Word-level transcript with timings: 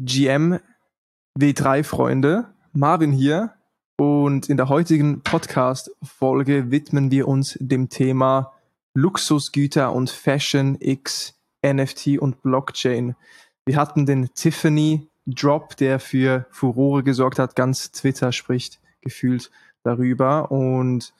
GM 0.00 0.60
W3-Freunde. 1.38 2.46
Marvin 2.72 3.12
hier. 3.12 3.54
Und 3.96 4.48
in 4.48 4.56
der 4.56 4.68
heutigen 4.68 5.22
Podcast-Folge 5.22 6.70
widmen 6.70 7.10
wir 7.10 7.26
uns 7.26 7.58
dem 7.60 7.88
Thema 7.88 8.52
Luxusgüter 8.94 9.92
und 9.92 10.10
Fashion 10.10 10.76
X, 10.80 11.34
NFT 11.66 12.18
und 12.18 12.42
Blockchain. 12.42 13.16
Wir 13.66 13.76
hatten 13.76 14.06
den 14.06 14.32
Tiffany 14.34 15.08
Drop, 15.26 15.76
der 15.76 15.98
für 15.98 16.46
Furore 16.50 17.02
gesorgt 17.02 17.40
hat. 17.40 17.56
Ganz 17.56 17.90
Twitter 17.90 18.30
spricht 18.30 18.80
gefühlt 19.00 19.50
darüber. 19.82 20.52
Und 20.52 21.12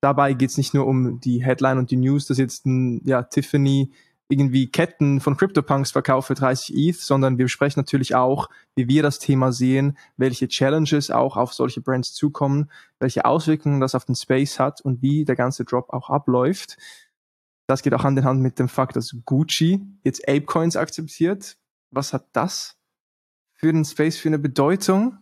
dabei 0.00 0.32
geht 0.32 0.50
es 0.50 0.56
nicht 0.56 0.72
nur 0.72 0.86
um 0.86 1.20
die 1.20 1.44
Headline 1.44 1.78
und 1.78 1.90
die 1.90 1.96
News, 1.96 2.26
dass 2.26 2.38
jetzt 2.38 2.64
ein 2.64 3.02
ja, 3.04 3.22
Tiffany 3.22 3.92
irgendwie 4.34 4.70
Ketten 4.70 5.20
von 5.20 5.36
CryptoPunks 5.36 5.92
verkauft 5.92 6.28
für 6.28 6.34
30 6.34 6.76
ETH, 6.76 6.96
sondern 6.96 7.38
wir 7.38 7.46
besprechen 7.46 7.80
natürlich 7.80 8.14
auch, 8.14 8.48
wie 8.76 8.88
wir 8.88 9.02
das 9.02 9.18
Thema 9.18 9.52
sehen, 9.52 9.96
welche 10.16 10.48
Challenges 10.48 11.10
auch 11.10 11.36
auf 11.36 11.54
solche 11.54 11.80
Brands 11.80 12.12
zukommen, 12.12 12.70
welche 12.98 13.24
Auswirkungen 13.24 13.80
das 13.80 13.94
auf 13.94 14.04
den 14.04 14.14
Space 14.14 14.58
hat 14.58 14.80
und 14.80 15.00
wie 15.02 15.24
der 15.24 15.36
ganze 15.36 15.64
Drop 15.64 15.90
auch 15.90 16.10
abläuft. 16.10 16.76
Das 17.66 17.82
geht 17.82 17.94
auch 17.94 18.04
Hand 18.04 18.18
in 18.18 18.24
Hand 18.24 18.40
mit 18.42 18.58
dem 18.58 18.68
Fakt, 18.68 18.96
dass 18.96 19.16
Gucci 19.24 19.80
jetzt 20.02 20.28
Apecoins 20.28 20.76
akzeptiert. 20.76 21.56
Was 21.90 22.12
hat 22.12 22.26
das 22.32 22.76
für 23.54 23.72
den 23.72 23.84
Space 23.84 24.18
für 24.18 24.28
eine 24.28 24.38
Bedeutung? 24.38 25.18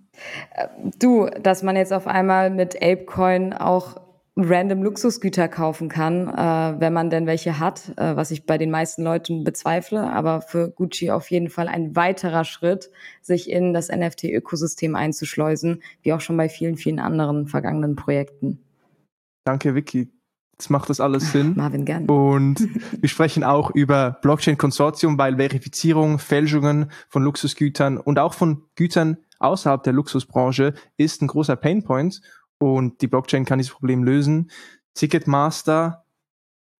Du, 0.98 1.26
dass 1.40 1.62
man 1.62 1.76
jetzt 1.76 1.92
auf 1.92 2.06
einmal 2.06 2.50
mit 2.50 2.76
Apecoin 2.76 3.52
auch 3.52 4.01
random 4.36 4.82
Luxusgüter 4.82 5.48
kaufen 5.48 5.88
kann, 5.88 6.28
äh, 6.28 6.80
wenn 6.80 6.92
man 6.92 7.10
denn 7.10 7.26
welche 7.26 7.58
hat, 7.58 7.92
äh, 7.96 8.16
was 8.16 8.30
ich 8.30 8.46
bei 8.46 8.56
den 8.56 8.70
meisten 8.70 9.02
Leuten 9.02 9.44
bezweifle, 9.44 10.10
aber 10.10 10.40
für 10.40 10.70
Gucci 10.70 11.10
auf 11.10 11.30
jeden 11.30 11.50
Fall 11.50 11.68
ein 11.68 11.94
weiterer 11.96 12.44
Schritt, 12.44 12.90
sich 13.20 13.50
in 13.50 13.74
das 13.74 13.90
NFT-Ökosystem 13.90 14.96
einzuschleusen, 14.96 15.82
wie 16.02 16.14
auch 16.14 16.20
schon 16.20 16.36
bei 16.36 16.48
vielen, 16.48 16.76
vielen 16.76 16.98
anderen 16.98 17.46
vergangenen 17.46 17.94
Projekten. 17.94 18.60
Danke, 19.44 19.74
Vicky. 19.74 20.10
Jetzt 20.52 20.70
macht 20.70 20.88
das 20.88 21.00
alles 21.00 21.32
Sinn. 21.32 21.54
Marvin, 21.56 21.84
gern. 21.84 22.06
Und 22.06 22.68
wir 23.00 23.08
sprechen 23.08 23.44
auch 23.44 23.70
über 23.70 24.18
Blockchain-Konsortium, 24.22 25.18
weil 25.18 25.36
Verifizierung, 25.36 26.18
Fälschungen 26.18 26.90
von 27.08 27.22
Luxusgütern 27.22 27.98
und 27.98 28.18
auch 28.18 28.32
von 28.32 28.62
Gütern 28.76 29.18
außerhalb 29.40 29.82
der 29.82 29.92
Luxusbranche 29.92 30.74
ist 30.96 31.20
ein 31.20 31.26
großer 31.26 31.56
Painpoint 31.56 32.22
und 32.62 33.02
die 33.02 33.08
Blockchain 33.08 33.44
kann 33.44 33.58
dieses 33.58 33.72
Problem 33.72 34.04
lösen. 34.04 34.48
Ticketmaster, 34.94 36.04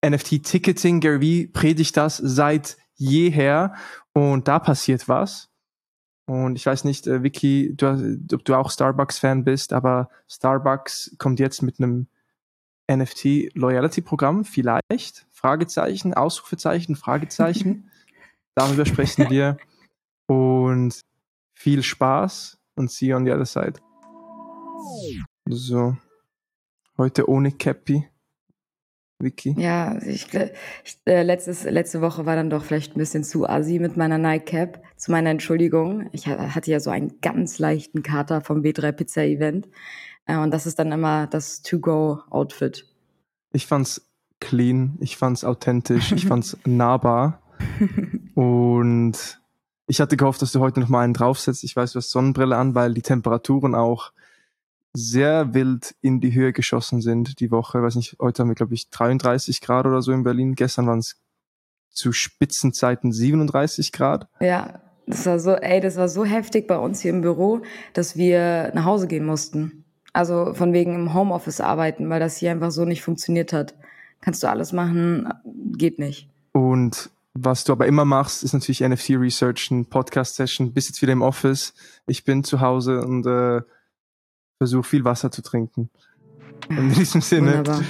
NFT-Ticketing, 0.07 1.01
Gary 1.01 1.51
predigt 1.53 1.97
das 1.97 2.19
seit 2.19 2.77
jeher 2.95 3.75
und 4.13 4.47
da 4.47 4.61
passiert 4.61 5.09
was. 5.09 5.51
Und 6.27 6.55
ich 6.55 6.67
weiß 6.67 6.85
nicht, 6.85 7.09
äh, 7.09 7.25
Vicky, 7.25 7.75
du, 7.75 8.21
ob 8.33 8.45
du 8.45 8.55
auch 8.55 8.71
Starbucks-Fan 8.71 9.43
bist, 9.43 9.73
aber 9.73 10.09
Starbucks 10.29 11.17
kommt 11.19 11.41
jetzt 11.41 11.63
mit 11.63 11.81
einem 11.81 12.07
NFT-Loyalty-Programm, 12.89 14.45
vielleicht? 14.45 15.27
Fragezeichen, 15.33 16.15
Ausrufezeichen, 16.15 16.95
Fragezeichen. 16.95 17.91
Darüber 18.55 18.87
sprechen 18.87 19.29
wir. 19.31 19.57
Und 20.27 21.01
viel 21.55 21.83
Spaß 21.83 22.57
und 22.77 22.89
see 22.89 23.07
you 23.07 23.17
on 23.17 23.25
the 23.25 23.33
other 23.33 23.47
side. 23.47 23.81
So. 25.49 25.97
Heute 26.99 27.29
ohne 27.29 27.53
Cappy. 27.53 28.09
Vicky. 29.23 29.55
Ja, 29.57 29.99
ich, 30.03 30.29
ich 30.85 30.99
äh, 31.07 31.23
letztes, 31.23 31.65
letzte 31.65 32.01
Woche 32.01 32.27
war 32.27 32.37
dann 32.37 32.51
doch 32.51 32.65
vielleicht 32.65 32.97
ein 32.97 32.99
bisschen 32.99 33.25
zu 33.25 33.49
assi 33.49 33.79
mit 33.79 33.97
meiner 33.97 34.19
Nike 34.19 34.45
Cap. 34.45 34.83
Zu 34.97 35.13
meiner 35.13 35.31
Entschuldigung. 35.31 36.09
Ich 36.13 36.27
hatte 36.27 36.71
ja 36.71 36.81
so 36.81 36.91
einen 36.91 37.21
ganz 37.21 37.59
leichten 37.59 38.03
Kater 38.03 38.41
vom 38.41 38.63
W3 38.63 38.93
Pizza 38.93 39.23
Event. 39.23 39.69
Äh, 40.27 40.37
und 40.39 40.53
das 40.53 40.67
ist 40.67 40.79
dann 40.79 40.93
immer 40.93 41.27
das 41.27 41.63
To-Go-Outfit. 41.63 42.87
Ich 43.53 43.67
fand's 43.67 44.11
clean, 44.41 44.99
ich 45.01 45.17
fand's 45.17 45.45
authentisch, 45.45 46.13
ich 46.13 46.27
fand's 46.27 46.57
nahbar. 46.65 47.43
und 48.35 49.41
ich 49.87 50.01
hatte 50.01 50.17
gehofft, 50.17 50.43
dass 50.43 50.53
du 50.53 50.61
heute 50.61 50.81
noch 50.81 50.89
mal 50.89 51.03
einen 51.03 51.15
draufsetzt. 51.15 51.65
Ich 51.65 51.77
weiß, 51.77 51.93
du 51.93 51.99
hast 51.99 52.11
Sonnenbrille 52.11 52.57
an, 52.57 52.75
weil 52.75 52.95
die 52.95 53.03
Temperaturen 53.03 53.75
auch 53.75 54.13
sehr 54.95 55.55
wild 55.55 55.95
in 56.01 56.21
die 56.21 56.35
Höhe 56.35 56.53
geschossen 56.53 57.01
sind 57.01 57.41
die 57.41 57.51
Woche. 57.51 57.79
Ich 57.79 57.85
weiß 57.85 57.97
nicht, 57.97 58.17
heute 58.21 58.43
haben 58.43 58.51
wir, 58.51 58.55
glaube 58.55 58.75
ich, 58.75 58.91
33 58.91 59.61
Grad 59.61 59.87
oder 59.87 60.03
so 60.03 60.13
in 60.13 60.23
Berlin. 60.23 60.55
Gestern 60.55 60.87
waren 60.87 60.99
es 60.99 61.17
zu 61.91 62.13
Spitzenzeiten 62.13 63.13
37 63.13 63.93
Grad. 63.93 64.29
Ja, 64.41 64.81
das 65.07 65.27
war 65.27 65.39
so, 65.39 65.53
ey, 65.53 65.81
das 65.81 65.97
war 65.97 66.09
so 66.09 66.25
heftig 66.25 66.67
bei 66.67 66.77
uns 66.77 67.01
hier 67.01 67.11
im 67.11 67.23
Büro, 67.23 67.63
dass 67.93 68.17
wir 68.17 68.71
nach 68.75 68.85
Hause 68.85 69.07
gehen 69.07 69.25
mussten. 69.25 69.85
Also 70.13 70.53
von 70.55 70.73
wegen 70.73 70.95
im 70.95 71.15
Homeoffice 71.15 71.61
arbeiten, 71.61 72.09
weil 72.11 72.21
das 72.21 72.37
hier 72.37 72.51
einfach 72.51 72.71
so 72.71 72.85
nicht 72.85 73.03
funktioniert 73.03 73.53
hat. 73.53 73.75
Kannst 74.21 74.43
du 74.43 74.49
alles 74.49 74.73
machen, 74.73 75.29
geht 75.77 75.99
nicht. 75.99 76.29
Und 76.53 77.11
was 77.35 77.65
du 77.65 77.73
aber 77.73 77.87
immer 77.87 78.05
machst, 78.05 78.45
ist 78.45 78.53
natürlich 78.53 78.83
NFT 78.83 79.11
Research, 79.11 79.71
ein 79.71 79.87
Podcast 79.87 80.37
Session. 80.37 80.75
Bist 80.75 80.91
jetzt 80.91 81.01
wieder 81.01 81.15
im 81.15 81.23
Office. 81.23 81.73
Ich 82.07 82.25
bin 82.25 82.45
zu 82.45 82.61
Hause 82.61 83.01
und 83.01 83.27
äh, 83.27 83.63
versuche 84.63 84.85
viel 84.85 85.05
Wasser 85.05 85.33
zu 85.33 85.43
trinken. 85.43 85.91
Und 86.69 86.79
in 86.79 86.93
diesem 86.93 87.21
Sinne 87.21 87.59
Wunderbar. 87.59 87.81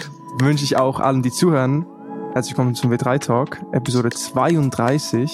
wünsche 0.40 0.64
ich 0.64 0.78
auch 0.78 1.00
allen, 1.00 1.22
die 1.22 1.30
zuhören, 1.30 1.84
herzlich 2.32 2.56
willkommen 2.56 2.74
zum 2.74 2.90
W3 2.90 3.18
Talk, 3.18 3.60
Episode 3.72 4.08
32. 4.08 5.30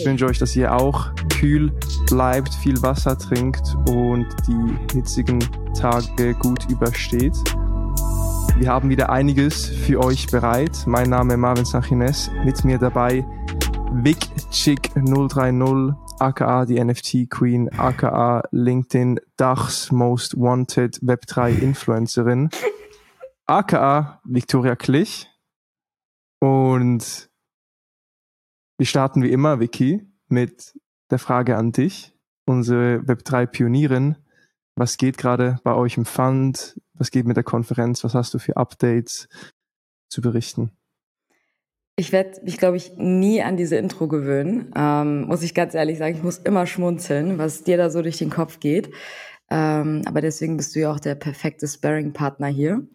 Ich 0.00 0.04
wünsche 0.04 0.26
euch, 0.26 0.40
dass 0.40 0.56
ihr 0.56 0.74
auch 0.74 1.12
kühl 1.38 1.70
bleibt, 2.08 2.52
viel 2.54 2.82
Wasser 2.82 3.16
trinkt 3.16 3.76
und 3.88 4.26
die 4.48 4.96
hitzigen 4.96 5.38
Tage 5.78 6.34
gut 6.34 6.68
übersteht. 6.68 7.36
Wir 8.56 8.68
haben 8.68 8.90
wieder 8.90 9.10
einiges 9.10 9.64
für 9.64 10.00
euch 10.00 10.26
bereit. 10.26 10.82
Mein 10.86 11.08
Name 11.08 11.34
ist 11.34 11.38
Marvin 11.38 11.64
Sanchines, 11.66 12.32
mit 12.44 12.64
mir 12.64 12.78
dabei 12.78 13.24
Vic 13.92 14.18
Chick 14.50 14.90
030 14.96 16.07
aka 16.20 16.64
die 16.64 16.82
NFT 16.82 17.30
Queen, 17.30 17.68
aka 17.78 18.42
LinkedIn 18.50 19.20
Dachs 19.36 19.92
Most 19.92 20.36
Wanted 20.36 20.96
Web3 20.96 21.58
Influencerin, 21.58 22.50
aka 23.46 24.20
Victoria 24.24 24.76
Klich. 24.76 25.30
Und 26.40 27.30
wir 28.78 28.86
starten 28.86 29.22
wie 29.22 29.30
immer, 29.30 29.60
Vicky, 29.60 30.06
mit 30.28 30.78
der 31.10 31.18
Frage 31.18 31.56
an 31.56 31.72
dich, 31.72 32.14
unsere 32.46 32.98
Web3 32.98 33.46
Pionierin. 33.46 34.16
Was 34.76 34.96
geht 34.96 35.18
gerade 35.18 35.58
bei 35.64 35.74
euch 35.74 35.96
im 35.96 36.04
Fund? 36.04 36.80
Was 36.94 37.10
geht 37.10 37.26
mit 37.26 37.36
der 37.36 37.44
Konferenz? 37.44 38.04
Was 38.04 38.14
hast 38.14 38.34
du 38.34 38.38
für 38.38 38.56
Updates 38.56 39.28
zu 40.08 40.20
berichten? 40.20 40.77
Ich 41.98 42.12
werde 42.12 42.40
mich, 42.44 42.58
glaube 42.58 42.76
ich, 42.76 42.92
nie 42.96 43.42
an 43.42 43.56
diese 43.56 43.74
Intro 43.74 44.06
gewöhnen. 44.06 44.70
Ähm, 44.76 45.22
muss 45.22 45.42
ich 45.42 45.52
ganz 45.52 45.74
ehrlich 45.74 45.98
sagen, 45.98 46.14
ich 46.14 46.22
muss 46.22 46.38
immer 46.38 46.64
schmunzeln, 46.64 47.38
was 47.38 47.64
dir 47.64 47.76
da 47.76 47.90
so 47.90 48.02
durch 48.02 48.18
den 48.18 48.30
Kopf 48.30 48.60
geht. 48.60 48.92
Ähm, 49.50 50.02
aber 50.06 50.20
deswegen 50.20 50.56
bist 50.56 50.76
du 50.76 50.78
ja 50.78 50.92
auch 50.92 51.00
der 51.00 51.16
perfekte 51.16 51.66
Sparring-Partner 51.66 52.46
hier. 52.46 52.86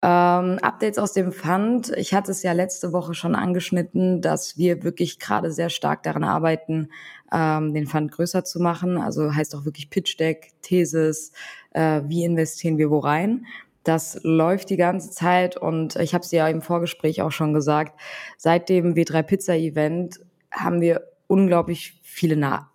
Ähm, 0.00 0.58
Updates 0.62 0.98
aus 0.98 1.12
dem 1.12 1.32
Fund. 1.32 1.92
Ich 1.96 2.14
hatte 2.14 2.30
es 2.30 2.44
ja 2.44 2.52
letzte 2.52 2.92
Woche 2.92 3.14
schon 3.14 3.34
angeschnitten, 3.34 4.22
dass 4.22 4.56
wir 4.56 4.84
wirklich 4.84 5.18
gerade 5.18 5.50
sehr 5.50 5.68
stark 5.68 6.04
daran 6.04 6.22
arbeiten, 6.22 6.90
ähm, 7.32 7.74
den 7.74 7.88
Fund 7.88 8.12
größer 8.12 8.44
zu 8.44 8.60
machen. 8.60 8.96
Also 8.96 9.34
heißt 9.34 9.56
auch 9.56 9.64
wirklich 9.64 9.90
Pitch 9.90 10.20
Deck, 10.20 10.52
Thesis, 10.62 11.32
äh, 11.72 12.02
wie 12.06 12.22
investieren 12.22 12.78
wir 12.78 12.90
wo 12.90 13.00
rein. 13.00 13.44
Das 13.86 14.18
läuft 14.24 14.70
die 14.70 14.76
ganze 14.76 15.10
Zeit 15.12 15.56
und 15.56 15.94
ich 15.94 16.12
habe 16.12 16.24
es 16.24 16.32
ja 16.32 16.48
im 16.48 16.60
Vorgespräch 16.60 17.22
auch 17.22 17.30
schon 17.30 17.54
gesagt, 17.54 17.96
seit 18.36 18.68
dem 18.68 18.94
W3 18.94 19.22
Pizza 19.22 19.54
Event 19.54 20.18
haben 20.50 20.80
wir 20.80 21.02
unglaublich 21.28 22.00
viele 22.02 22.36
Na 22.36 22.72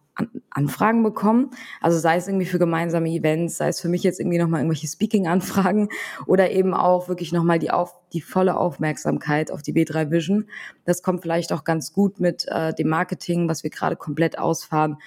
Anfragen 0.52 1.04
bekommen. 1.04 1.52
Also 1.82 2.00
sei 2.00 2.16
es 2.16 2.30
irgendwie 2.30 2.46
für 2.46 2.60
gemeinsame 2.60 3.10
Events, 3.10 3.58
sei 3.58 3.68
es 3.68 3.82
für 3.82 3.90
mich 3.90 4.04
jetzt 4.04 4.22
irgendwie 4.22 4.38
nochmal 4.38 4.62
irgendwelche 4.62 4.88
Speaking-Anfragen 4.88 5.90
oder 6.28 6.52
eben 6.52 6.74
auch 6.74 7.10
wirklich 7.10 7.34
nochmal 7.34 7.60
die, 7.60 7.72
die 8.14 8.22
volle 8.22 8.56
Aufmerksamkeit 8.56 9.52
auf 9.52 9.62
die 9.62 9.74
B3 9.74 10.12
Vision. 10.12 10.48
Das 10.86 11.04
kommt 11.04 11.24
vielleicht 11.24 11.52
auch 11.52 11.66
ganz 11.66 11.92
gut 11.92 12.22
mit 12.22 12.46
äh, 12.48 12.74
dem 12.74 12.88
Marketing, 12.88 13.50
was 13.50 13.64
wir 13.64 13.70
gerade 13.70 13.98
komplett 13.98 14.40
ausfahren. 14.40 14.98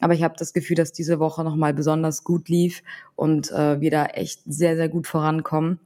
Aber 0.00 0.14
ich 0.14 0.22
habe 0.22 0.34
das 0.36 0.52
Gefühl, 0.52 0.76
dass 0.76 0.92
diese 0.92 1.20
Woche 1.20 1.44
nochmal 1.44 1.72
besonders 1.72 2.24
gut 2.24 2.48
lief 2.48 2.82
und 3.16 3.50
äh, 3.52 3.80
wir 3.80 3.90
da 3.90 4.06
echt 4.06 4.40
sehr, 4.44 4.76
sehr 4.76 4.88
gut 4.88 5.06
vorankommen. 5.06 5.78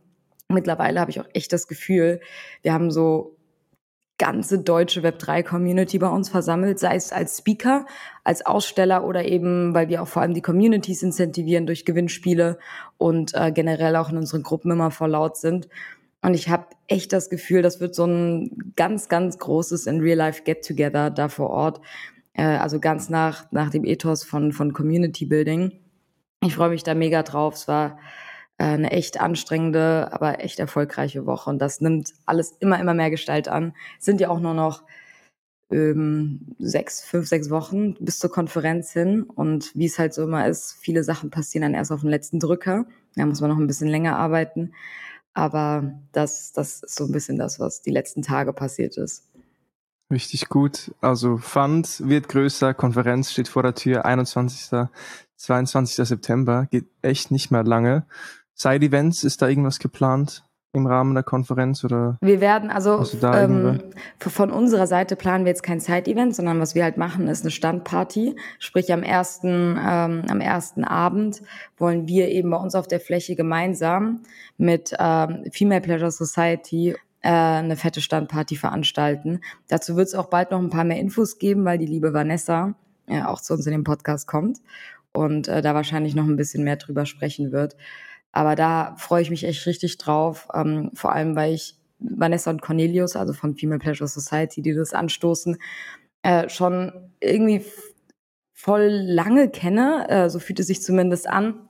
Mittlerweile 0.49 1.01
habe 1.01 1.11
ich 1.11 1.21
auch 1.21 1.29
echt 1.35 1.53
das 1.53 1.69
Gefühl, 1.69 2.21
wir 2.63 2.73
haben 2.73 2.91
so 2.91 3.37
ganze 4.19 4.59
deutsche 4.59 5.03
Web3-Community 5.03 5.99
bei 5.99 6.09
uns 6.09 6.29
versammelt, 6.29 6.79
sei 6.79 6.97
es 6.97 7.13
als 7.13 7.39
Speaker, 7.39 7.87
als 8.25 8.45
Aussteller 8.45 9.05
oder 9.05 9.25
eben, 9.25 9.75
weil 9.75 9.89
wir 9.89 10.03
auch 10.03 10.09
vor 10.09 10.23
allem 10.23 10.35
die 10.35 10.43
Communities 10.43 11.03
incentivieren 11.03 11.67
durch 11.67 11.85
Gewinnspiele 11.85 12.59
und 12.97 13.35
äh, 13.35 13.53
generell 13.53 13.95
auch 13.95 14.11
in 14.11 14.17
unseren 14.17 14.43
Gruppen 14.43 14.73
immer 14.73 14.91
voll 14.91 15.11
laut 15.11 15.37
sind. 15.37 15.69
Und 16.21 16.35
ich 16.35 16.49
habe 16.49 16.67
echt 16.89 17.13
das 17.13 17.31
Gefühl, 17.31 17.63
das 17.63 17.81
wird 17.81 17.95
so 17.95 18.07
ein 18.07 18.73
ganz, 18.75 19.09
ganz 19.09 19.39
großes 19.39 19.87
in 19.87 20.01
Real-Life 20.01 20.43
Get-Together 20.43 21.11
da 21.11 21.29
vor 21.29 21.51
Ort 21.51 21.81
äh, 22.39 22.45
also 22.45 22.81
ganz 22.81 23.11
nach, 23.11 23.51
nach 23.53 23.69
dem 23.69 23.85
Ethos 23.85 24.25
von, 24.25 24.53
von 24.53 24.73
Community 24.73 25.27
Building. 25.27 25.73
Ich 26.41 26.55
freue 26.55 26.71
mich 26.71 26.85
da 26.85 26.95
mega 26.95 27.23
drauf. 27.23 27.55
Es 27.55 27.69
war 27.69 27.99
äh, 28.59 28.65
eine 28.65 28.93
echt 28.93 29.21
anstrengende, 29.21 30.09
aber 30.13 30.43
echt 30.43 30.59
erfolgreiche 30.61 31.27
Woche 31.27 31.51
und 31.51 31.59
das 31.59 31.81
nimmt 31.81 32.15
alles 32.27 32.53
immer, 32.61 32.81
immer 32.81 32.95
mehr 32.95 33.11
Gestalt 33.11 33.49
an. 33.49 33.75
Es 33.99 34.05
sind 34.07 34.21
ja 34.21 34.31
auch 34.31 34.41
nur 34.41 34.55
noch 34.55 34.85
ähm, 35.71 36.55
sechs, 36.59 37.03
fünf, 37.05 37.29
sechs 37.29 37.51
Wochen 37.51 37.95
bis 37.95 38.19
zur 38.21 38.31
Konferenz 38.31 38.93
hin. 38.93 39.25
Und 39.25 39.75
wie 39.75 39.87
es 39.87 39.99
halt 39.99 40.15
so 40.15 40.23
immer 40.23 40.47
ist, 40.47 40.77
viele 40.81 41.05
Sachen 41.05 41.31
passieren 41.31 41.63
dann 41.63 41.75
erst 41.75 41.93
auf 41.93 42.01
den 42.01 42.11
letzten 42.11 42.39
Drücker. 42.39 42.87
Da 43.17 43.27
muss 43.27 43.41
man 43.41 43.51
noch 43.51 43.59
ein 43.59 43.67
bisschen 43.67 43.89
länger 43.89 44.17
arbeiten. 44.17 44.73
Aber 45.35 45.93
das, 46.13 46.53
das 46.53 46.83
ist 46.83 46.95
so 46.97 47.05
ein 47.05 47.13
bisschen 47.13 47.37
das, 47.37 47.61
was 47.61 47.83
die 47.83 47.91
letzten 47.91 48.23
Tage 48.23 48.53
passiert 48.53 48.97
ist. 48.97 49.28
Richtig 50.11 50.49
gut. 50.49 50.95
Also 51.01 51.37
Fund 51.37 52.03
wird 52.09 52.29
größer, 52.29 52.73
Konferenz 52.75 53.31
steht 53.31 53.49
vor 53.49 53.63
der 53.63 53.75
Tür, 53.75 54.05
21. 54.05 54.89
22. 55.37 56.07
September, 56.09 56.67
geht 56.71 56.87
echt 57.03 57.31
nicht 57.31 57.51
mehr 57.51 57.63
lange. 57.63 58.07
Side-Events, 58.55 59.23
ist 59.23 59.43
da 59.43 59.49
irgendwas 59.49 59.79
geplant? 59.79 60.45
im 60.75 60.87
Rahmen 60.87 61.15
der 61.15 61.25
Konferenz 61.25 61.83
oder? 61.85 62.19
Wir 62.21 62.41
werden 62.41 62.71
also 62.71 63.05
ähm, 63.23 63.81
von 64.19 64.51
unserer 64.51 64.87
Seite 64.87 65.17
planen 65.17 65.45
wir 65.45 65.51
jetzt 65.51 65.63
kein 65.63 65.81
Side-Event, 65.81 66.37
sondern 66.37 66.61
was 66.61 66.75
wir 66.75 66.85
halt 66.85 66.99
machen, 66.99 67.27
ist 67.27 67.43
eine 67.43 67.51
Standparty. 67.51 68.37
Sprich 68.59 68.93
am 68.93 69.03
ersten 69.03 69.79
ähm, 69.79 70.25
am 70.29 70.41
ersten 70.41 70.85
Abend 70.85 71.43
wollen 71.79 72.07
wir 72.07 72.29
eben 72.29 72.51
bei 72.51 72.59
uns 72.59 72.75
auf 72.75 72.87
der 72.87 73.01
Fläche 73.01 73.35
gemeinsam 73.35 74.21
mit 74.59 74.95
ähm, 74.99 75.45
Female 75.53 75.81
Pleasure 75.81 76.11
Society 76.11 76.97
äh, 77.23 77.31
eine 77.31 77.77
fette 77.77 78.01
Standparty 78.01 78.57
veranstalten. 78.57 79.41
Dazu 79.69 79.97
wird 79.97 80.09
es 80.09 80.15
auch 80.15 80.31
bald 80.31 80.51
noch 80.51 80.61
ein 80.61 80.71
paar 80.71 80.85
mehr 80.85 81.01
Infos 81.01 81.39
geben, 81.39 81.65
weil 81.65 81.79
die 81.79 81.87
liebe 81.87 82.13
Vanessa 82.13 82.75
äh, 83.07 83.23
auch 83.23 83.41
zu 83.41 83.55
uns 83.55 83.67
in 83.67 83.73
den 83.73 83.85
Podcast 83.85 84.27
kommt 84.27 84.59
und 85.13 85.49
äh, 85.49 85.63
da 85.63 85.75
wahrscheinlich 85.75 86.15
noch 86.15 86.27
ein 86.27 86.37
bisschen 86.37 86.65
mehr 86.65 86.77
drüber 86.77 87.07
sprechen 87.07 87.53
wird. 87.53 87.77
Aber 88.33 88.55
da 88.55 88.95
freue 88.99 89.23
ich 89.23 89.31
mich 89.31 89.45
echt 89.45 89.67
richtig 89.67 89.99
drauf, 89.99 90.49
ähm, 90.55 90.91
vor 90.95 91.13
allem 91.13 91.35
weil 91.35 91.55
ich 91.55 91.77
Vanessa 91.99 92.51
und 92.51 92.63
Cornelius, 92.63 93.17
also 93.17 93.33
von 93.33 93.57
Female 93.57 93.81
Pleasure 93.81 94.09
Society, 94.09 94.63
die 94.63 94.75
das 94.75 94.93
anstoßen, 94.93 95.57
äh, 96.23 96.49
schon 96.49 96.93
irgendwie 97.21 97.65
voll 98.53 98.89
lange 98.89 99.49
kenne. 99.49 100.07
Äh, 100.09 100.31
so 100.31 100.39
fühlt 100.39 100.61
es 100.61 100.67
sich 100.67 100.83
zumindest 100.83 101.29
an. 101.29 101.68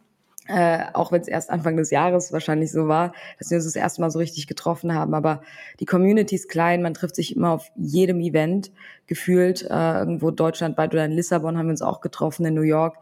Äh, 0.48 0.86
auch 0.94 1.12
wenn 1.12 1.20
es 1.20 1.28
erst 1.28 1.50
Anfang 1.50 1.76
des 1.76 1.90
Jahres 1.90 2.32
wahrscheinlich 2.32 2.72
so 2.72 2.88
war, 2.88 3.12
dass 3.38 3.50
wir 3.50 3.56
uns 3.56 3.66
das 3.66 3.76
erste 3.76 4.00
Mal 4.00 4.10
so 4.10 4.18
richtig 4.18 4.46
getroffen 4.46 4.94
haben. 4.94 5.12
Aber 5.12 5.42
die 5.78 5.84
Community 5.84 6.34
ist 6.36 6.48
klein, 6.48 6.80
man 6.80 6.94
trifft 6.94 7.16
sich 7.16 7.36
immer 7.36 7.50
auf 7.50 7.70
jedem 7.76 8.20
Event 8.20 8.72
gefühlt. 9.06 9.62
Äh, 9.62 9.98
irgendwo 9.98 10.30
deutschlandweit 10.30 10.94
oder 10.94 11.04
in 11.04 11.12
Lissabon 11.12 11.58
haben 11.58 11.66
wir 11.66 11.72
uns 11.72 11.82
auch 11.82 12.00
getroffen, 12.00 12.46
in 12.46 12.54
New 12.54 12.62
York. 12.62 12.96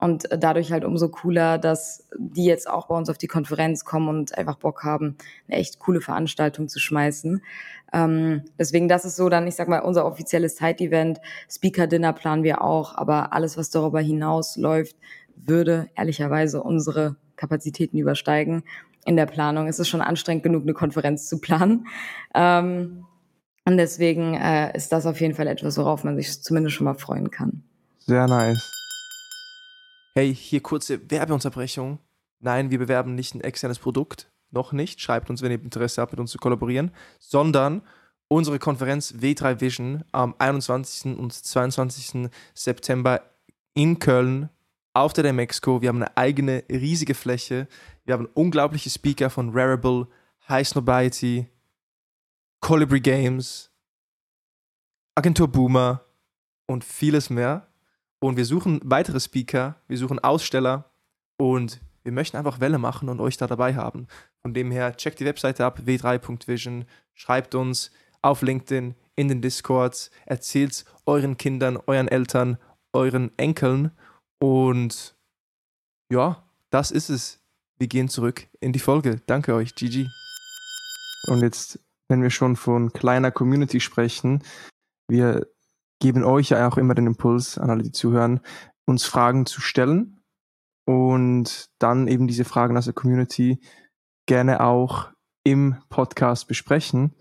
Und 0.00 0.28
dadurch 0.30 0.70
halt 0.70 0.84
umso 0.84 1.08
cooler, 1.08 1.58
dass 1.58 2.06
die 2.16 2.44
jetzt 2.44 2.70
auch 2.70 2.86
bei 2.86 2.96
uns 2.96 3.10
auf 3.10 3.18
die 3.18 3.26
Konferenz 3.26 3.84
kommen 3.84 4.08
und 4.08 4.38
einfach 4.38 4.56
Bock 4.56 4.84
haben, 4.84 5.16
eine 5.48 5.58
echt 5.58 5.80
coole 5.80 6.00
Veranstaltung 6.00 6.68
zu 6.68 6.78
schmeißen. 6.78 7.42
Ähm, 7.92 8.42
deswegen, 8.58 8.88
das 8.88 9.04
ist 9.04 9.16
so 9.16 9.28
dann, 9.28 9.46
ich 9.48 9.56
sag 9.56 9.66
mal, 9.66 9.80
unser 9.80 10.06
offizielles 10.06 10.56
Side-Event. 10.56 11.20
Speaker-Dinner 11.50 12.12
planen 12.12 12.44
wir 12.44 12.62
auch, 12.62 12.94
aber 12.94 13.32
alles, 13.32 13.56
was 13.56 13.70
darüber 13.70 14.00
hinaus 14.00 14.56
läuft, 14.56 14.96
würde 15.44 15.90
ehrlicherweise 15.96 16.62
unsere 16.62 17.16
Kapazitäten 17.36 17.98
übersteigen. 17.98 18.64
In 19.04 19.16
der 19.16 19.26
Planung 19.26 19.68
ist 19.68 19.78
es 19.78 19.88
schon 19.88 20.00
anstrengend 20.00 20.42
genug, 20.42 20.62
eine 20.62 20.74
Konferenz 20.74 21.28
zu 21.28 21.40
planen. 21.40 21.86
Ähm, 22.34 23.04
und 23.64 23.76
deswegen 23.76 24.34
äh, 24.34 24.76
ist 24.76 24.92
das 24.92 25.06
auf 25.06 25.20
jeden 25.20 25.34
Fall 25.34 25.46
etwas, 25.46 25.76
worauf 25.76 26.04
man 26.04 26.16
sich 26.16 26.42
zumindest 26.42 26.76
schon 26.76 26.86
mal 26.86 26.94
freuen 26.94 27.30
kann. 27.30 27.62
Sehr 27.98 28.26
nice. 28.26 28.72
Hey, 30.14 30.34
hier 30.34 30.62
kurze 30.62 31.10
Werbeunterbrechung. 31.10 31.98
Nein, 32.40 32.70
wir 32.70 32.78
bewerben 32.78 33.14
nicht 33.14 33.34
ein 33.34 33.40
externes 33.40 33.78
Produkt, 33.78 34.30
noch 34.50 34.72
nicht. 34.72 35.00
Schreibt 35.00 35.28
uns, 35.30 35.42
wenn 35.42 35.52
ihr 35.52 35.62
Interesse 35.62 36.00
habt, 36.00 36.12
mit 36.12 36.20
uns 36.20 36.30
zu 36.30 36.38
kollaborieren, 36.38 36.92
sondern 37.18 37.82
unsere 38.28 38.58
Konferenz 38.58 39.14
W3 39.14 39.60
Vision 39.60 40.04
am 40.12 40.34
21. 40.38 41.18
und 41.18 41.32
22. 41.32 42.30
September 42.54 43.22
in 43.74 43.98
Köln 43.98 44.48
auf 44.98 45.12
der 45.12 45.24
Demexco. 45.24 45.80
Wir 45.80 45.90
haben 45.90 46.02
eine 46.02 46.16
eigene 46.16 46.64
riesige 46.68 47.14
Fläche. 47.14 47.68
Wir 48.04 48.14
haben 48.14 48.26
unglaubliche 48.34 48.90
Speaker 48.90 49.30
von 49.30 49.50
Rarible, 49.50 50.08
High 50.48 50.66
Snobiety, 50.66 51.46
Colibri 52.60 53.00
Games, 53.00 53.70
Agentur 55.14 55.48
Boomer 55.48 56.04
und 56.66 56.84
vieles 56.84 57.30
mehr. 57.30 57.68
Und 58.18 58.36
wir 58.36 58.44
suchen 58.44 58.80
weitere 58.82 59.20
Speaker, 59.20 59.76
wir 59.86 59.96
suchen 59.96 60.18
Aussteller 60.18 60.90
und 61.36 61.80
wir 62.02 62.12
möchten 62.12 62.36
einfach 62.36 62.58
Welle 62.58 62.78
machen 62.78 63.08
und 63.08 63.20
euch 63.20 63.36
da 63.36 63.46
dabei 63.46 63.76
haben. 63.76 64.08
Von 64.42 64.54
dem 64.54 64.70
her, 64.70 64.96
checkt 64.96 65.20
die 65.20 65.24
Webseite 65.24 65.64
ab, 65.64 65.80
w3.vision, 65.84 66.84
schreibt 67.14 67.54
uns 67.54 67.92
auf 68.22 68.42
LinkedIn, 68.42 68.94
in 69.14 69.28
den 69.28 69.42
Discords, 69.42 70.10
erzählt 70.26 70.84
euren 71.06 71.36
Kindern, 71.36 71.76
euren 71.86 72.08
Eltern, 72.08 72.56
euren 72.92 73.36
Enkeln 73.36 73.92
und 74.40 75.16
ja, 76.10 76.44
das 76.70 76.90
ist 76.90 77.10
es. 77.10 77.40
Wir 77.78 77.88
gehen 77.88 78.08
zurück 78.08 78.48
in 78.60 78.72
die 78.72 78.78
Folge. 78.78 79.20
Danke 79.26 79.54
euch, 79.54 79.74
GG. 79.74 80.06
Und 81.28 81.42
jetzt, 81.42 81.80
wenn 82.08 82.22
wir 82.22 82.30
schon 82.30 82.56
von 82.56 82.92
kleiner 82.92 83.30
Community 83.30 83.80
sprechen, 83.80 84.42
wir 85.08 85.46
geben 86.00 86.24
euch 86.24 86.50
ja 86.50 86.68
auch 86.68 86.76
immer 86.76 86.94
den 86.94 87.06
Impuls, 87.06 87.58
an 87.58 87.70
alle, 87.70 87.82
die 87.82 87.92
zuhören, 87.92 88.40
uns 88.86 89.04
Fragen 89.04 89.46
zu 89.46 89.60
stellen 89.60 90.20
und 90.86 91.70
dann 91.78 92.08
eben 92.08 92.26
diese 92.26 92.44
Fragen 92.44 92.76
aus 92.76 92.86
der 92.86 92.94
Community 92.94 93.60
gerne 94.26 94.60
auch 94.60 95.10
im 95.44 95.76
Podcast 95.88 96.48
besprechen. 96.48 97.14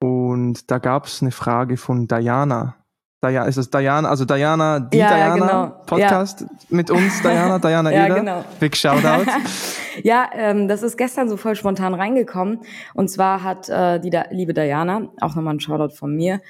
Und 0.00 0.70
da 0.70 0.78
gab 0.78 1.06
es 1.06 1.22
eine 1.22 1.30
Frage 1.30 1.76
von 1.76 2.06
Diana. 2.06 2.83
Diana, 3.24 3.46
ist 3.46 3.56
das 3.56 3.70
Diana, 3.70 4.08
also 4.08 4.24
Diana, 4.24 4.80
die 4.80 4.98
ja, 4.98 5.08
Diana 5.08 5.34
genau. 5.34 5.82
Podcast 5.86 6.42
ja. 6.42 6.46
mit 6.68 6.90
uns, 6.90 7.22
Diana, 7.22 7.58
Diana 7.58 7.90
ja, 7.92 8.06
Eder. 8.06 8.14
Genau. 8.16 8.44
Big 8.60 8.76
Shoutout. 8.76 9.30
ja, 10.02 10.28
ähm, 10.34 10.68
das 10.68 10.82
ist 10.82 10.98
gestern 10.98 11.28
so 11.28 11.36
voll 11.36 11.56
spontan 11.56 11.94
reingekommen. 11.94 12.60
Und 12.92 13.08
zwar 13.08 13.42
hat 13.42 13.68
äh, 13.68 13.98
die 14.00 14.10
da, 14.10 14.24
liebe 14.30 14.52
Diana, 14.52 15.08
auch 15.20 15.34
nochmal 15.34 15.54
ein 15.54 15.60
Shoutout 15.60 15.94
von 15.94 16.14
mir, 16.14 16.40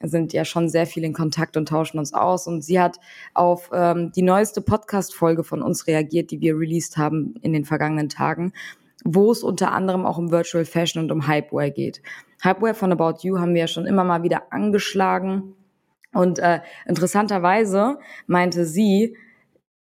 sind 0.00 0.32
ja 0.32 0.44
schon 0.44 0.68
sehr 0.68 0.86
viel 0.86 1.04
in 1.04 1.12
Kontakt 1.12 1.56
und 1.56 1.68
tauschen 1.68 1.98
uns 1.98 2.12
aus. 2.12 2.46
Und 2.46 2.62
sie 2.62 2.80
hat 2.80 2.98
auf 3.32 3.70
ähm, 3.72 4.12
die 4.14 4.22
neueste 4.22 4.60
Podcast-Folge 4.60 5.44
von 5.44 5.62
uns 5.62 5.86
reagiert, 5.86 6.30
die 6.30 6.40
wir 6.40 6.58
released 6.58 6.96
haben 6.96 7.34
in 7.42 7.52
den 7.52 7.64
vergangenen 7.64 8.08
Tagen, 8.08 8.52
wo 9.04 9.30
es 9.30 9.42
unter 9.42 9.72
anderem 9.72 10.04
auch 10.04 10.18
um 10.18 10.30
Virtual 10.30 10.64
Fashion 10.64 11.02
und 11.02 11.12
um 11.12 11.28
Hypeware 11.28 11.70
geht. 11.70 12.02
Hypeware 12.42 12.74
von 12.74 12.92
About 12.92 13.18
You 13.20 13.38
haben 13.38 13.54
wir 13.54 13.62
ja 13.62 13.68
schon 13.68 13.86
immer 13.86 14.04
mal 14.04 14.22
wieder 14.22 14.52
angeschlagen. 14.52 15.54
Und 16.14 16.38
äh, 16.38 16.60
interessanterweise 16.86 17.98
meinte 18.26 18.64
sie, 18.64 19.16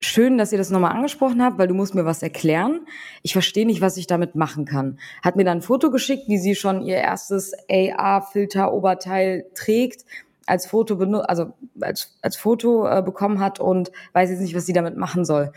schön, 0.04 0.38
dass 0.38 0.52
ihr 0.52 0.58
das 0.58 0.70
nochmal 0.70 0.92
angesprochen 0.92 1.42
habt, 1.42 1.58
weil 1.58 1.68
du 1.68 1.74
musst 1.74 1.94
mir 1.94 2.04
was 2.04 2.22
erklären. 2.22 2.86
Ich 3.22 3.32
verstehe 3.32 3.66
nicht, 3.66 3.80
was 3.80 3.96
ich 3.96 4.06
damit 4.06 4.34
machen 4.34 4.64
kann. 4.64 4.98
Hat 5.22 5.36
mir 5.36 5.44
dann 5.44 5.58
ein 5.58 5.62
Foto 5.62 5.90
geschickt, 5.90 6.24
wie 6.28 6.38
sie 6.38 6.54
schon 6.54 6.82
ihr 6.82 6.96
erstes 6.96 7.52
AR-Filter-Oberteil 7.70 9.46
trägt, 9.54 10.04
als 10.46 10.66
Foto 10.66 10.96
also 11.20 11.54
als, 11.80 12.18
als 12.20 12.36
Foto 12.36 12.86
äh, 12.86 13.02
bekommen 13.02 13.40
hat 13.40 13.60
und 13.60 13.90
weiß 14.12 14.30
jetzt 14.30 14.40
nicht, 14.40 14.54
was 14.54 14.66
sie 14.66 14.74
damit 14.74 14.96
machen 14.96 15.24
soll. 15.24 15.52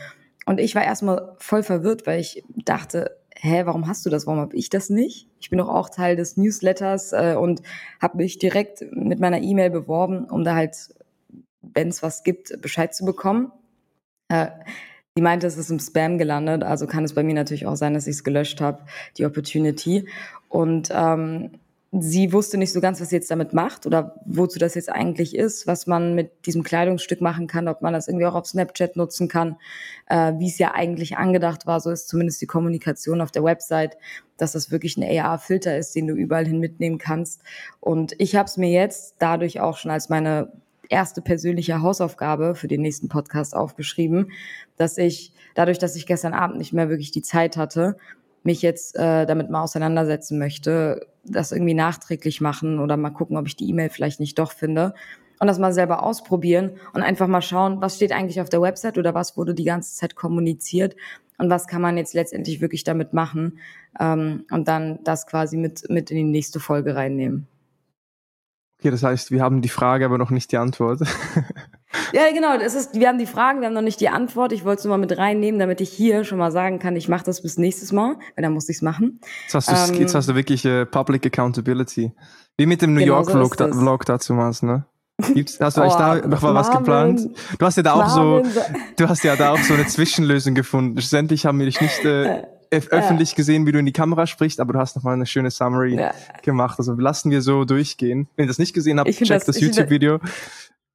Und 0.45 0.62
ich 0.62 0.75
war 0.75 0.83
erstmal 0.83 1.36
voll 1.39 1.62
verwirrt, 1.62 2.07
weil 2.07 2.21
ich 2.21 2.43
dachte, 2.55 3.17
hä, 3.36 3.63
warum 3.65 3.88
hast 3.88 4.05
du 4.05 4.09
das? 4.09 4.25
Warum 4.27 4.39
habe 4.39 4.55
ich 4.55 4.69
das 4.69 4.89
nicht? 4.89 5.26
Ich 5.39 5.50
bin 5.50 5.60
auch 5.60 5.89
Teil 5.89 6.15
des 6.15 6.38
Newsletters 6.38 7.13
äh, 7.13 7.36
und 7.38 7.62
habe 8.01 8.17
mich 8.17 8.39
direkt 8.39 8.84
mit 8.91 9.20
meiner 9.20 9.41
E-Mail 9.41 9.70
beworben, 9.70 10.25
um 10.25 10.44
da 10.44 10.56
halt, 10.56 10.75
wenn 11.62 11.89
es 11.89 12.03
was 12.03 12.24
gibt, 12.24 12.62
Bescheid 12.62 12.94
zu 12.94 13.06
bekommen. 13.06 13.51
Äh, 14.29 14.48
die 15.17 15.22
meinte, 15.22 15.48
es 15.48 15.58
ist 15.58 15.72
im 15.72 15.79
Spam 15.79 16.20
gelandet, 16.20 16.63
also 16.63 16.86
kann 16.86 17.03
es 17.03 17.15
bei 17.15 17.24
mir 17.24 17.34
natürlich 17.34 17.65
auch 17.65 17.75
sein, 17.75 17.96
dass 17.96 18.06
ich 18.06 18.17
es 18.17 18.24
gelöscht 18.24 18.62
habe, 18.62 18.84
die 19.17 19.25
Opportunity. 19.25 20.08
Und 20.48 20.89
ähm, 20.94 21.51
sie 22.01 22.34
wusste 22.34 22.58
nicht 22.58 22.74
so 22.74 22.82
ganz, 22.82 23.01
was 23.01 23.10
sie 23.10 23.16
jetzt 23.16 23.32
damit 23.32 23.54
macht 23.54 23.86
oder 23.86 24.16
wozu 24.25 24.60
das 24.60 24.75
jetzt 24.75 24.89
eigentlich 24.89 25.36
ist, 25.36 25.68
was 25.68 25.88
man 25.88 26.16
mit 26.16 26.46
diesem 26.46 26.63
Kleidungsstück 26.63 27.22
machen 27.22 27.48
kann, 27.48 27.68
ob 27.68 27.82
man 27.82 27.94
das 27.94 28.08
irgendwie 28.08 28.25
auch 28.25 28.36
auf 28.36 28.48
Snapchat 28.48 28.96
nutzen 28.96 29.27
kann, 29.27 29.58
äh, 30.08 30.34
wie 30.38 30.48
es 30.48 30.58
ja 30.58 30.74
eigentlich 30.74 31.18
angedacht 31.18 31.66
war. 31.66 31.80
So 31.80 31.92
ist 31.92 32.08
zumindest 32.08 32.42
die 32.42 32.48
Kommunikation 32.48 33.22
auf 33.22 33.32
der 33.32 33.44
Website, 33.44 33.98
dass 34.38 34.54
das 34.54 34.72
wirklich 34.72 34.98
ein 34.98 35.04
AR-Filter 35.04 35.77
ist, 35.77 35.96
den 35.96 36.08
du 36.08 36.13
überall 36.13 36.46
hin 36.46 36.60
mitnehmen 36.60 36.98
kannst. 36.98 37.42
Und 37.80 38.13
ich 38.20 38.36
habe 38.36 38.46
es 38.46 38.58
mir 38.58 38.70
jetzt 38.70 39.16
dadurch 39.20 39.60
auch 39.60 39.77
schon 39.77 39.92
als 39.92 40.10
meine 40.10 40.51
erste 40.89 41.22
persönliche 41.22 41.82
Hausaufgabe 41.82 42.56
für 42.56 42.68
den 42.68 42.82
nächsten 42.82 43.10
Podcast 43.10 43.56
aufgeschrieben, 43.56 44.32
dass 44.77 44.98
ich 44.98 45.34
dadurch, 45.56 45.80
dass 45.80 45.96
ich 45.96 46.06
gestern 46.06 46.34
Abend 46.34 46.58
nicht 46.58 46.74
mehr 46.74 46.89
wirklich 46.89 47.12
die 47.12 47.22
Zeit 47.22 47.58
hatte, 47.58 47.98
mich 48.44 48.62
jetzt 48.62 48.96
äh, 48.96 49.25
damit 49.25 49.50
mal 49.50 49.63
auseinandersetzen 49.63 50.38
möchte, 50.39 51.08
das 51.24 51.51
irgendwie 51.51 51.74
nachträglich 51.74 52.41
machen 52.41 52.79
oder 52.79 52.98
mal 52.98 53.10
gucken, 53.10 53.38
ob 53.38 53.48
ich 53.48 53.56
die 53.56 53.70
E-Mail 53.70 53.89
vielleicht 53.89 54.20
nicht 54.20 54.39
doch 54.39 54.51
finde 54.51 54.94
und 55.39 55.48
das 55.48 55.60
mal 55.60 55.74
selber 55.74 56.03
ausprobieren 56.03 56.72
und 56.94 57.01
einfach 57.01 57.27
mal 57.27 57.41
schauen, 57.41 57.82
was 57.82 57.96
steht 57.96 58.12
eigentlich 58.12 58.41
auf 58.41 58.50
der 58.50 58.62
Website 58.62 58.98
oder 58.98 59.13
was 59.13 59.38
wurde 59.38 59.53
die 59.53 59.65
ganze 59.65 59.96
Zeit 59.96 60.15
kommuniziert 60.15 60.96
und 61.38 61.50
was 61.50 61.67
kann 61.67 61.82
man 61.82 61.98
jetzt 61.98 62.13
letztendlich 62.13 62.62
wirklich 62.62 62.84
damit 62.84 63.13
machen 63.13 63.60
ähm, 64.00 64.46
und 64.51 64.67
dann 64.67 65.00
das 65.03 65.27
quasi 65.27 65.58
mit, 65.58 65.89
mit 65.89 66.10
in 66.12 66.17
die 66.17 66.24
nächste 66.24 66.60
Folge 66.60 66.96
reinnehmen. 66.96 67.48
Okay, 68.79 68.91
das 68.91 69.03
heißt, 69.03 69.32
wir 69.32 69.41
haben 69.41 69.62
die 69.62 69.70
Frage, 69.70 70.06
aber 70.06 70.17
noch 70.17 70.29
nicht 70.29 70.51
die 70.51 70.58
Antwort. 70.58 71.01
ja, 72.13 72.32
genau. 72.34 72.58
Das 72.58 72.75
ist, 72.75 73.00
wir 73.00 73.08
haben 73.08 73.17
die 73.17 73.25
Fragen, 73.25 73.62
wir 73.62 73.67
haben 73.67 73.74
noch 73.74 73.82
nicht 73.82 74.01
die 74.01 74.10
Antwort. 74.10 74.51
Ich 74.51 74.65
wollte 74.65 74.79
es 74.79 74.86
nur 74.86 74.98
mal 74.98 75.01
mit 75.01 75.17
reinnehmen, 75.17 75.60
damit 75.60 75.82
ich 75.82 75.89
hier 75.89 76.24
schon 76.24 76.38
mal 76.38 76.51
sagen 76.51 76.79
kann, 76.79 76.96
ich 76.96 77.08
mache 77.08 77.24
das 77.24 77.41
bis 77.41 77.58
nächstes 77.58 77.91
Mal, 77.91 78.15
weil 78.36 78.44
dann 78.44 78.53
muss 78.53 78.70
ich 78.70 78.77
es 78.77 78.82
machen. 78.82 79.20
Jetzt 79.44 79.53
hast, 79.53 79.91
ähm, 79.91 80.00
jetzt 80.00 80.15
hast 80.15 80.29
du 80.29 80.36
wirklich 80.36 80.65
äh, 80.65 80.86
Public 80.86 81.25
Accountability. 81.25 82.12
Wie 82.58 82.65
mit 82.65 82.82
dem 82.82 82.94
New 82.94 83.00
genau 83.00 83.15
York 83.15 83.32
Vlog, 83.32 83.56
so 83.56 83.67
da, 83.67 83.74
Vlog 83.74 84.06
dazu 84.06 84.34
machst, 84.34 84.63
ne? 84.63 84.86
Gibt's, 85.34 85.60
hast 85.60 85.77
du 85.77 85.82
oh, 85.82 85.89
da 85.89 86.15
noch 86.27 86.41
mal 86.44 86.53
was 86.53 86.70
geplant? 86.70 87.22
Du 87.58 87.65
hast 87.65 87.75
ja 87.75 87.84
da 87.84 87.94
auch 87.94 88.10
so, 88.10 88.44
du 88.98 89.10
hast 89.10 89.24
ja 89.24 89.36
da 89.36 89.51
auch 89.51 89.58
so 89.58 89.74
eine 89.74 89.88
Zwischenlösung 89.88 90.53
gefunden. 90.53 91.00
Schlussendlich 91.00 91.46
haben 91.48 91.58
wir 91.58 91.65
dich 91.65 91.82
nicht 91.82 92.06
äh, 92.06 92.44
öffentlich 92.72 93.34
gesehen, 93.34 93.65
wie 93.65 93.72
du 93.72 93.79
in 93.79 93.88
die 93.88 93.94
Kamera 93.94 94.27
sprichst, 94.27 94.60
aber 94.60 94.74
du 94.74 94.79
hast 94.79 94.96
nochmal 94.96 95.15
eine 95.15 95.25
schöne 95.25 95.50
Summary 95.50 95.96
ja. 95.96 96.13
gemacht. 96.44 96.77
Also 96.77 96.94
lassen 96.94 97.32
wir 97.32 97.41
so 97.41 97.65
durchgehen. 97.65 98.27
Wenn 98.36 98.46
ihr 98.46 98.48
das 98.48 98.60
nicht 98.60 98.74
gesehen 98.74 99.00
habt, 99.00 99.10
checkt 99.10 99.32
das, 99.32 99.46
das 99.46 99.60
YouTube-Video 99.60 100.20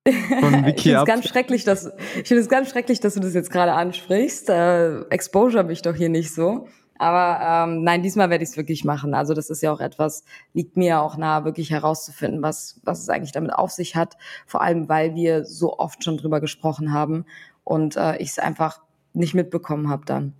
von 0.07 0.67
Wiki 0.67 0.89
ich 0.91 0.97
ab. 0.97 1.07
Ganz 1.07 1.29
schrecklich, 1.29 1.65
dass, 1.65 1.91
ich 2.21 2.29
finde 2.29 2.43
es 2.43 2.49
ganz 2.49 2.71
schrecklich, 2.71 3.01
dass 3.01 3.15
du 3.15 3.21
das 3.21 3.35
jetzt 3.35 3.51
gerade 3.51 3.73
ansprichst. 3.73 4.51
Äh, 4.51 5.03
Exposure 5.11 5.65
mich 5.65 5.83
doch 5.83 5.95
hier 5.95 6.09
nicht 6.09 6.35
so. 6.35 6.67
Aber 6.99 7.41
ähm, 7.43 7.83
nein, 7.83 8.03
diesmal 8.03 8.31
werde 8.31 8.45
ich 8.45 8.51
es 8.51 8.57
wirklich 8.57 8.85
machen. 8.85 9.15
Also 9.15 9.35
das 9.35 9.51
ist 9.51 9.63
ja 9.63 9.73
auch 9.73 9.81
etwas, 9.81 10.25
liegt 10.53 10.77
mir 10.77 11.01
auch 11.01 11.17
nahe, 11.17 11.45
wirklich 11.45 11.71
herauszufinden, 11.71 12.43
was, 12.43 12.81
was 12.85 13.01
es 13.01 13.09
eigentlich 13.09 13.33
damit 13.33 13.53
auf 13.53 13.71
sich 13.71 13.97
hat. 13.97 14.17
Vor 14.47 14.63
allem, 14.63 14.89
weil 14.89 15.15
wir 15.15 15.45
so 15.45 15.79
oft 15.79 16.05
schon 16.05 16.17
drüber 16.17 16.41
gesprochen 16.41 16.93
haben 16.93 17.25
und 17.65 17.97
äh, 17.97 18.17
ich 18.19 18.31
es 18.31 18.39
einfach 18.39 18.83
nicht 19.15 19.35
mitbekommen 19.35 19.89
habe 19.89 20.05
dann. 20.05 20.35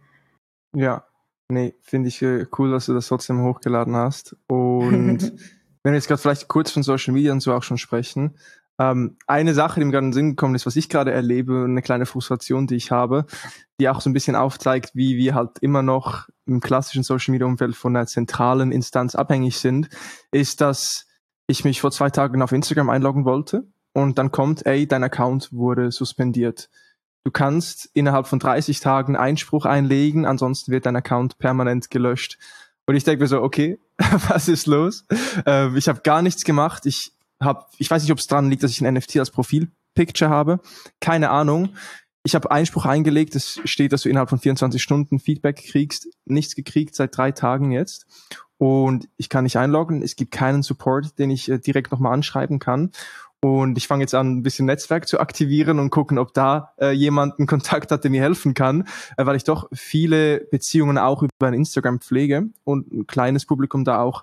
Ja, 0.75 1.05
Nee, 1.53 1.75
finde 1.83 2.09
ich 2.09 2.23
äh, 2.23 2.47
cool, 2.59 2.71
dass 2.71 2.87
du 2.87 2.95
das 2.95 3.09
trotzdem 3.09 3.43
hochgeladen 3.43 3.95
hast. 3.95 4.37
Und 4.47 5.21
wenn 5.83 5.93
wir 5.93 5.95
jetzt 5.95 6.09
gerade 6.09 6.21
vielleicht 6.21 6.49
kurz 6.49 6.71
von 6.71 6.83
Social 6.83 7.13
Media 7.13 7.31
und 7.31 7.41
so 7.41 7.53
auch 7.53 7.63
schon 7.63 7.77
sprechen, 7.77 8.39
ähm, 8.79 9.17
eine 9.27 9.55
Sache, 9.55 9.81
die 9.81 9.85
mir 9.85 9.93
gerade 9.93 10.07
in 10.07 10.11
den 10.11 10.15
Sinn 10.15 10.31
gekommen 10.31 10.55
ist, 10.55 10.67
was 10.67 10.77
ich 10.77 10.89
gerade 10.89 11.13
erlebe, 11.13 11.65
eine 11.65 11.83
kleine 11.83 12.07
Frustration, 12.07 12.67
die 12.67 12.77
ich 12.77 12.91
habe, 12.91 13.27
die 13.79 13.89
auch 13.89 14.01
so 14.01 14.11
ein 14.11 14.13
bisschen 14.13 14.37
aufzeigt, 14.37 14.93
wie 14.95 15.17
wir 15.17 15.35
halt 15.35 15.59
immer 15.61 15.83
noch 15.83 16.29
im 16.47 16.61
klassischen 16.61 17.03
Social 17.03 17.33
Media 17.33 17.47
Umfeld 17.47 17.77
von 17.77 17.95
einer 17.95 18.07
zentralen 18.07 18.73
Instanz 18.73 19.15
abhängig 19.15 19.59
sind, 19.59 19.89
ist, 20.31 20.61
dass 20.61 21.07
ich 21.47 21.65
mich 21.65 21.81
vor 21.81 21.91
zwei 21.91 22.11
Tagen 22.11 22.43
auf 22.43 22.53
Instagram 22.53 22.91
einloggen 22.91 23.25
wollte 23.25 23.67
und 23.93 24.19
dann 24.19 24.31
kommt, 24.31 24.65
ey, 24.67 24.87
dein 24.87 25.05
Account 25.05 25.53
wurde 25.53 25.93
suspendiert. 25.93 26.71
Du 27.25 27.31
kannst 27.31 27.89
innerhalb 27.95 28.27
von 28.27 28.39
30 28.39 28.81
Tagen 28.81 29.17
Einspruch 29.17 29.65
einlegen, 29.65 30.27
ansonsten 30.27 30.73
wird 30.73 30.87
dein 30.87 30.97
Account 30.97 31.39
permanent 31.39 31.91
gelöscht. 31.91 32.39
Und 32.87 32.97
ich 32.97 33.05
denke 33.05 33.23
mir 33.23 33.29
so, 33.29 33.43
okay, 33.43 33.79
was 34.29 34.49
ist 34.49 34.67
los? 34.67 35.05
Äh, 35.47 35.77
ich 35.77 35.89
habe 35.89 36.01
gar 36.03 36.23
nichts 36.23 36.43
gemacht. 36.43 36.85
Ich 36.87 37.13
habe, 37.45 37.67
ich 37.79 37.91
weiß 37.91 38.03
nicht, 38.03 38.13
ob 38.13 38.19
es 38.19 38.27
dran 38.27 38.51
liegt, 38.51 38.63
dass 38.63 38.71
ich 38.71 38.85
ein 38.85 38.95
NFT 38.95 39.19
als 39.19 39.31
Profilpicture 39.31 40.31
habe. 40.31 40.61
Keine 41.01 41.31
Ahnung. 41.31 41.71
Ich 42.25 42.35
habe 42.35 42.51
Einspruch 42.51 42.87
eingelegt. 42.87 43.35
Es 43.35 43.61
steht, 43.65 43.93
dass 43.93 44.03
du 44.03 44.09
innerhalb 44.09 44.31
von 44.31 44.39
24 44.39 44.81
Stunden 44.81 45.19
Feedback 45.19 45.57
kriegst. 45.57 46.09
Nichts 46.25 46.55
gekriegt 46.55 46.95
seit 46.95 47.17
drei 47.17 47.33
Tagen 47.33 47.73
jetzt. 47.73 48.07
Und 48.59 49.09
ich 49.17 49.29
kann 49.29 49.45
nicht 49.45 49.57
einloggen. 49.57 50.03
Es 50.03 50.15
gibt 50.15 50.31
keinen 50.31 50.63
Support, 50.63 51.19
den 51.19 51.31
ich 51.31 51.49
äh, 51.49 51.59
direkt 51.59 51.91
nochmal 51.91 52.15
anschreiben 52.15 52.61
kann. 52.61 52.93
Und 53.45 53.77
ich 53.77 53.89
fange 53.89 54.05
jetzt 54.05 54.15
an, 54.15 54.37
ein 54.37 54.43
bisschen 54.45 54.67
Netzwerk 54.67 55.09
zu 55.09 55.19
aktivieren 55.19 55.81
und 55.81 55.91
gucken, 55.91 56.17
ob 56.17 56.33
da 56.33 56.75
äh, 56.81 56.93
jemand 56.93 57.41
einen 57.41 57.49
Kontakt 57.49 57.91
hat, 57.91 58.05
der 58.05 58.11
mir 58.13 58.23
helfen 58.23 58.55
kann, 58.55 58.83
äh, 59.17 59.27
weil 59.27 59.35
ich 59.35 59.43
doch 59.43 59.69
viele 59.73 60.47
Beziehungen 60.53 60.97
auch 60.97 61.25
über 61.25 61.53
Instagram 61.53 62.01
pflege 62.01 62.51
und 62.63 62.93
ein 62.93 63.09
kleines 63.09 63.45
Publikum 63.45 63.85
da 63.85 64.01
auch 64.01 64.23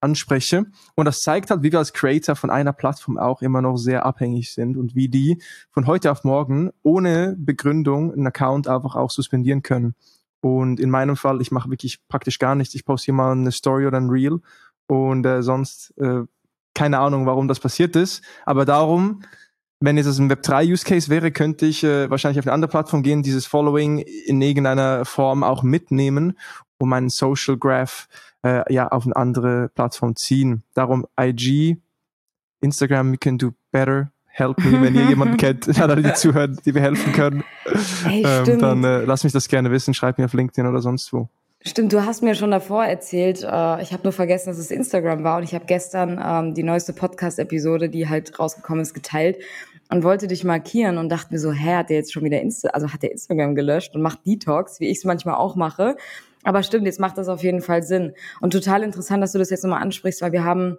anspreche. 0.00 0.66
Und 0.94 1.04
das 1.04 1.20
zeigt 1.20 1.50
halt, 1.50 1.62
wie 1.62 1.72
wir 1.72 1.78
als 1.78 1.92
Creator 1.92 2.36
von 2.36 2.50
einer 2.50 2.72
Plattform 2.72 3.18
auch 3.18 3.42
immer 3.42 3.62
noch 3.62 3.76
sehr 3.76 4.04
abhängig 4.06 4.52
sind 4.52 4.76
und 4.76 4.94
wie 4.94 5.08
die 5.08 5.42
von 5.70 5.86
heute 5.86 6.10
auf 6.10 6.24
morgen 6.24 6.70
ohne 6.82 7.36
Begründung 7.38 8.12
einen 8.12 8.26
Account 8.26 8.68
einfach 8.68 8.96
auch 8.96 9.10
suspendieren 9.10 9.62
können. 9.62 9.94
Und 10.40 10.80
in 10.80 10.90
meinem 10.90 11.16
Fall, 11.16 11.40
ich 11.42 11.50
mache 11.50 11.70
wirklich 11.70 11.98
praktisch 12.08 12.38
gar 12.38 12.54
nichts. 12.54 12.74
Ich 12.74 12.84
poste 12.84 13.06
hier 13.06 13.14
mal 13.14 13.32
eine 13.32 13.52
Story 13.52 13.86
oder 13.86 13.98
ein 13.98 14.08
Reel 14.08 14.40
und 14.86 15.26
äh, 15.26 15.42
sonst 15.42 15.92
äh, 15.98 16.22
keine 16.74 16.98
Ahnung, 16.98 17.26
warum 17.26 17.48
das 17.48 17.60
passiert 17.60 17.94
ist. 17.96 18.22
Aber 18.46 18.64
darum, 18.64 19.22
wenn 19.80 19.96
jetzt 19.96 20.06
das 20.06 20.18
ein 20.18 20.30
Web3-Use-Case 20.30 21.08
wäre, 21.08 21.30
könnte 21.30 21.66
ich 21.66 21.84
äh, 21.84 22.10
wahrscheinlich 22.10 22.38
auf 22.38 22.46
eine 22.46 22.52
andere 22.52 22.70
Plattform 22.70 23.02
gehen, 23.02 23.22
dieses 23.22 23.46
Following 23.46 23.98
in 23.98 24.40
irgendeiner 24.40 25.04
Form 25.04 25.42
auch 25.42 25.62
mitnehmen 25.62 26.38
und 26.78 26.88
meinen 26.88 27.08
Social 27.08 27.56
Graph 27.56 28.08
äh, 28.44 28.72
ja 28.72 28.88
auf 28.88 29.04
eine 29.04 29.16
andere 29.16 29.70
Plattform 29.74 30.16
ziehen. 30.16 30.62
Darum 30.74 31.06
IG, 31.18 31.78
Instagram, 32.60 33.12
we 33.12 33.18
can 33.18 33.38
do 33.38 33.52
better. 33.72 34.12
Help 34.32 34.58
me, 34.64 34.80
wenn 34.80 34.94
ihr 34.94 35.06
jemanden 35.06 35.36
kennt, 35.38 35.66
die 35.66 36.14
zuhören, 36.14 36.58
die 36.64 36.72
mir 36.72 36.80
helfen 36.80 37.12
können. 37.12 37.44
Hey, 38.04 38.24
ähm, 38.24 38.58
dann 38.60 38.84
äh, 38.84 39.00
lass 39.04 39.24
mich 39.24 39.32
das 39.32 39.48
gerne 39.48 39.70
wissen, 39.70 39.92
schreib 39.92 40.18
mir 40.18 40.26
auf 40.26 40.32
LinkedIn 40.32 40.66
oder 40.66 40.80
sonst 40.80 41.12
wo. 41.12 41.28
Stimmt, 41.62 41.92
du 41.92 42.06
hast 42.06 42.22
mir 42.22 42.34
schon 42.34 42.52
davor 42.52 42.86
erzählt, 42.86 43.42
äh, 43.42 43.82
ich 43.82 43.92
habe 43.92 44.04
nur 44.04 44.12
vergessen, 44.12 44.48
dass 44.48 44.56
es 44.56 44.70
Instagram 44.70 45.24
war 45.24 45.36
und 45.36 45.42
ich 45.42 45.54
habe 45.54 45.66
gestern 45.66 46.18
ähm, 46.24 46.54
die 46.54 46.62
neueste 46.62 46.94
Podcast-Episode, 46.94 47.90
die 47.90 48.08
halt 48.08 48.38
rausgekommen 48.38 48.80
ist, 48.80 48.94
geteilt 48.94 49.36
und 49.90 50.02
wollte 50.02 50.26
dich 50.26 50.42
markieren 50.42 50.96
und 50.96 51.10
dachte 51.10 51.34
mir 51.34 51.38
so, 51.38 51.52
hä, 51.52 51.74
hat 51.74 51.90
der 51.90 51.96
jetzt 51.96 52.14
schon 52.14 52.24
wieder 52.24 52.40
Insta, 52.40 52.70
also 52.70 52.90
hat 52.90 53.02
der 53.02 53.12
Instagram 53.12 53.54
gelöscht 53.54 53.94
und 53.94 54.00
macht 54.00 54.24
Detox, 54.24 54.80
wie 54.80 54.86
ich 54.86 54.98
es 54.98 55.04
manchmal 55.04 55.34
auch 55.34 55.54
mache. 55.54 55.96
Aber 56.42 56.62
stimmt, 56.62 56.86
jetzt 56.86 57.00
macht 57.00 57.18
das 57.18 57.28
auf 57.28 57.42
jeden 57.42 57.60
Fall 57.60 57.82
Sinn. 57.82 58.12
Und 58.40 58.52
total 58.52 58.82
interessant, 58.82 59.22
dass 59.22 59.32
du 59.32 59.38
das 59.38 59.50
jetzt 59.50 59.62
nochmal 59.62 59.82
ansprichst, 59.82 60.22
weil 60.22 60.32
wir 60.32 60.44
haben 60.44 60.78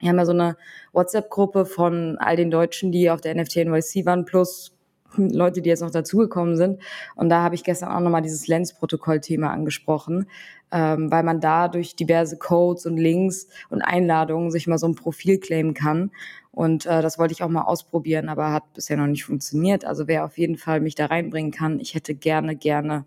wir 0.00 0.08
haben 0.08 0.18
ja 0.18 0.24
so 0.24 0.32
eine 0.32 0.56
WhatsApp-Gruppe 0.92 1.66
von 1.66 2.16
all 2.18 2.34
den 2.34 2.50
Deutschen, 2.50 2.90
die 2.90 3.10
auf 3.10 3.20
der 3.20 3.34
NFT 3.34 3.56
NYC 3.56 4.06
waren, 4.06 4.24
plus 4.24 4.72
Leute, 5.16 5.60
die 5.60 5.68
jetzt 5.68 5.82
noch 5.82 5.90
dazugekommen 5.90 6.56
sind. 6.56 6.80
Und 7.16 7.28
da 7.28 7.42
habe 7.42 7.54
ich 7.54 7.64
gestern 7.64 7.90
auch 7.90 8.00
nochmal 8.00 8.22
dieses 8.22 8.46
Lens-Protokoll-Thema 8.46 9.50
angesprochen, 9.50 10.26
ähm, 10.72 11.10
weil 11.10 11.22
man 11.22 11.40
da 11.40 11.68
durch 11.68 11.96
diverse 11.96 12.38
Codes 12.38 12.86
und 12.86 12.96
Links 12.96 13.48
und 13.68 13.82
Einladungen 13.82 14.50
sich 14.50 14.66
mal 14.66 14.78
so 14.78 14.86
ein 14.86 14.94
Profil 14.94 15.38
claimen 15.38 15.74
kann. 15.74 16.12
Und 16.52 16.86
äh, 16.86 17.02
das 17.02 17.18
wollte 17.18 17.32
ich 17.32 17.42
auch 17.42 17.48
mal 17.48 17.62
ausprobieren, 17.62 18.28
aber 18.28 18.52
hat 18.52 18.72
bisher 18.72 18.96
noch 18.96 19.06
nicht 19.06 19.24
funktioniert. 19.24 19.84
Also 19.84 20.08
wer 20.08 20.24
auf 20.24 20.38
jeden 20.38 20.56
Fall 20.56 20.80
mich 20.80 20.94
da 20.94 21.06
reinbringen 21.06 21.52
kann, 21.52 21.80
ich 21.80 21.94
hätte 21.94 22.14
gerne, 22.14 22.56
gerne, 22.56 23.04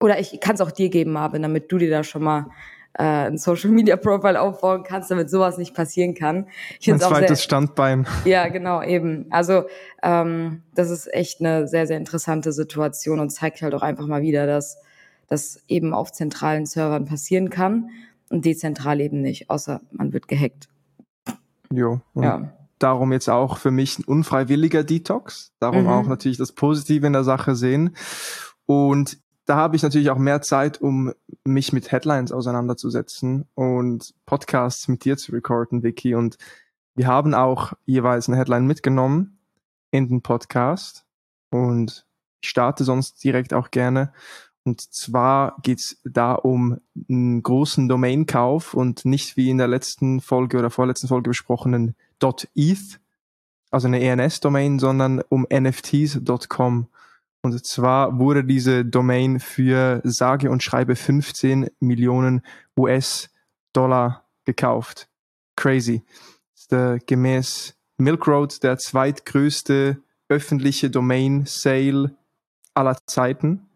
oder 0.00 0.18
ich 0.18 0.40
kann 0.40 0.54
es 0.54 0.60
auch 0.60 0.70
dir 0.70 0.88
geben, 0.88 1.12
Marvin, 1.12 1.42
damit 1.42 1.70
du 1.72 1.78
dir 1.78 1.90
da 1.90 2.04
schon 2.04 2.22
mal 2.22 2.46
äh, 2.98 3.02
ein 3.02 3.38
Social 3.38 3.70
Media 3.70 3.96
Profile 3.96 4.40
aufbauen 4.40 4.82
kannst, 4.82 5.10
damit 5.10 5.30
sowas 5.30 5.58
nicht 5.58 5.74
passieren 5.74 6.14
kann. 6.14 6.46
Ich 6.80 6.90
ein 6.90 6.98
zweites 6.98 7.38
sehr, 7.38 7.44
Standbein. 7.44 8.06
Ja, 8.24 8.48
genau, 8.48 8.82
eben. 8.82 9.26
Also 9.30 9.64
ähm, 10.02 10.62
das 10.74 10.90
ist 10.90 11.12
echt 11.12 11.40
eine 11.40 11.68
sehr, 11.68 11.86
sehr 11.86 11.98
interessante 11.98 12.52
Situation 12.52 13.20
und 13.20 13.30
zeigt 13.30 13.62
halt 13.62 13.74
auch 13.74 13.82
einfach 13.82 14.06
mal 14.06 14.22
wieder, 14.22 14.46
dass 14.46 14.78
das 15.28 15.62
eben 15.68 15.92
auf 15.92 16.12
zentralen 16.12 16.66
Servern 16.66 17.04
passieren 17.04 17.50
kann 17.50 17.90
und 18.30 18.44
dezentral 18.44 19.00
eben 19.00 19.20
nicht, 19.20 19.50
außer 19.50 19.80
man 19.90 20.12
wird 20.12 20.28
gehackt. 20.28 20.68
Jo. 21.72 22.00
Ja. 22.14 22.52
Darum 22.78 23.12
jetzt 23.12 23.28
auch 23.28 23.56
für 23.56 23.70
mich 23.70 23.98
ein 23.98 24.04
unfreiwilliger 24.04 24.84
Detox. 24.84 25.52
Darum 25.60 25.84
mhm. 25.84 25.88
auch 25.88 26.06
natürlich 26.06 26.36
das 26.36 26.52
Positive 26.52 27.06
in 27.06 27.14
der 27.14 27.24
Sache 27.24 27.54
sehen. 27.54 27.96
Und 28.66 29.18
da 29.46 29.56
habe 29.56 29.76
ich 29.76 29.82
natürlich 29.82 30.10
auch 30.10 30.18
mehr 30.18 30.42
Zeit, 30.42 30.80
um 30.82 31.12
mich 31.44 31.72
mit 31.72 31.92
Headlines 31.92 32.32
auseinanderzusetzen 32.32 33.46
und 33.54 34.12
Podcasts 34.26 34.88
mit 34.88 35.04
dir 35.04 35.16
zu 35.16 35.32
recorden, 35.32 35.84
Vicky. 35.84 36.16
Und 36.16 36.36
wir 36.96 37.06
haben 37.06 37.32
auch 37.32 37.72
jeweils 37.84 38.28
eine 38.28 38.36
Headline 38.36 38.66
mitgenommen 38.66 39.38
in 39.92 40.08
den 40.08 40.20
Podcast. 40.20 41.06
Und 41.50 42.06
ich 42.40 42.48
starte 42.48 42.82
sonst 42.82 43.22
direkt 43.22 43.54
auch 43.54 43.70
gerne. 43.70 44.12
Und 44.64 44.80
zwar 44.80 45.56
geht's 45.62 46.00
da 46.04 46.32
um 46.32 46.80
einen 47.08 47.40
großen 47.40 47.88
Domainkauf 47.88 48.74
und 48.74 49.04
nicht 49.04 49.36
wie 49.36 49.48
in 49.48 49.58
der 49.58 49.68
letzten 49.68 50.20
Folge 50.20 50.58
oder 50.58 50.70
vorletzten 50.70 51.06
Folge 51.06 51.30
besprochenen 51.30 51.94
.eth, 52.20 52.98
also 53.70 53.86
eine 53.86 54.00
ENS-Domain, 54.00 54.80
sondern 54.80 55.22
um 55.28 55.46
NFTs.com. 55.48 56.88
Und 57.42 57.64
zwar 57.64 58.18
wurde 58.18 58.44
diese 58.44 58.84
Domain 58.84 59.38
für 59.40 60.00
sage 60.04 60.50
und 60.50 60.62
schreibe 60.62 60.96
15 60.96 61.70
Millionen 61.80 62.42
US-Dollar 62.76 64.24
gekauft. 64.44 65.08
Crazy. 65.56 66.02
ist 66.54 66.72
der, 66.72 66.98
gemäß 66.98 67.76
Milk 67.98 68.26
Road 68.26 68.62
der 68.62 68.78
zweitgrößte 68.78 70.02
öffentliche 70.28 70.90
Domain-Sale 70.90 72.16
aller 72.74 72.96
Zeiten. 73.06 73.68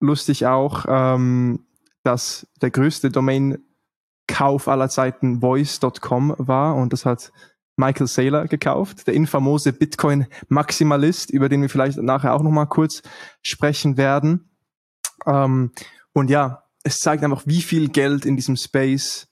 Lustig 0.00 0.46
auch, 0.46 0.86
ähm, 0.88 1.66
dass 2.04 2.46
der 2.62 2.70
größte 2.70 3.10
Domain-Kauf 3.10 4.68
aller 4.68 4.88
Zeiten 4.88 5.40
voice.com 5.40 6.34
war 6.38 6.76
und 6.76 6.92
das 6.92 7.04
hat 7.04 7.32
Michael 7.76 8.06
Saylor 8.06 8.46
gekauft, 8.46 9.06
der 9.06 9.14
infamose 9.14 9.72
Bitcoin-Maximalist, 9.72 11.30
über 11.30 11.48
den 11.48 11.62
wir 11.62 11.68
vielleicht 11.68 11.98
nachher 11.98 12.34
auch 12.34 12.42
nochmal 12.42 12.66
kurz 12.66 13.02
sprechen 13.42 13.96
werden. 13.96 14.50
Ähm, 15.26 15.72
und 16.12 16.30
ja, 16.30 16.64
es 16.82 17.00
zeigt 17.00 17.22
einfach, 17.22 17.42
wie 17.46 17.62
viel 17.62 17.88
Geld 17.88 18.24
in 18.24 18.36
diesem 18.36 18.56
Space 18.56 19.28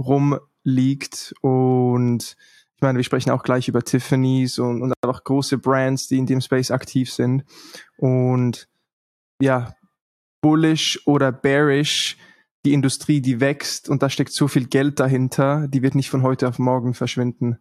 rumliegt 0.00 1.34
und 1.40 2.36
ich 2.76 2.82
meine, 2.82 2.98
wir 2.98 3.04
sprechen 3.04 3.30
auch 3.30 3.44
gleich 3.44 3.68
über 3.68 3.82
Tiffany's 3.82 4.58
und, 4.58 4.82
und 4.82 4.92
einfach 5.00 5.22
große 5.22 5.58
Brands, 5.58 6.08
die 6.08 6.18
in 6.18 6.26
dem 6.26 6.40
Space 6.40 6.70
aktiv 6.70 7.12
sind. 7.12 7.44
Und 7.96 8.68
ja, 9.40 9.74
bullish 10.40 11.00
oder 11.06 11.32
bearish, 11.32 12.16
die 12.64 12.72
Industrie, 12.72 13.20
die 13.20 13.40
wächst 13.40 13.88
und 13.88 14.02
da 14.02 14.10
steckt 14.10 14.32
so 14.32 14.48
viel 14.48 14.66
Geld 14.66 14.98
dahinter, 14.98 15.68
die 15.68 15.82
wird 15.82 15.94
nicht 15.94 16.10
von 16.10 16.22
heute 16.22 16.48
auf 16.48 16.58
morgen 16.58 16.94
verschwinden. 16.94 17.58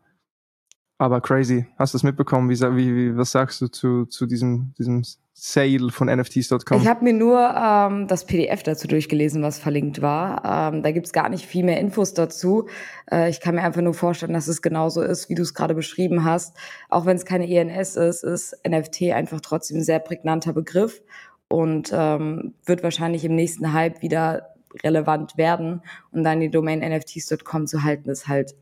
Aber 0.97 1.21
crazy. 1.21 1.65
Hast 1.77 1.93
du 1.93 1.97
das 1.97 2.03
mitbekommen? 2.03 2.49
Wie, 2.49 2.59
wie, 2.59 3.17
was 3.17 3.31
sagst 3.31 3.59
du 3.61 3.67
zu, 3.67 4.05
zu 4.05 4.25
diesem, 4.25 4.73
diesem 4.77 5.03
Sale 5.33 5.89
von 5.89 6.07
NFTs.com? 6.07 6.79
Ich 6.79 6.87
habe 6.87 7.03
mir 7.03 7.13
nur 7.13 7.39
ähm, 7.39 8.07
das 8.07 8.25
PDF 8.25 8.63
dazu 8.63 8.87
durchgelesen, 8.87 9.41
was 9.41 9.57
verlinkt 9.57 10.01
war. 10.01 10.71
Ähm, 10.73 10.83
da 10.83 10.91
gibt's 10.91 11.11
gar 11.11 11.29
nicht 11.29 11.45
viel 11.45 11.65
mehr 11.65 11.79
Infos 11.79 12.13
dazu. 12.13 12.67
Äh, 13.11 13.29
ich 13.29 13.41
kann 13.41 13.55
mir 13.55 13.63
einfach 13.63 13.81
nur 13.81 13.95
vorstellen, 13.95 14.33
dass 14.33 14.47
es 14.47 14.61
genauso 14.61 15.01
ist, 15.01 15.29
wie 15.29 15.35
du 15.35 15.41
es 15.41 15.55
gerade 15.55 15.73
beschrieben 15.73 16.23
hast. 16.23 16.55
Auch 16.89 17.05
wenn 17.05 17.17
es 17.17 17.25
keine 17.25 17.49
ENS 17.49 17.95
ist, 17.95 18.23
ist 18.23 18.55
NFT 18.67 19.11
einfach 19.13 19.41
trotzdem 19.41 19.77
ein 19.77 19.83
sehr 19.83 19.99
prägnanter 19.99 20.53
Begriff 20.53 21.01
und 21.47 21.91
ähm, 21.91 22.53
wird 22.65 22.83
wahrscheinlich 22.83 23.25
im 23.25 23.35
nächsten 23.35 23.73
Hype 23.73 24.01
wieder 24.03 24.53
relevant 24.83 25.37
werden. 25.37 25.81
Und 26.11 26.23
dann 26.23 26.39
die 26.39 26.49
Domain 26.49 26.79
NFTs.com 26.79 27.67
zu 27.67 27.83
halten, 27.83 28.09
ist 28.09 28.27
halt 28.27 28.55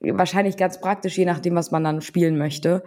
wahrscheinlich 0.00 0.56
ganz 0.56 0.80
praktisch, 0.80 1.18
je 1.18 1.24
nachdem, 1.24 1.54
was 1.54 1.70
man 1.70 1.84
dann 1.84 2.00
spielen 2.00 2.38
möchte. 2.38 2.82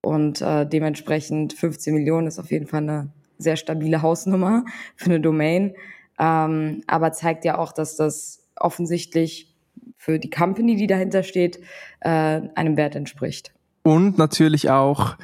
Und 0.00 0.40
äh, 0.42 0.66
dementsprechend 0.66 1.54
15 1.54 1.94
Millionen 1.94 2.26
ist 2.26 2.38
auf 2.38 2.50
jeden 2.50 2.66
Fall 2.66 2.82
eine 2.82 3.08
sehr 3.38 3.56
stabile 3.56 4.02
Hausnummer 4.02 4.64
für 4.96 5.06
eine 5.06 5.20
Domain. 5.20 5.74
Ähm, 6.18 6.82
aber 6.86 7.12
zeigt 7.12 7.44
ja 7.44 7.58
auch, 7.58 7.72
dass 7.72 7.96
das 7.96 8.46
offensichtlich 8.56 9.54
für 9.96 10.18
die 10.18 10.30
Company, 10.30 10.76
die 10.76 10.86
dahinter 10.86 11.22
steht, 11.22 11.58
äh, 12.00 12.08
einem 12.54 12.76
Wert 12.76 12.94
entspricht. 12.94 13.52
Und 13.82 14.18
natürlich 14.18 14.70
auch 14.70 15.16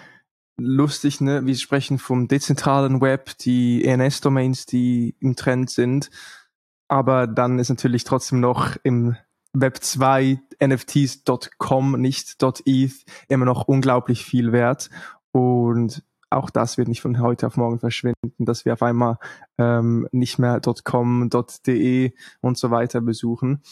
lustig, 0.59 1.21
ne? 1.21 1.47
Wir 1.47 1.57
sprechen 1.57 1.99
vom 1.99 2.29
dezentralen 2.29 3.01
Web, 3.01 3.39
die 3.39 3.85
ENS-Domains, 3.85 4.67
die 4.67 5.15
im 5.21 5.37
Trend 5.37 5.71
sind. 5.71 6.11
Aber 6.89 7.27
dann 7.27 7.59
ist 7.59 7.69
natürlich 7.69 8.05
trotzdem 8.05 8.41
noch 8.41 8.77
im 8.83 9.17
Web 9.53 9.83
2 9.83 10.41
NFTs.com, 10.63 12.01
nicht 12.01 12.37
.eth, 12.67 13.05
immer 13.29 13.45
noch 13.45 13.67
unglaublich 13.67 14.25
viel 14.25 14.53
wert. 14.53 14.91
Und 15.33 16.03
auch 16.31 16.51
das 16.51 16.79
wird 16.79 16.89
nicht 16.89 17.01
von 17.01 17.21
heute 17.21 17.47
auf 17.47 17.57
morgen 17.57 17.81
verschwinden, 17.81 18.33
dass 18.39 18.65
wir 18.65 18.75
auf 18.75 18.83
einmal 18.83 19.19
ähm, 19.59 20.09
nicht 20.13 20.39
mehr 20.39 20.61
.com, 20.85 21.29
.de 21.67 22.13
und 22.41 22.59
so 22.59 22.71
weiter 22.71 23.01
besuchen, 23.01 23.63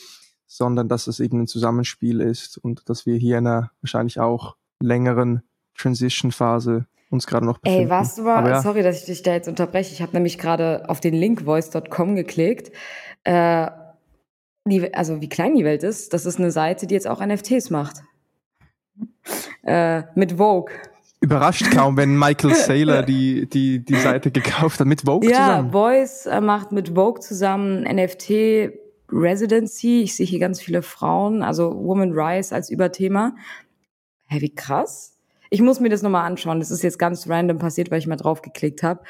sondern 0.46 0.88
dass 0.88 1.06
es 1.06 1.20
eben 1.20 1.42
ein 1.42 1.46
Zusammenspiel 1.46 2.20
ist 2.20 2.58
und 2.58 2.88
dass 2.88 3.06
wir 3.06 3.16
hier 3.16 3.38
in 3.38 3.46
einer 3.46 3.70
wahrscheinlich 3.80 4.18
auch 4.18 4.56
längeren 4.82 5.42
Transition-Phase 5.76 6.86
uns 7.10 7.26
gerade 7.26 7.46
noch 7.46 7.58
befinden. 7.58 7.84
Ey, 7.84 7.90
warst 7.90 8.18
du 8.18 8.22
mal, 8.22 8.46
ja. 8.48 8.60
sorry, 8.60 8.82
dass 8.82 8.98
ich 8.98 9.06
dich 9.06 9.22
da 9.22 9.32
jetzt 9.32 9.48
unterbreche, 9.48 9.92
ich 9.92 10.02
habe 10.02 10.12
nämlich 10.12 10.36
gerade 10.36 10.88
auf 10.88 11.00
den 11.00 11.14
Link 11.14 11.42
voice.com 11.42 12.16
geklickt. 12.16 12.72
Äh, 13.24 13.70
die, 14.66 14.92
also 14.94 15.20
wie 15.20 15.28
klein 15.28 15.54
die 15.54 15.64
Welt 15.64 15.82
ist, 15.82 16.12
das 16.12 16.26
ist 16.26 16.38
eine 16.38 16.50
Seite, 16.50 16.86
die 16.86 16.94
jetzt 16.94 17.06
auch 17.06 17.24
NFTs 17.24 17.70
macht. 17.70 18.02
Äh, 19.64 20.02
mit 20.14 20.32
Vogue. 20.32 20.74
Überrascht 21.20 21.70
kaum, 21.72 21.96
wenn 21.96 22.16
Michael 22.16 22.54
Saylor 22.54 23.02
die, 23.02 23.48
die, 23.48 23.84
die 23.84 23.96
Seite 23.96 24.30
gekauft 24.30 24.78
hat, 24.78 24.86
mit 24.86 25.02
Vogue 25.02 25.28
ja, 25.28 25.36
zusammen. 25.36 25.66
Ja, 25.66 25.72
Voice 25.72 26.26
äh, 26.26 26.40
macht 26.40 26.72
mit 26.72 26.90
Vogue 26.94 27.20
zusammen 27.20 27.82
NFT 27.82 28.70
Residency. 29.10 30.02
Ich 30.02 30.14
sehe 30.14 30.26
hier 30.26 30.38
ganz 30.38 30.60
viele 30.60 30.82
Frauen, 30.82 31.42
also 31.42 31.74
Woman 31.74 32.12
Rise 32.12 32.54
als 32.54 32.70
Überthema. 32.70 33.34
Hä, 34.26 34.40
wie 34.40 34.54
krass. 34.54 35.18
Ich 35.50 35.60
muss 35.60 35.80
mir 35.80 35.88
das 35.88 36.02
nochmal 36.02 36.26
anschauen. 36.26 36.60
Das 36.60 36.70
ist 36.70 36.82
jetzt 36.82 36.98
ganz 36.98 37.28
random 37.28 37.58
passiert, 37.58 37.90
weil 37.90 37.98
ich 37.98 38.06
mal 38.06 38.16
draufgeklickt 38.16 38.82
habe. 38.82 39.00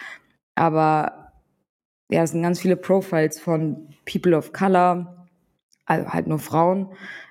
Aber 0.54 1.32
ja, 2.10 2.22
es 2.22 2.30
sind 2.30 2.42
ganz 2.42 2.60
viele 2.60 2.76
Profiles 2.76 3.38
von 3.38 3.88
People 4.10 4.36
of 4.36 4.52
Color, 4.52 5.17
also 5.88 6.08
halt 6.10 6.26
nur 6.26 6.38
Frauen, 6.38 6.88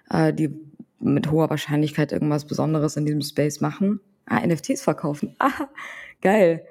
äh, 0.09 0.33
die 0.33 0.49
mit 0.99 1.31
hoher 1.31 1.49
Wahrscheinlichkeit 1.49 2.11
irgendwas 2.11 2.45
Besonderes 2.45 2.97
in 2.97 3.05
diesem 3.05 3.21
Space 3.21 3.61
machen. 3.61 3.99
Ah, 4.25 4.45
NFTs 4.45 4.81
verkaufen. 4.81 5.35
Ah, 5.39 5.67
geil. 6.21 6.65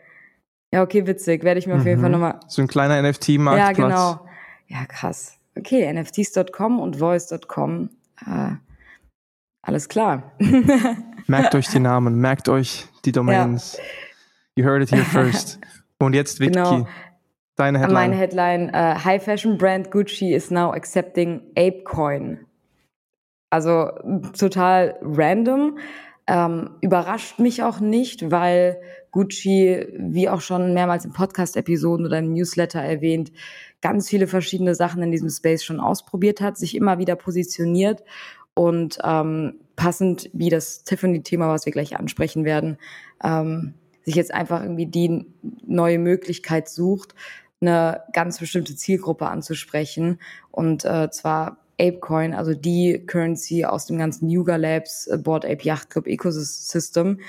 Ja, 0.73 0.83
okay, 0.83 1.07
witzig. 1.07 1.45
Werde 1.45 1.61
ich 1.61 1.67
mir 1.67 1.75
mhm. 1.75 1.81
auf 1.81 1.87
jeden 1.87 2.01
Fall 2.01 2.11
mhm. 2.11 2.15
nochmal. 2.15 2.41
So 2.49 2.61
ein 2.61 2.69
kleiner 2.69 3.01
NFT-Marktplatz. 3.01 3.79
Ja, 3.79 3.87
genau. 3.87 4.27
Ja, 4.67 4.85
krass. 4.87 5.39
Okay, 5.57 5.91
NFTs.com 5.93 6.81
und 6.81 6.97
Voice.com. 6.97 7.91
Äh, 8.27 8.57
alles 9.63 9.89
klar. 9.89 10.33
merkt 11.27 11.55
euch 11.55 11.69
die 11.69 11.79
Namen, 11.79 12.17
merkt 12.17 12.49
euch 12.49 12.87
die 13.05 13.13
Domains. 13.13 13.77
Ja. 13.77 13.83
You 14.57 14.65
heard 14.65 14.83
it 14.83 14.91
here 14.91 15.05
first. 15.05 15.61
Und 15.99 16.15
jetzt 16.15 16.41
Wiki. 16.41 16.53
Genau. 16.53 16.89
Deine 17.57 17.79
Headline. 17.81 17.95
Meine 17.95 18.17
Headline, 18.17 18.69
uh, 18.69 19.05
High 19.05 19.23
Fashion 19.23 19.57
Brand 19.57 19.91
Gucci 19.91 20.35
is 20.35 20.51
now 20.51 20.73
accepting 20.73 21.41
Apecoin. 21.57 22.47
Also 23.51 23.91
total 24.39 24.99
random. 25.01 25.79
Ähm, 26.27 26.71
überrascht 26.81 27.39
mich 27.39 27.63
auch 27.63 27.81
nicht, 27.81 28.31
weil 28.31 28.81
Gucci, 29.13 29.87
wie 29.97 30.29
auch 30.29 30.41
schon 30.41 30.75
mehrmals 30.75 31.05
in 31.05 31.13
Podcast-Episoden 31.13 32.05
oder 32.05 32.19
im 32.19 32.35
Newsletter 32.35 32.81
erwähnt, 32.81 33.33
ganz 33.81 34.11
viele 34.11 34.27
verschiedene 34.27 34.75
Sachen 34.75 35.03
in 35.03 35.13
diesem 35.13 35.31
Space 35.31 35.65
schon 35.65 35.81
ausprobiert 35.81 36.41
hat, 36.41 36.59
sich 36.59 36.75
immer 36.75 36.99
wieder 36.99 37.17
positioniert 37.17 38.03
und 38.55 38.99
ähm, 39.05 39.61
passend 39.77 40.29
wie 40.33 40.51
das 40.51 40.83
Tiffany-Thema, 40.85 41.49
was 41.49 41.65
wir 41.65 41.73
gleich 41.73 41.97
ansprechen 41.97 42.45
werden, 42.45 42.77
ähm, 43.23 43.75
sich 44.03 44.17
jetzt 44.17 44.35
einfach 44.35 44.63
irgendwie 44.63 44.87
die 44.87 45.27
neue 45.65 45.99
Möglichkeit 45.99 46.69
sucht, 46.69 47.15
eine 47.61 48.03
ganz 48.13 48.39
bestimmte 48.39 48.77
Zielgruppe 48.77 49.29
anzusprechen. 49.29 50.21
Und 50.51 50.85
äh, 50.85 51.11
zwar 51.11 51.59
Apecoin, 51.81 52.35
also 52.35 52.55
die 52.55 53.05
Currency 53.07 53.65
aus 53.65 53.87
dem 53.87 53.99
ganzen 53.99 54.29
Yuga 54.29 54.57
Labs 54.57 55.07
äh, 55.07 55.19
Board 55.19 55.45
Ape 55.45 55.63
Yacht 55.63 55.91
Club 55.91 56.07
Ecosystem. 56.07 57.21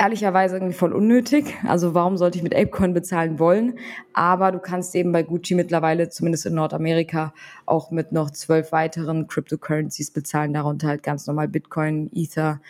Ehrlicherweise 0.00 0.56
irgendwie 0.56 0.74
voll 0.74 0.92
unnötig. 0.92 1.56
Also 1.66 1.92
warum 1.92 2.16
sollte 2.16 2.38
ich 2.38 2.44
mit 2.44 2.54
Apecoin 2.54 2.94
bezahlen 2.94 3.40
wollen? 3.40 3.78
Aber 4.12 4.52
du 4.52 4.60
kannst 4.60 4.94
eben 4.94 5.10
bei 5.10 5.24
Gucci 5.24 5.56
mittlerweile, 5.56 6.08
zumindest 6.08 6.46
in 6.46 6.54
Nordamerika, 6.54 7.34
auch 7.66 7.90
mit 7.90 8.12
noch 8.12 8.30
zwölf 8.30 8.70
weiteren 8.70 9.26
Cryptocurrencies 9.26 10.12
bezahlen. 10.12 10.52
Darunter 10.52 10.86
halt 10.86 11.02
ganz 11.02 11.26
normal 11.26 11.48
Bitcoin, 11.48 12.10
Ether, 12.14 12.60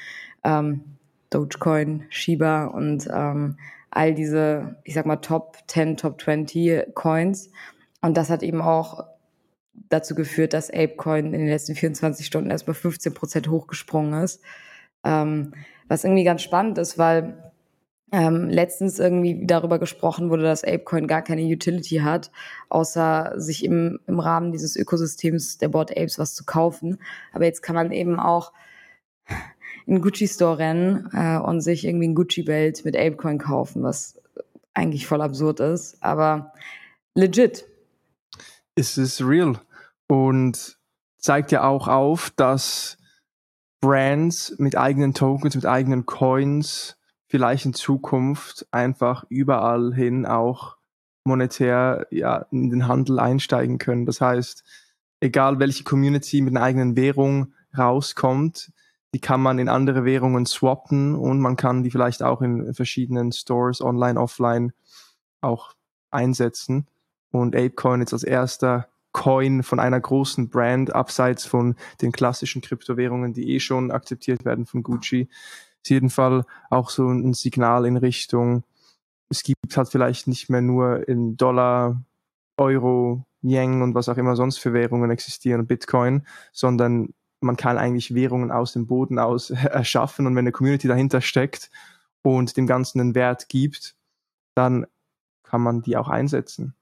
ähm, 0.42 0.80
Dogecoin, 1.28 2.04
Shiba 2.08 2.64
und 2.66 3.06
ähm, 3.12 3.58
all 3.90 4.14
diese, 4.14 4.76
ich 4.84 4.94
sag 4.94 5.06
mal, 5.06 5.16
Top 5.16 5.56
10, 5.66 5.96
Top 5.96 6.20
20 6.20 6.94
Coins. 6.94 7.50
Und 8.00 8.16
das 8.16 8.30
hat 8.30 8.42
eben 8.42 8.60
auch 8.60 9.04
dazu 9.74 10.14
geführt, 10.14 10.52
dass 10.52 10.70
Apecoin 10.70 11.26
in 11.26 11.40
den 11.40 11.48
letzten 11.48 11.74
24 11.74 12.26
Stunden 12.26 12.50
erstmal 12.50 12.74
15 12.74 13.14
Prozent 13.14 13.48
hochgesprungen 13.48 14.22
ist. 14.22 14.42
Ähm, 15.04 15.54
was 15.88 16.04
irgendwie 16.04 16.24
ganz 16.24 16.42
spannend 16.42 16.78
ist, 16.78 16.98
weil 16.98 17.52
ähm, 18.12 18.48
letztens 18.48 18.98
irgendwie 18.98 19.46
darüber 19.46 19.78
gesprochen 19.78 20.30
wurde, 20.30 20.42
dass 20.42 20.64
Apecoin 20.64 21.06
gar 21.06 21.22
keine 21.22 21.42
Utility 21.42 21.96
hat, 21.96 22.30
außer 22.68 23.34
sich 23.36 23.64
im, 23.64 24.00
im 24.06 24.18
Rahmen 24.18 24.52
dieses 24.52 24.76
Ökosystems 24.76 25.58
der 25.58 25.68
Board 25.68 25.90
Apes 25.90 26.18
was 26.18 26.34
zu 26.34 26.44
kaufen. 26.44 26.98
Aber 27.32 27.44
jetzt 27.44 27.62
kann 27.62 27.74
man 27.74 27.92
eben 27.92 28.18
auch 28.18 28.52
in 29.88 30.02
Gucci 30.02 30.28
Store 30.28 30.58
rennen 30.58 31.08
äh, 31.12 31.38
und 31.38 31.62
sich 31.62 31.86
irgendwie 31.86 32.08
ein 32.08 32.14
Gucci 32.14 32.42
Belt 32.42 32.84
mit 32.84 32.94
Apecoin 32.94 33.38
kaufen, 33.38 33.82
was 33.82 34.20
eigentlich 34.74 35.06
voll 35.06 35.22
absurd 35.22 35.60
ist, 35.60 35.96
aber 36.02 36.52
legit. 37.14 37.64
Es 38.74 38.98
ist 38.98 39.22
real 39.22 39.58
und 40.06 40.78
zeigt 41.16 41.52
ja 41.52 41.66
auch 41.66 41.88
auf, 41.88 42.30
dass 42.36 42.98
Brands 43.80 44.54
mit 44.58 44.76
eigenen 44.76 45.14
Tokens, 45.14 45.54
mit 45.54 45.64
eigenen 45.64 46.04
Coins 46.04 46.98
vielleicht 47.26 47.64
in 47.64 47.72
Zukunft 47.72 48.66
einfach 48.70 49.24
überall 49.30 49.94
hin 49.94 50.26
auch 50.26 50.76
monetär 51.24 52.06
ja, 52.10 52.46
in 52.50 52.68
den 52.68 52.88
Handel 52.88 53.18
einsteigen 53.18 53.78
können. 53.78 54.04
Das 54.04 54.20
heißt, 54.20 54.64
egal 55.20 55.58
welche 55.58 55.84
Community 55.84 56.42
mit 56.42 56.54
einer 56.54 56.64
eigenen 56.64 56.94
Währung 56.94 57.54
rauskommt, 57.76 58.70
die 59.14 59.20
kann 59.20 59.40
man 59.40 59.58
in 59.58 59.68
andere 59.68 60.04
Währungen 60.04 60.46
swappen 60.46 61.14
und 61.14 61.40
man 61.40 61.56
kann 61.56 61.82
die 61.82 61.90
vielleicht 61.90 62.22
auch 62.22 62.42
in 62.42 62.74
verschiedenen 62.74 63.32
Stores, 63.32 63.80
online, 63.80 64.20
offline, 64.20 64.72
auch 65.40 65.72
einsetzen. 66.10 66.86
Und 67.30 67.54
Apecoin 67.54 68.00
jetzt 68.00 68.12
als 68.12 68.24
erster 68.24 68.88
Coin 69.12 69.62
von 69.62 69.80
einer 69.80 70.00
großen 70.00 70.50
Brand, 70.50 70.94
abseits 70.94 71.46
von 71.46 71.76
den 72.02 72.12
klassischen 72.12 72.62
Kryptowährungen, 72.62 73.32
die 73.32 73.54
eh 73.54 73.60
schon 73.60 73.90
akzeptiert 73.90 74.44
werden 74.44 74.66
von 74.66 74.82
Gucci. 74.82 75.28
Ist 75.82 75.90
jeden 75.90 76.10
Fall 76.10 76.44
auch 76.70 76.90
so 76.90 77.08
ein 77.08 77.34
Signal 77.34 77.86
in 77.86 77.96
Richtung, 77.96 78.64
es 79.30 79.42
gibt 79.42 79.76
halt 79.76 79.88
vielleicht 79.88 80.26
nicht 80.26 80.48
mehr 80.48 80.62
nur 80.62 81.06
in 81.08 81.36
Dollar, 81.36 82.02
Euro, 82.56 83.24
Yen 83.42 83.82
und 83.82 83.94
was 83.94 84.08
auch 84.08 84.16
immer 84.16 84.36
sonst 84.36 84.58
für 84.58 84.72
Währungen 84.72 85.10
existieren, 85.10 85.66
Bitcoin, 85.66 86.26
sondern 86.52 87.14
man 87.40 87.56
kann 87.56 87.78
eigentlich 87.78 88.14
Währungen 88.14 88.50
aus 88.50 88.72
dem 88.72 88.86
Boden 88.86 89.18
aus 89.18 89.50
erschaffen 89.50 90.26
und 90.26 90.34
wenn 90.34 90.44
eine 90.44 90.52
Community 90.52 90.88
dahinter 90.88 91.20
steckt 91.20 91.70
und 92.22 92.56
dem 92.56 92.66
Ganzen 92.66 93.00
einen 93.00 93.14
Wert 93.14 93.48
gibt, 93.48 93.96
dann 94.54 94.86
kann 95.44 95.60
man 95.62 95.82
die 95.82 95.96
auch 95.96 96.08
einsetzen. 96.08 96.74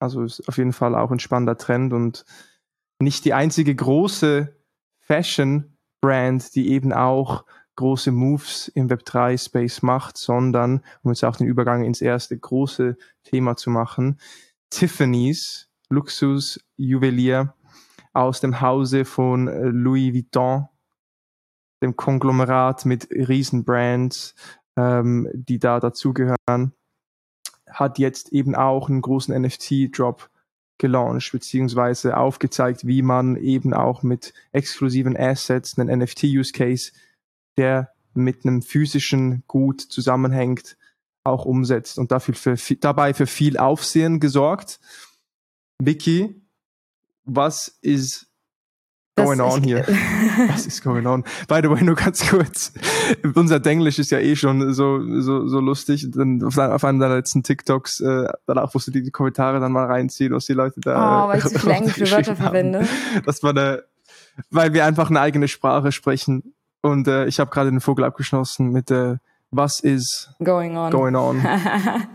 Also 0.00 0.22
ist 0.22 0.48
auf 0.48 0.56
jeden 0.56 0.72
Fall 0.72 0.94
auch 0.94 1.10
ein 1.10 1.20
spannender 1.20 1.58
Trend 1.58 1.92
und 1.92 2.24
nicht 2.98 3.24
die 3.24 3.34
einzige 3.34 3.74
große 3.74 4.54
Fashion-Brand, 5.00 6.54
die 6.54 6.70
eben 6.70 6.92
auch 6.92 7.44
große 7.76 8.12
Moves 8.12 8.68
im 8.68 8.88
Web3-Space 8.88 9.82
macht, 9.82 10.16
sondern, 10.16 10.82
um 11.02 11.10
jetzt 11.10 11.24
auch 11.24 11.36
den 11.36 11.46
Übergang 11.46 11.84
ins 11.84 12.00
erste 12.00 12.38
große 12.38 12.96
Thema 13.24 13.56
zu 13.56 13.70
machen, 13.70 14.20
Tiffany's, 14.70 15.68
Luxusjuwelier 15.88 17.54
aus 18.12 18.40
dem 18.40 18.60
Hause 18.60 19.04
von 19.04 19.46
Louis 19.46 20.12
Vuitton, 20.12 20.68
dem 21.82 21.96
Konglomerat 21.96 22.84
mit 22.84 23.08
Riesenbrands, 23.10 24.34
ähm, 24.76 25.28
die 25.32 25.58
da 25.58 25.80
dazugehören, 25.80 26.72
hat 27.68 27.98
jetzt 27.98 28.32
eben 28.32 28.54
auch 28.54 28.88
einen 28.88 29.00
großen 29.00 29.40
NFT-Drop 29.40 30.28
gelauncht, 30.78 31.30
beziehungsweise 31.32 32.16
aufgezeigt, 32.16 32.86
wie 32.86 33.02
man 33.02 33.36
eben 33.36 33.74
auch 33.74 34.02
mit 34.02 34.32
exklusiven 34.52 35.16
Assets 35.16 35.78
einen 35.78 36.00
NFT-Use-Case, 36.00 36.92
der 37.56 37.92
mit 38.14 38.44
einem 38.44 38.62
physischen 38.62 39.44
Gut 39.46 39.80
zusammenhängt, 39.80 40.76
auch 41.22 41.44
umsetzt 41.44 41.98
und 41.98 42.10
dafür 42.10 42.34
für, 42.34 42.76
dabei 42.76 43.14
für 43.14 43.26
viel 43.26 43.58
Aufsehen 43.58 44.20
gesorgt. 44.20 44.80
Vicky, 45.78 46.39
was 47.24 47.78
ist 47.82 48.26
going 49.16 49.40
on 49.40 49.62
hier? 49.62 49.86
Was 50.48 50.66
ist 50.66 50.82
going 50.82 51.06
on? 51.06 51.24
By 51.46 51.60
the 51.62 51.68
way, 51.68 51.82
nur 51.82 51.94
ganz 51.94 52.26
kurz. 52.28 52.72
Unser 53.34 53.60
Denglisch 53.60 53.98
ist 53.98 54.10
ja 54.10 54.18
eh 54.18 54.34
schon 54.34 54.72
so, 54.72 55.00
so, 55.20 55.46
so 55.46 55.60
lustig. 55.60 56.06
Dann 56.10 56.42
auf, 56.42 56.56
auf 56.56 56.84
einem 56.84 56.98
deiner 56.98 57.16
letzten 57.16 57.42
TikToks, 57.42 58.00
äh, 58.00 58.28
danach 58.46 58.72
musst 58.72 58.86
du 58.86 58.90
die, 58.92 59.10
Kommentare 59.10 59.60
dann 59.60 59.72
mal 59.72 59.86
reinziehen, 59.86 60.32
was 60.32 60.46
die 60.46 60.54
Leute 60.54 60.80
da. 60.80 61.24
Oh, 61.24 61.28
weil 61.28 61.38
ich 61.38 61.44
zu 61.44 61.58
viele 61.58 61.74
englische 61.74 62.10
Wörter 62.10 62.36
verwende. 62.36 62.88
Das 63.26 63.42
war 63.42 63.50
eine, 63.50 63.84
weil 64.50 64.72
wir 64.72 64.86
einfach 64.86 65.10
eine 65.10 65.20
eigene 65.20 65.48
Sprache 65.48 65.92
sprechen. 65.92 66.54
Und 66.80 67.08
äh, 67.08 67.26
ich 67.26 67.40
habe 67.40 67.50
gerade 67.50 67.70
den 67.70 67.80
Vogel 67.80 68.04
abgeschlossen 68.04 68.70
mit 68.70 68.88
der 68.88 69.12
äh, 69.12 69.16
was 69.50 69.80
ist 69.80 70.30
going 70.42 70.76
on. 70.76 70.90
Going 70.92 71.16
on. 71.16 71.44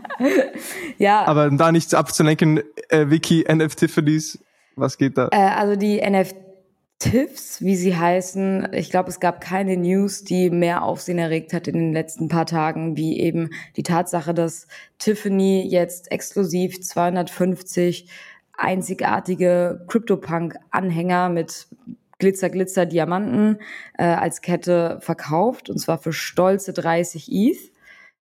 ja. 0.98 1.24
Aber 1.26 1.50
da 1.50 1.70
nichts 1.70 1.92
abzulenken, 1.92 2.62
äh, 2.88 3.10
Wiki, 3.10 3.44
NF 3.46 3.74
Tiffany's, 3.74 4.38
was 4.76 4.98
geht 4.98 5.18
da? 5.18 5.28
Äh, 5.32 5.36
also 5.36 5.76
die 5.76 6.00
NFTIFs, 6.00 7.62
wie 7.62 7.76
sie 7.76 7.96
heißen, 7.96 8.68
ich 8.72 8.90
glaube, 8.90 9.08
es 9.08 9.20
gab 9.20 9.40
keine 9.40 9.76
News, 9.76 10.22
die 10.22 10.50
mehr 10.50 10.82
Aufsehen 10.82 11.18
erregt 11.18 11.52
hat 11.52 11.66
in 11.66 11.74
den 11.74 11.92
letzten 11.92 12.28
paar 12.28 12.46
Tagen, 12.46 12.96
wie 12.96 13.18
eben 13.18 13.50
die 13.76 13.82
Tatsache, 13.82 14.34
dass 14.34 14.68
Tiffany 14.98 15.66
jetzt 15.66 16.12
exklusiv 16.12 16.80
250 16.80 18.08
einzigartige 18.56 19.84
CryptoPunk-Anhänger 19.88 21.28
mit 21.28 21.68
Glitzer, 22.18 22.48
Glitzer, 22.48 22.86
Diamanten 22.86 23.58
äh, 23.98 24.04
als 24.04 24.40
Kette 24.40 24.98
verkauft 25.00 25.68
und 25.68 25.78
zwar 25.78 25.98
für 25.98 26.12
stolze 26.12 26.72
30 26.72 27.30
ETH, 27.30 27.58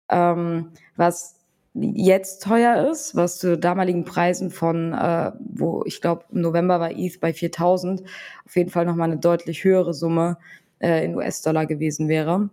ähm, 0.08 0.72
was 0.96 1.41
jetzt 1.74 2.42
teuer 2.42 2.90
ist, 2.90 3.16
was 3.16 3.38
zu 3.38 3.56
damaligen 3.56 4.04
Preisen 4.04 4.50
von, 4.50 4.92
äh, 4.92 5.32
wo 5.40 5.82
ich 5.86 6.00
glaube 6.00 6.24
im 6.30 6.42
November 6.42 6.80
war 6.80 6.90
ETH 6.90 7.20
bei 7.20 7.32
4000, 7.32 8.02
auf 8.44 8.56
jeden 8.56 8.70
Fall 8.70 8.84
nochmal 8.84 9.10
eine 9.10 9.20
deutlich 9.20 9.64
höhere 9.64 9.94
Summe 9.94 10.36
äh, 10.80 11.04
in 11.04 11.16
US-Dollar 11.16 11.66
gewesen 11.66 12.08
wäre. 12.08 12.50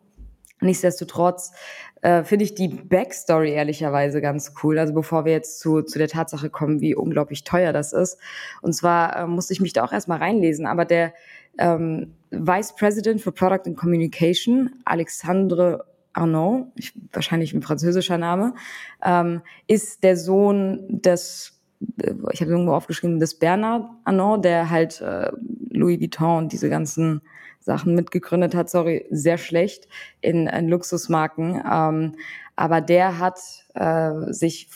Nichtsdestotrotz 0.62 1.54
äh, 2.02 2.24
finde 2.24 2.44
ich 2.44 2.54
die 2.54 2.68
Backstory 2.68 3.52
ehrlicherweise 3.52 4.22
ganz 4.22 4.54
cool. 4.62 4.78
Also 4.78 4.94
bevor 4.94 5.24
wir 5.24 5.32
jetzt 5.32 5.60
zu, 5.60 5.84
zu 5.84 5.98
der 6.00 6.10
Tatsache 6.10 6.50
kommen, 6.50 6.82
wie 6.82 6.96
unglaublich 6.96 7.46
teuer 7.46 7.72
das 7.72 7.94
ist. 7.94 8.18
Und 8.62 8.74
zwar 8.74 9.16
äh, 9.16 9.28
musste 9.28 9.54
ich 9.54 9.62
mich 9.62 9.74
da 9.74 9.84
auch 9.86 9.94
erstmal 9.94 10.20
reinlesen, 10.20 10.66
aber 10.66 10.84
der 10.84 11.14
ähm, 11.58 12.14
Vice 12.32 12.76
President 12.76 13.22
for 13.22 13.34
Product 13.34 13.68
and 13.68 13.78
Communication, 13.78 14.70
Alexandre 14.86 15.86
Arnaud, 16.14 16.68
ich, 16.76 16.94
wahrscheinlich 17.14 17.54
ein 17.54 17.62
französischer 17.62 18.18
Name, 18.18 18.54
ähm, 19.04 19.42
ist 19.68 20.04
der 20.04 20.18
Sohn 20.18 20.86
des, 20.90 21.62
äh, 22.02 22.14
ich 22.32 22.42
habe 22.42 22.52
irgendwo 22.52 22.74
aufgeschrieben, 22.74 23.20
des 23.20 23.38
Bernard 23.38 23.90
Arnaud, 24.04 24.44
der 24.44 24.70
halt 24.70 25.02
äh, 25.02 25.32
Louis 25.70 26.00
Vuitton 26.00 26.38
und 26.38 26.52
diese 26.52 26.70
ganzen 26.70 27.22
Sachen 27.60 27.94
mitgegründet 27.94 28.56
hat, 28.56 28.70
sorry, 28.70 29.06
sehr 29.12 29.38
schlecht 29.38 29.88
in, 30.22 30.48
in 30.48 30.70
Luxusmarken. 30.70 31.62
Ähm, 31.70 32.16
aber 32.56 32.82
der 32.82 33.20
hat 33.20 33.40
äh, 33.76 34.32
sich 34.32 34.70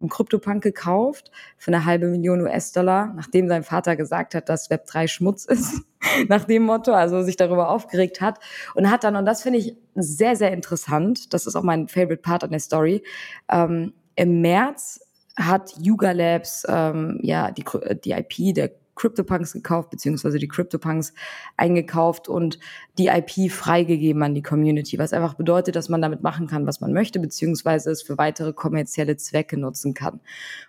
einen 0.00 0.10
Kryptopunk 0.10 0.62
gekauft 0.62 1.30
für 1.56 1.72
eine 1.72 1.84
halbe 1.84 2.08
Million 2.08 2.42
US-Dollar, 2.42 3.12
nachdem 3.14 3.48
sein 3.48 3.62
Vater 3.62 3.96
gesagt 3.96 4.34
hat, 4.34 4.48
dass 4.48 4.68
Web 4.70 4.86
3 4.86 5.06
Schmutz 5.06 5.44
ist, 5.46 5.82
nach 6.28 6.44
dem 6.44 6.64
Motto, 6.64 6.92
also 6.92 7.22
sich 7.22 7.36
darüber 7.36 7.70
aufgeregt 7.70 8.20
hat. 8.20 8.38
Und 8.74 8.90
hat 8.90 9.04
dann, 9.04 9.16
und 9.16 9.24
das 9.24 9.42
finde 9.42 9.58
ich 9.58 9.76
sehr, 9.94 10.36
sehr 10.36 10.52
interessant, 10.52 11.32
das 11.32 11.46
ist 11.46 11.56
auch 11.56 11.62
mein 11.62 11.88
favorite 11.88 12.22
part 12.22 12.44
an 12.44 12.50
der 12.50 12.60
Story, 12.60 13.02
ähm, 13.50 13.94
im 14.14 14.40
März 14.40 15.00
hat 15.38 15.74
Yuga 15.78 16.12
Labs 16.12 16.64
ähm, 16.68 17.18
ja 17.22 17.50
die, 17.50 17.64
die 18.04 18.12
IP 18.12 18.54
der 18.54 18.70
CryptoPunks 18.96 19.52
gekauft, 19.52 19.90
beziehungsweise 19.90 20.38
die 20.38 20.48
CryptoPunks 20.48 21.14
eingekauft 21.56 22.28
und 22.28 22.58
die 22.98 23.06
IP 23.06 23.52
freigegeben 23.52 24.22
an 24.22 24.34
die 24.34 24.42
Community, 24.42 24.98
was 24.98 25.12
einfach 25.12 25.34
bedeutet, 25.34 25.76
dass 25.76 25.88
man 25.88 26.02
damit 26.02 26.22
machen 26.22 26.48
kann, 26.48 26.66
was 26.66 26.80
man 26.80 26.92
möchte, 26.92 27.20
beziehungsweise 27.20 27.90
es 27.90 28.02
für 28.02 28.18
weitere 28.18 28.52
kommerzielle 28.52 29.16
Zwecke 29.16 29.56
nutzen 29.56 29.94
kann. 29.94 30.20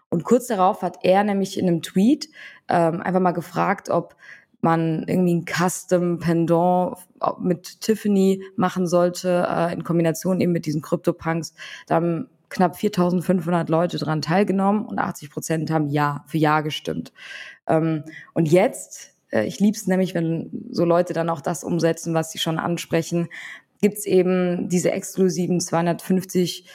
Und 0.10 0.24
kurz 0.24 0.48
darauf 0.48 0.82
hat 0.84 1.00
er 1.04 1.24
nämlich 1.24 1.58
in 1.58 1.68
einem 1.68 1.82
Tweet 1.82 2.30
ähm, 2.68 3.02
einfach 3.02 3.22
mal 3.22 3.32
gefragt, 3.32 3.90
ob 3.90 4.16
man 4.62 5.04
irgendwie 5.08 5.36
ein 5.36 5.46
Custom 5.46 6.20
Pendant 6.20 6.98
mit 7.40 7.82
Tiffany 7.82 8.44
machen 8.56 8.88
sollte, 8.88 9.48
äh, 9.50 9.74
in 9.74 9.84
Kombination 9.84 10.42
eben 10.42 10.52
mit 10.52 10.66
diesen 10.66 10.82
CryptoPunks. 10.82 11.54
Da 11.86 11.96
haben 11.96 12.28
knapp 12.50 12.76
4.500 12.76 13.70
Leute 13.70 13.98
dran 13.98 14.22
teilgenommen 14.22 14.86
und 14.86 15.00
80 15.00 15.30
Prozent 15.30 15.72
haben 15.72 15.88
Ja 15.88 16.24
für 16.28 16.38
Ja 16.38 16.62
gestimmt. 16.62 17.12
Ähm, 17.68 18.04
und 18.34 18.52
jetzt, 18.52 19.14
äh, 19.32 19.46
ich 19.46 19.60
lieb's 19.60 19.88
nämlich, 19.88 20.14
wenn 20.14 20.68
so 20.72 20.86
Leute 20.86 21.14
dann 21.14 21.30
auch 21.30 21.42
das 21.42 21.64
umsetzen, 21.64 22.14
was 22.14 22.32
sie 22.32 22.40
schon 22.40 22.60
ansprechen, 22.60 23.30
gibt's 23.82 24.06
eben 24.06 24.70
diese 24.70 24.92
exklusiven 24.92 25.60
250 25.60 26.66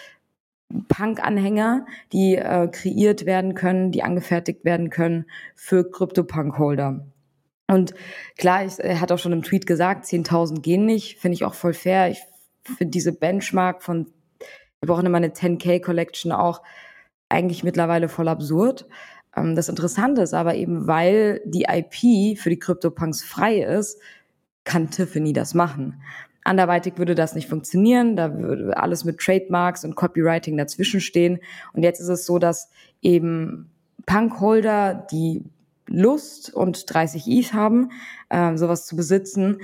Punk-Anhänger, 0.89 1.87
die 2.13 2.37
äh, 2.37 2.69
kreiert 2.69 3.27
werden 3.27 3.55
können, 3.55 3.93
die 3.93 4.03
angefertigt 4.03 4.65
werden 4.65 4.91
können 4.91 5.27
für 5.55 5.91
Crypto-Punk-Holder. 5.91 7.07
Und 7.69 7.95
klar, 8.37 8.65
ich, 8.65 8.79
er 8.79 9.01
hat 9.01 9.13
auch 9.13 9.19
schon 9.19 9.33
im 9.33 9.43
Tweet 9.43 9.67
gesagt, 9.67 10.05
10.000 10.05 10.61
gehen 10.61 10.87
nicht, 10.87 11.19
finde 11.19 11.35
ich 11.35 11.45
auch 11.45 11.55
voll 11.55 11.75
fair. 11.75 12.11
Ich 12.11 12.23
finde 12.65 12.91
diese 12.91 13.13
Benchmark 13.13 13.83
von, 13.83 14.07
wir 14.81 14.87
brauchen 14.87 15.07
immer 15.07 15.19
eine 15.19 15.29
10k 15.29 15.81
Collection 15.81 16.33
auch 16.33 16.63
eigentlich 17.29 17.65
mittlerweile 17.65 18.09
voll 18.09 18.29
absurd. 18.29 18.87
Ähm, 19.37 19.55
das 19.55 19.68
Interessante 19.68 20.23
ist 20.23 20.35
aber 20.35 20.55
eben, 20.55 20.87
weil 20.87 21.40
die 21.45 21.66
IP 21.68 22.38
für 22.38 22.51
die 22.51 22.59
CryptoPunks 22.59 23.23
frei 23.23 23.62
ist, 23.62 24.01
kann 24.64 24.90
Tiffany 24.90 25.33
das 25.33 25.55
machen. 25.55 26.03
Anderweitig 26.45 26.99
würde 26.99 27.14
das 27.14 27.35
nicht 27.35 27.49
funktionieren, 27.49 28.16
da 28.16 28.37
würde 28.37 28.77
alles 28.77 29.05
mit 29.05 29.18
Trademarks 29.18 29.85
und 29.85 29.95
Copywriting 29.95 30.57
dazwischen 30.57 31.01
stehen. 31.01 31.38
Und 31.73 31.83
jetzt 31.85 32.01
ist 32.01 32.09
es 32.09 32.27
so, 32.27 32.38
dass 32.38 32.71
eben 33.01 33.71
Punkholder, 34.07 35.07
die 35.11 35.45
Lust 35.87 36.53
und 36.53 36.92
30 36.92 37.27
ETH 37.29 37.53
haben, 37.53 37.90
äh, 38.29 38.57
sowas 38.57 38.87
zu 38.87 38.97
besitzen, 38.97 39.59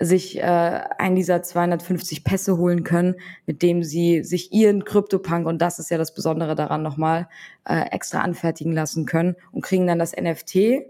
sich 0.00 0.38
äh, 0.38 0.42
einen 0.42 1.16
dieser 1.16 1.42
250 1.42 2.24
Pässe 2.24 2.56
holen 2.58 2.84
können, 2.84 3.14
mit 3.46 3.62
dem 3.62 3.82
sie 3.82 4.22
sich 4.24 4.52
ihren 4.52 4.84
CryptoPunk, 4.84 5.46
und 5.46 5.62
das 5.62 5.78
ist 5.78 5.90
ja 5.90 5.98
das 5.98 6.14
Besondere 6.14 6.54
daran 6.54 6.82
nochmal, 6.82 7.28
äh, 7.64 7.90
extra 7.90 8.20
anfertigen 8.20 8.72
lassen 8.72 9.06
können 9.06 9.36
und 9.52 9.62
kriegen 9.62 9.86
dann 9.86 9.98
das 9.98 10.16
NFT, 10.16 10.82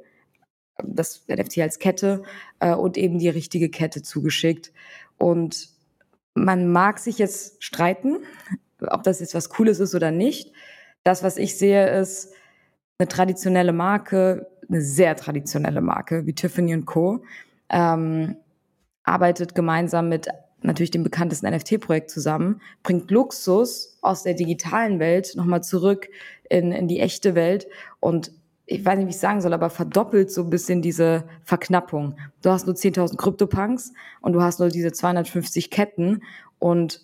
das 0.83 1.27
NFT 1.29 1.59
als 1.59 1.79
Kette 1.79 2.23
äh, 2.61 2.75
und 2.75 2.97
eben 2.97 3.19
die 3.19 3.29
richtige 3.29 3.69
Kette 3.69 4.03
zugeschickt. 4.03 4.73
Und 5.19 5.69
man 6.35 6.73
mag 6.73 6.99
sich 6.99 7.19
jetzt 7.19 7.63
streiten, 7.63 8.19
ob 8.81 9.03
das 9.03 9.21
jetzt 9.21 9.35
was 9.35 9.51
Cooles 9.51 9.81
ist 9.81 9.95
oder 9.95 10.11
nicht. 10.11 10.53
Das, 11.05 11.23
was 11.23 11.37
ich 11.37 11.57
sehe, 11.57 11.89
ist, 12.01 12.33
eine 12.99 13.09
traditionelle 13.09 13.73
Marke 13.73 14.47
eine 14.69 14.81
sehr 14.81 15.17
traditionelle 15.17 15.81
Marke 15.81 16.27
wie 16.27 16.35
Tiffany 16.35 16.81
Co. 16.83 17.23
Ähm, 17.71 18.37
arbeitet 19.05 19.55
gemeinsam 19.55 20.09
mit 20.09 20.29
natürlich 20.63 20.91
dem 20.91 21.03
bekanntesten 21.03 21.47
NFT-Projekt 21.51 22.11
zusammen, 22.11 22.61
bringt 22.83 23.11
Luxus 23.11 23.99
aus 24.01 24.23
der 24.23 24.35
digitalen 24.35 24.99
Welt 24.99 25.35
nochmal 25.37 25.63
zurück 25.63 26.09
in, 26.49 26.73
in 26.73 26.89
die 26.89 27.01
echte 27.01 27.35
Welt 27.35 27.67
und 28.01 28.33
ich 28.67 28.83
weiß 28.85 28.97
nicht, 28.97 29.07
wie 29.07 29.11
ich 29.11 29.19
sagen 29.19 29.43
soll, 29.43 29.53
aber 29.53 29.69
verdoppelt 29.69 30.31
so 30.31 30.43
ein 30.43 30.49
bisschen 30.49 30.81
diese 30.81 31.25
Verknappung. 31.43 32.17
Du 32.43 32.49
hast 32.49 32.67
nur 32.67 32.75
10.000 32.75 33.19
Krypto-Punks 33.19 33.93
und 34.23 34.33
du 34.33 34.41
hast 34.41 34.59
nur 34.59 34.71
diese 34.71 34.91
250 34.91 35.71
Ketten 35.71 36.23
und 36.59 37.03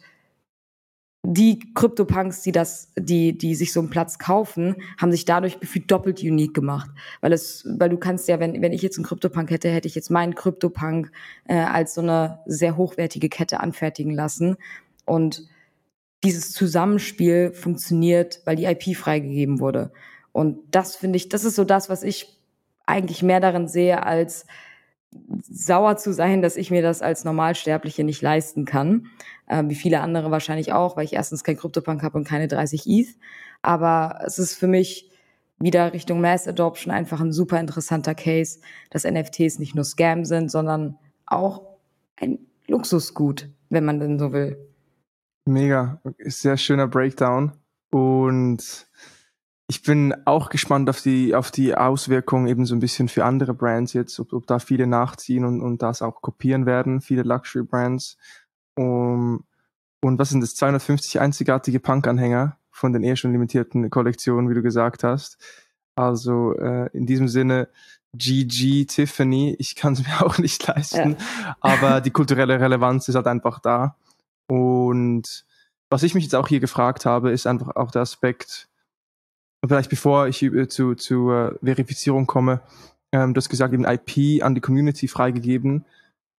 die 1.22 1.59
Krypto-Punks, 1.74 2.42
die 2.42 2.52
das, 2.52 2.92
die, 2.96 3.37
die 3.37 3.54
sich 3.54 3.72
so 3.72 3.80
einen 3.80 3.90
Platz 3.90 4.18
kaufen, 4.18 4.76
haben 4.98 5.12
sich 5.12 5.26
dadurch 5.26 5.61
gefühlt 5.61 5.90
doppelt 5.90 6.22
unique 6.22 6.54
gemacht. 6.54 6.90
Weil 7.20 7.33
es, 7.33 7.66
weil 7.78 7.90
du 7.90 7.98
kannst 7.98 8.26
ja, 8.28 8.40
wenn, 8.40 8.61
wenn 8.62 8.72
ich 8.72 8.80
jetzt 8.80 8.96
einen 8.96 9.04
Krypto-Punk 9.04 9.50
hätte, 9.50 9.70
hätte 9.70 9.87
ich 9.87 9.94
jetzt 9.94 10.11
meinen 10.11 10.35
Krypto-Punk 10.35 11.12
äh, 11.46 11.56
als 11.56 11.94
so 11.94 12.00
eine 12.00 12.40
sehr 12.46 12.76
hochwertige 12.76 13.28
Kette 13.28 13.61
anfertigen 13.61 14.12
lassen. 14.12 14.56
Und 15.04 15.46
dieses 16.24 16.52
Zusammenspiel 16.52 17.52
funktioniert, 17.52 18.40
weil 18.44 18.56
die 18.56 18.64
IP 18.64 18.96
freigegeben 18.96 19.61
wurde. 19.61 19.92
Und 20.33 20.59
das 20.70 20.96
finde 20.96 21.16
ich, 21.16 21.28
das 21.28 21.44
ist 21.44 21.56
so 21.56 21.64
das, 21.64 21.90
was 21.90 22.02
ich 22.02 22.38
eigentlich 22.87 23.22
mehr 23.22 23.40
darin 23.40 23.68
sehe, 23.68 24.04
als 24.04 24.46
sauer 25.42 25.96
zu 25.96 26.12
sein, 26.12 26.42
dass 26.42 26.56
ich 26.56 26.70
mir 26.70 26.82
das 26.82 27.02
als 27.02 27.24
Normalsterbliche 27.24 28.04
nicht 28.04 28.22
leisten 28.22 28.64
kann. 28.64 29.06
Äh, 29.46 29.64
wie 29.66 29.74
viele 29.74 30.00
andere 30.00 30.30
wahrscheinlich 30.30 30.72
auch, 30.72 30.96
weil 30.96 31.04
ich 31.04 31.14
erstens 31.14 31.44
kein 31.44 31.56
Kryptopunk 31.56 32.02
habe 32.02 32.18
und 32.18 32.24
keine 32.24 32.48
30 32.48 32.86
ETH. 32.86 33.08
Aber 33.62 34.20
es 34.24 34.38
ist 34.38 34.54
für 34.54 34.68
mich 34.68 35.10
wieder 35.58 35.92
Richtung 35.92 36.20
Mass 36.20 36.48
Adoption 36.48 36.92
einfach 36.92 37.20
ein 37.20 37.32
super 37.32 37.60
interessanter 37.60 38.14
Case, 38.14 38.60
dass 38.90 39.04
NFTs 39.04 39.58
nicht 39.58 39.74
nur 39.74 39.84
Scam 39.84 40.24
sind, 40.24 40.50
sondern 40.50 40.98
auch 41.26 41.62
ein 42.16 42.38
Luxusgut, 42.66 43.50
wenn 43.68 43.84
man 43.84 44.00
denn 44.00 44.18
so 44.18 44.32
will. 44.32 44.56
Mega, 45.44 46.00
sehr 46.18 46.56
schöner 46.56 46.88
Breakdown. 46.88 47.52
Und 47.90 48.86
ich 49.70 49.83
bin 49.83 50.12
auch 50.24 50.48
gespannt 50.48 50.90
auf 50.90 51.00
die, 51.00 51.33
auf 51.37 51.52
die 51.52 51.76
Auswirkungen 51.76 52.48
eben 52.48 52.66
so 52.66 52.74
ein 52.74 52.80
bisschen 52.80 53.06
für 53.06 53.24
andere 53.24 53.54
Brands 53.54 53.92
jetzt, 53.92 54.18
ob, 54.18 54.33
ob 54.33 54.44
da 54.48 54.59
viele 54.59 54.88
nachziehen 54.88 55.44
und, 55.44 55.61
und 55.61 55.80
das 55.80 56.02
auch 56.02 56.22
kopieren 56.22 56.66
werden, 56.66 57.00
viele 57.00 57.22
Luxury 57.22 57.62
Brands. 57.62 58.18
Um, 58.74 59.44
und 60.00 60.18
was 60.18 60.30
sind 60.30 60.40
das? 60.40 60.56
250 60.56 61.20
einzigartige 61.20 61.78
Punk-Anhänger 61.78 62.56
von 62.72 62.92
den 62.92 63.04
eh 63.04 63.14
schon 63.14 63.30
limitierten 63.30 63.88
Kollektionen, 63.90 64.50
wie 64.50 64.54
du 64.54 64.62
gesagt 64.62 65.04
hast. 65.04 65.38
Also 65.94 66.56
äh, 66.56 66.90
in 66.92 67.06
diesem 67.06 67.28
Sinne, 67.28 67.68
GG 68.12 68.87
Tiffany, 68.87 69.54
ich 69.61 69.76
kann 69.76 69.92
es 69.92 70.04
mir 70.04 70.20
auch 70.26 70.38
nicht 70.38 70.66
leisten, 70.66 71.16
ja. 71.16 71.56
aber 71.61 72.00
die 72.00 72.11
kulturelle 72.11 72.59
Relevanz 72.59 73.06
ist 73.06 73.14
halt 73.14 73.28
einfach 73.28 73.61
da. 73.61 73.94
Und 74.48 75.44
was 75.90 76.02
ich 76.02 76.14
mich 76.14 76.24
jetzt 76.24 76.35
auch 76.35 76.48
hier 76.48 76.59
gefragt 76.59 77.06
habe, 77.06 77.30
ist 77.30 77.46
einfach 77.46 77.76
auch 77.76 77.92
der 77.92 78.02
Aspekt, 78.02 78.68
vielleicht 79.66 79.90
bevor 79.90 80.28
ich 80.28 80.38
zu, 80.68 80.94
zu 80.94 81.30
äh, 81.30 81.52
Verifizierung 81.62 82.26
komme, 82.26 82.60
ähm, 83.12 83.34
du 83.34 83.38
hast 83.38 83.48
gesagt, 83.48 83.74
eben 83.74 83.84
IP 83.84 84.42
an 84.42 84.54
die 84.54 84.60
Community 84.60 85.08
freigegeben. 85.08 85.84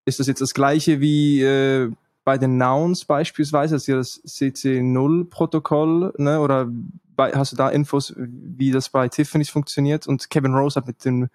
Ist 0.05 0.19
das 0.19 0.27
jetzt 0.27 0.41
das 0.41 0.53
gleiche 0.53 0.99
wie 0.99 1.41
äh, 1.41 1.91
bei 2.23 2.37
den 2.37 2.57
Nouns 2.57 3.05
beispielsweise, 3.05 3.75
das 3.75 3.83
ist 3.83 3.87
ja 3.87 3.95
das 3.97 4.23
CC0-Protokoll, 4.23 6.13
ne? 6.17 6.39
oder 6.39 6.69
bei, 7.15 7.31
hast 7.31 7.51
du 7.51 7.55
da 7.55 7.69
Infos, 7.69 8.13
wie 8.17 8.71
das 8.71 8.89
bei 8.89 9.07
Tiffany's 9.09 9.49
funktioniert? 9.49 10.07
Und 10.07 10.29
Kevin 10.29 10.53
Rose 10.53 10.75
hat 10.75 10.87
mit 10.87 11.03
den 11.03 11.29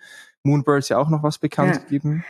Moonbirds 0.47 0.89
ja 0.89 0.99
auch 0.99 1.11
noch 1.11 1.23
was 1.23 1.39
bekannt 1.39 1.75
ja. 1.75 1.81
gegeben. 1.83 2.25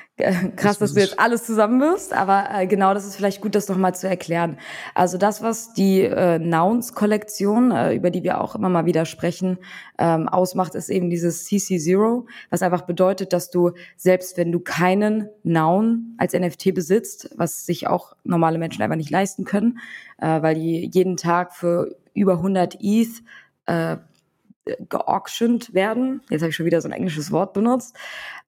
Krass, 0.57 0.79
dass 0.79 0.95
du 0.95 1.01
jetzt 1.01 1.21
alles 1.21 1.45
zusammenwirfst, 1.45 2.13
aber 2.13 2.49
äh, 2.53 2.67
genau 2.67 2.95
das 2.95 3.07
ist 3.07 3.17
vielleicht 3.17 3.41
gut, 3.41 3.55
das 3.55 3.69
nochmal 3.69 3.95
zu 3.95 4.09
erklären. 4.09 4.59
Also 4.95 5.19
das, 5.19 5.43
was 5.43 5.75
die 5.75 6.01
äh, 6.01 6.39
Nouns-Kollektion, 6.39 7.71
äh, 7.71 7.95
über 7.95 8.11
die 8.11 8.23
wir 8.23 8.41
auch 8.41 8.55
immer 8.55 8.69
mal 8.69 8.87
wieder 8.87 9.05
sprechen, 9.05 9.59
ähm, 9.99 10.29
ausmacht, 10.29 10.75
ist 10.75 10.89
eben 10.89 11.11
dieses 11.11 11.45
CC 11.45 11.79
Zero, 11.79 12.27
was 12.51 12.63
einfach 12.63 12.83
bedeutet, 12.83 13.33
dass 13.33 13.51
du 13.51 13.73
selbst 13.97 14.37
wenn 14.37 14.51
du 14.51 14.61
keinen 14.61 15.29
Noun 15.43 16.15
als 16.19 16.33
NFT 16.33 16.75
besitzt, 16.75 17.31
was 17.37 17.67
sich 17.67 17.87
auch 17.87 18.17
normale 18.25 18.59
Menschen 18.59 18.83
einfach 18.83 18.97
nicht 18.97 19.11
leisten 19.11 19.45
können, 19.45 19.79
äh, 20.19 20.43
weil 20.43 20.55
die 20.55 20.91
jeden 20.93 21.17
Tag 21.17 21.55
für 21.55 21.95
über 22.15 22.35
100 22.35 22.79
ETH 22.81 23.23
äh, 23.67 23.97
geauctioned 24.89 25.75
werden. 25.75 26.21
Jetzt 26.31 26.43
habe 26.43 26.51
ich 26.51 26.57
schon 26.57 26.67
wieder 26.67 26.81
so 26.81 26.89
ein 26.89 26.93
englisches 26.93 27.31
Wort 27.31 27.53
benutzt. 27.53 27.97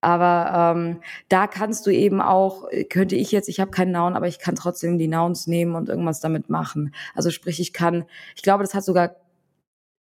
Aber 0.00 0.74
ähm, 0.76 1.00
da 1.28 1.46
kannst 1.46 1.86
du 1.86 1.90
eben 1.90 2.20
auch, 2.20 2.68
könnte 2.88 3.16
ich 3.16 3.32
jetzt, 3.32 3.48
ich 3.48 3.60
habe 3.60 3.70
keinen 3.70 3.92
Noun, 3.92 4.14
aber 4.14 4.28
ich 4.28 4.38
kann 4.38 4.54
trotzdem 4.54 4.98
die 4.98 5.08
Nouns 5.08 5.46
nehmen 5.46 5.74
und 5.74 5.88
irgendwas 5.88 6.20
damit 6.20 6.48
machen. 6.50 6.94
Also 7.14 7.30
sprich, 7.30 7.60
ich 7.60 7.72
kann, 7.72 8.04
ich 8.36 8.42
glaube, 8.42 8.62
das 8.62 8.74
hat 8.74 8.84
sogar 8.84 9.16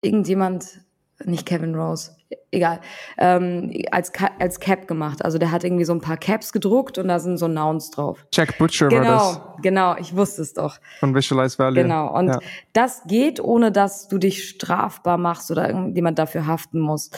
irgendjemand 0.03 0.81
nicht 1.25 1.47
Kevin 1.47 1.75
Rose, 1.75 2.13
egal, 2.51 2.81
ähm, 3.19 3.73
als, 3.91 4.13
als 4.39 4.61
Cap 4.61 4.87
gemacht. 4.89 5.25
Also 5.25 5.39
der 5.39 5.51
hat 5.51 5.65
irgendwie 5.65 5.85
so 5.85 5.93
ein 5.93 6.01
paar 6.01 6.17
Caps 6.17 6.53
gedruckt 6.53 6.99
und 6.99 7.09
da 7.09 7.19
sind 7.19 7.37
so 7.37 7.49
Nouns 7.49 7.91
drauf. 7.91 8.27
Jack 8.33 8.59
Butcher 8.59 8.89
genau, 8.89 9.03
war 9.03 9.17
das. 9.17 9.35
Genau, 9.63 9.93
genau, 9.93 10.01
ich 10.01 10.17
wusste 10.17 10.43
es 10.43 10.55
doch. 10.55 10.79
Von 10.99 11.15
Visualize 11.15 11.59
Value. 11.59 11.83
Genau, 11.83 12.17
und 12.17 12.29
ja. 12.29 12.39
das 12.73 13.03
geht, 13.07 13.41
ohne 13.41 13.73
dass 13.73 14.09
du 14.09 14.19
dich 14.19 14.49
strafbar 14.49 15.19
machst 15.19 15.51
oder 15.51 15.69
irgendjemand 15.69 16.19
dafür 16.19 16.47
haften 16.47 16.81
muss. 16.81 17.11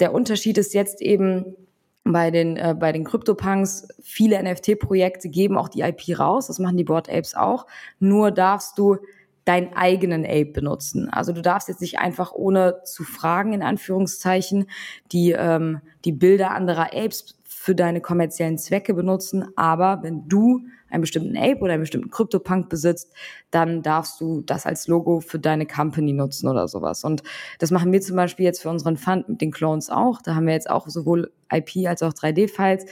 Der 0.00 0.12
Unterschied 0.12 0.58
ist 0.58 0.74
jetzt 0.74 1.00
eben, 1.00 1.56
bei 2.12 2.30
den 2.30 2.56
äh, 2.56 2.74
bei 2.78 2.92
den 2.92 3.04
CryptoPunks 3.04 3.88
viele 4.00 4.40
NFT-Projekte 4.42 5.28
geben 5.28 5.58
auch 5.58 5.68
die 5.68 5.80
IP 5.80 6.18
raus. 6.18 6.46
Das 6.46 6.58
machen 6.58 6.76
die 6.76 6.84
Board 6.84 7.08
Apes 7.08 7.34
auch. 7.34 7.66
Nur 7.98 8.30
darfst 8.30 8.78
du 8.78 8.98
deinen 9.46 9.72
eigenen 9.74 10.26
Ape 10.26 10.52
benutzen. 10.52 11.08
Also 11.08 11.32
du 11.32 11.40
darfst 11.40 11.68
jetzt 11.68 11.80
nicht 11.80 11.98
einfach 11.98 12.32
ohne 12.32 12.82
zu 12.84 13.04
fragen, 13.04 13.52
in 13.52 13.62
Anführungszeichen, 13.62 14.66
die, 15.12 15.32
ähm, 15.32 15.80
die 16.04 16.12
Bilder 16.12 16.50
anderer 16.50 16.90
Apes 16.92 17.38
für 17.44 17.74
deine 17.74 18.00
kommerziellen 18.00 18.58
Zwecke 18.58 18.92
benutzen. 18.92 19.46
Aber 19.56 20.02
wenn 20.02 20.28
du 20.28 20.66
einen 20.90 21.00
bestimmten 21.00 21.36
Ape 21.36 21.60
oder 21.60 21.74
einen 21.74 21.82
bestimmten 21.82 22.10
CryptoPunk 22.10 22.68
besitzt, 22.68 23.12
dann 23.50 23.82
darfst 23.82 24.20
du 24.20 24.42
das 24.42 24.66
als 24.66 24.88
Logo 24.88 25.20
für 25.20 25.38
deine 25.38 25.66
Company 25.66 26.12
nutzen 26.12 26.48
oder 26.48 26.66
sowas. 26.66 27.04
Und 27.04 27.22
das 27.60 27.70
machen 27.70 27.92
wir 27.92 28.00
zum 28.00 28.16
Beispiel 28.16 28.44
jetzt 28.44 28.62
für 28.62 28.70
unseren 28.70 28.96
Fund 28.96 29.28
mit 29.28 29.40
den 29.40 29.52
Clones 29.52 29.90
auch. 29.90 30.22
Da 30.22 30.34
haben 30.34 30.46
wir 30.46 30.54
jetzt 30.54 30.70
auch 30.70 30.88
sowohl 30.88 31.32
IP 31.52 31.86
als 31.86 32.02
auch 32.02 32.12
3D-Files 32.12 32.86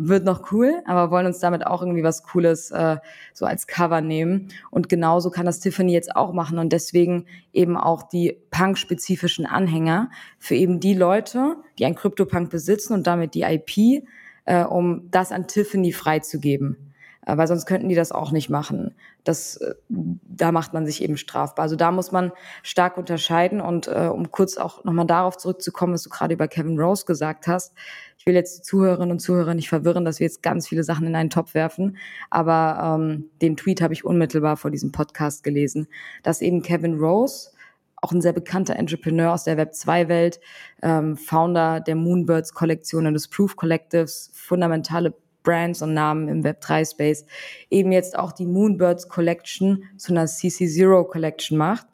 wird 0.00 0.24
noch 0.24 0.52
cool, 0.52 0.82
aber 0.86 1.10
wollen 1.10 1.26
uns 1.26 1.38
damit 1.38 1.66
auch 1.66 1.82
irgendwie 1.82 2.02
was 2.02 2.22
Cooles 2.22 2.70
äh, 2.70 2.96
so 3.32 3.46
als 3.46 3.66
Cover 3.66 4.00
nehmen. 4.00 4.48
Und 4.70 4.88
genauso 4.88 5.30
kann 5.30 5.46
das 5.46 5.60
Tiffany 5.60 5.92
jetzt 5.92 6.16
auch 6.16 6.32
machen 6.32 6.58
und 6.58 6.72
deswegen 6.72 7.26
eben 7.52 7.76
auch 7.76 8.02
die 8.02 8.38
Punk-spezifischen 8.50 9.46
Anhänger 9.46 10.10
für 10.38 10.54
eben 10.54 10.80
die 10.80 10.94
Leute, 10.94 11.56
die 11.78 11.84
ein 11.84 11.94
Crypto-Punk 11.94 12.50
besitzen 12.50 12.94
und 12.94 13.06
damit 13.06 13.34
die 13.34 13.42
IP, 13.42 14.04
äh, 14.44 14.64
um 14.64 15.08
das 15.10 15.32
an 15.32 15.46
Tiffany 15.46 15.92
freizugeben. 15.92 16.92
Äh, 17.24 17.36
weil 17.36 17.46
sonst 17.46 17.66
könnten 17.66 17.88
die 17.88 17.94
das 17.94 18.12
auch 18.12 18.32
nicht 18.32 18.50
machen. 18.50 18.94
Das, 19.24 19.56
äh, 19.56 19.74
da 19.88 20.50
macht 20.50 20.72
man 20.72 20.86
sich 20.86 21.02
eben 21.02 21.16
strafbar. 21.16 21.62
Also 21.62 21.76
da 21.76 21.92
muss 21.92 22.10
man 22.10 22.32
stark 22.62 22.98
unterscheiden 22.98 23.60
und 23.60 23.86
äh, 23.86 24.08
um 24.12 24.30
kurz 24.30 24.56
auch 24.56 24.84
nochmal 24.84 25.06
darauf 25.06 25.36
zurückzukommen, 25.36 25.94
was 25.94 26.02
du 26.02 26.10
gerade 26.10 26.34
über 26.34 26.48
Kevin 26.48 26.78
Rose 26.78 27.04
gesagt 27.06 27.46
hast. 27.46 27.74
Ich 28.22 28.26
will 28.26 28.36
jetzt 28.36 28.58
die 28.58 28.62
Zuhörerinnen 28.62 29.10
und 29.10 29.18
Zuhörer 29.18 29.52
nicht 29.52 29.68
verwirren, 29.68 30.04
dass 30.04 30.20
wir 30.20 30.28
jetzt 30.28 30.44
ganz 30.44 30.68
viele 30.68 30.84
Sachen 30.84 31.08
in 31.08 31.16
einen 31.16 31.28
Topf 31.28 31.54
werfen, 31.54 31.96
aber 32.30 33.00
ähm, 33.00 33.30
den 33.42 33.56
Tweet 33.56 33.82
habe 33.82 33.94
ich 33.94 34.04
unmittelbar 34.04 34.56
vor 34.56 34.70
diesem 34.70 34.92
Podcast 34.92 35.42
gelesen, 35.42 35.88
dass 36.22 36.40
eben 36.40 36.62
Kevin 36.62 37.00
Rose 37.00 37.50
auch 37.96 38.12
ein 38.12 38.20
sehr 38.20 38.32
bekannter 38.32 38.76
Entrepreneur 38.76 39.32
aus 39.32 39.42
der 39.42 39.58
Web2-Welt, 39.58 40.38
ähm, 40.84 41.16
Founder 41.16 41.80
der 41.80 41.96
Moonbirds-Kollektion 41.96 43.08
und 43.08 43.14
des 43.14 43.26
Proof 43.26 43.56
Collectives, 43.56 44.30
fundamentale 44.34 45.14
Brands 45.42 45.82
und 45.82 45.92
Namen 45.92 46.28
im 46.28 46.44
Web3-Space 46.44 47.26
eben 47.70 47.90
jetzt 47.90 48.16
auch 48.16 48.30
die 48.30 48.46
Moonbirds 48.46 49.08
Collection 49.08 49.82
zu 49.96 50.12
einer 50.12 50.26
CC0 50.26 51.08
Collection 51.08 51.58
macht, 51.58 51.88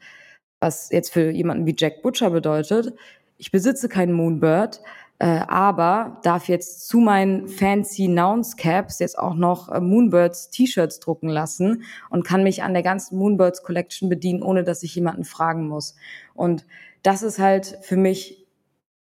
was 0.60 0.90
jetzt 0.90 1.10
für 1.10 1.30
jemanden 1.30 1.64
wie 1.64 1.74
Jack 1.74 2.02
Butcher 2.02 2.28
bedeutet, 2.28 2.92
ich 3.38 3.52
besitze 3.52 3.88
keinen 3.88 4.12
Moonbird, 4.12 4.82
äh, 5.20 5.40
aber 5.48 6.20
darf 6.22 6.48
jetzt 6.48 6.86
zu 6.86 6.98
meinen 6.98 7.48
fancy 7.48 8.06
Nouns 8.06 8.56
Caps 8.56 9.00
jetzt 9.00 9.18
auch 9.18 9.34
noch 9.34 9.68
äh, 9.68 9.80
Moonbirds 9.80 10.50
T-Shirts 10.50 11.00
drucken 11.00 11.28
lassen 11.28 11.82
und 12.08 12.24
kann 12.24 12.44
mich 12.44 12.62
an 12.62 12.72
der 12.72 12.84
ganzen 12.84 13.18
Moonbirds 13.18 13.62
Collection 13.62 14.08
bedienen, 14.08 14.42
ohne 14.42 14.62
dass 14.62 14.82
ich 14.84 14.94
jemanden 14.94 15.24
fragen 15.24 15.66
muss. 15.66 15.96
Und 16.34 16.64
das 17.02 17.22
ist 17.22 17.40
halt 17.40 17.78
für 17.82 17.96
mich 17.96 18.46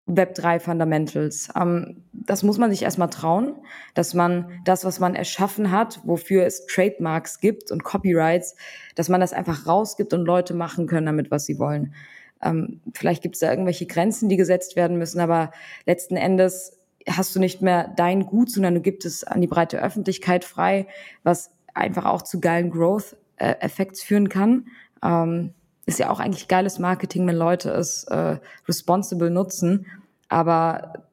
Web3 0.09 0.61
Fundamentals. 0.61 1.51
Ähm, 1.55 2.05
das 2.13 2.43
muss 2.43 2.59
man 2.59 2.71
sich 2.71 2.83
erstmal 2.83 3.11
trauen, 3.11 3.55
dass 3.95 4.15
man 4.15 4.51
das, 4.65 4.85
was 4.85 5.01
man 5.01 5.15
erschaffen 5.15 5.71
hat, 5.71 6.01
wofür 6.05 6.47
es 6.47 6.67
Trademarks 6.67 7.41
gibt 7.41 7.71
und 7.71 7.85
Copyrights, 7.85 8.57
dass 8.95 9.11
man 9.11 9.21
das 9.21 9.35
einfach 9.35 9.67
rausgibt 9.67 10.15
und 10.15 10.25
Leute 10.25 10.55
machen 10.55 10.87
können 10.87 11.07
damit, 11.07 11.31
was 11.31 11.45
sie 11.45 11.59
wollen. 11.59 11.93
Ähm, 12.43 12.81
vielleicht 12.95 13.23
gibt 13.23 13.37
es 13.37 13.41
da 13.41 13.51
irgendwelche 13.51 13.87
Grenzen, 13.87 14.29
die 14.29 14.37
gesetzt 14.37 14.77
werden 14.77 14.99
müssen, 14.99 15.21
aber 15.21 15.51
letzten 15.87 16.17
Endes 16.17 16.79
hast 17.09 17.35
du 17.35 17.41
nicht 17.41 17.63
mehr 17.63 17.93
dein 17.97 18.27
Gut, 18.27 18.51
sondern 18.51 18.75
du 18.75 18.81
gibst 18.81 19.07
es 19.07 19.25
an 19.25 19.41
die 19.41 19.47
breite 19.47 19.83
Öffentlichkeit 19.83 20.45
frei, 20.45 20.87
was 21.23 21.51
einfach 21.75 22.05
auch 22.05 22.23
zu 22.23 22.41
geilen 22.41 22.71
Growth-Effekts 22.71 24.03
führen 24.03 24.29
kann. 24.29 24.67
Ähm, 25.03 25.55
ist 25.87 25.99
ja 25.99 26.11
auch 26.11 26.21
eigentlich 26.21 26.49
geiles 26.49 26.79
Marketing, 26.79 27.27
wenn 27.27 27.37
Leute 27.37 27.71
es 27.71 28.05
äh, 28.05 28.39
responsible 28.67 29.31
nutzen. 29.31 29.87
Aber 30.29 31.09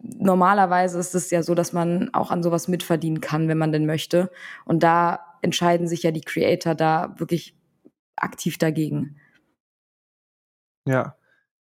normalerweise 0.00 0.98
ist 0.98 1.14
es 1.14 1.30
ja 1.30 1.42
so, 1.42 1.54
dass 1.54 1.72
man 1.72 2.12
auch 2.14 2.30
an 2.30 2.42
sowas 2.42 2.68
mitverdienen 2.68 3.20
kann, 3.20 3.48
wenn 3.48 3.58
man 3.58 3.72
denn 3.72 3.84
möchte. 3.84 4.30
Und 4.64 4.82
da 4.82 5.20
entscheiden 5.42 5.86
sich 5.86 6.02
ja 6.02 6.12
die 6.12 6.22
Creator 6.22 6.74
da 6.74 7.14
wirklich 7.18 7.54
aktiv 8.16 8.56
dagegen. 8.56 9.16
Ja, 10.86 11.16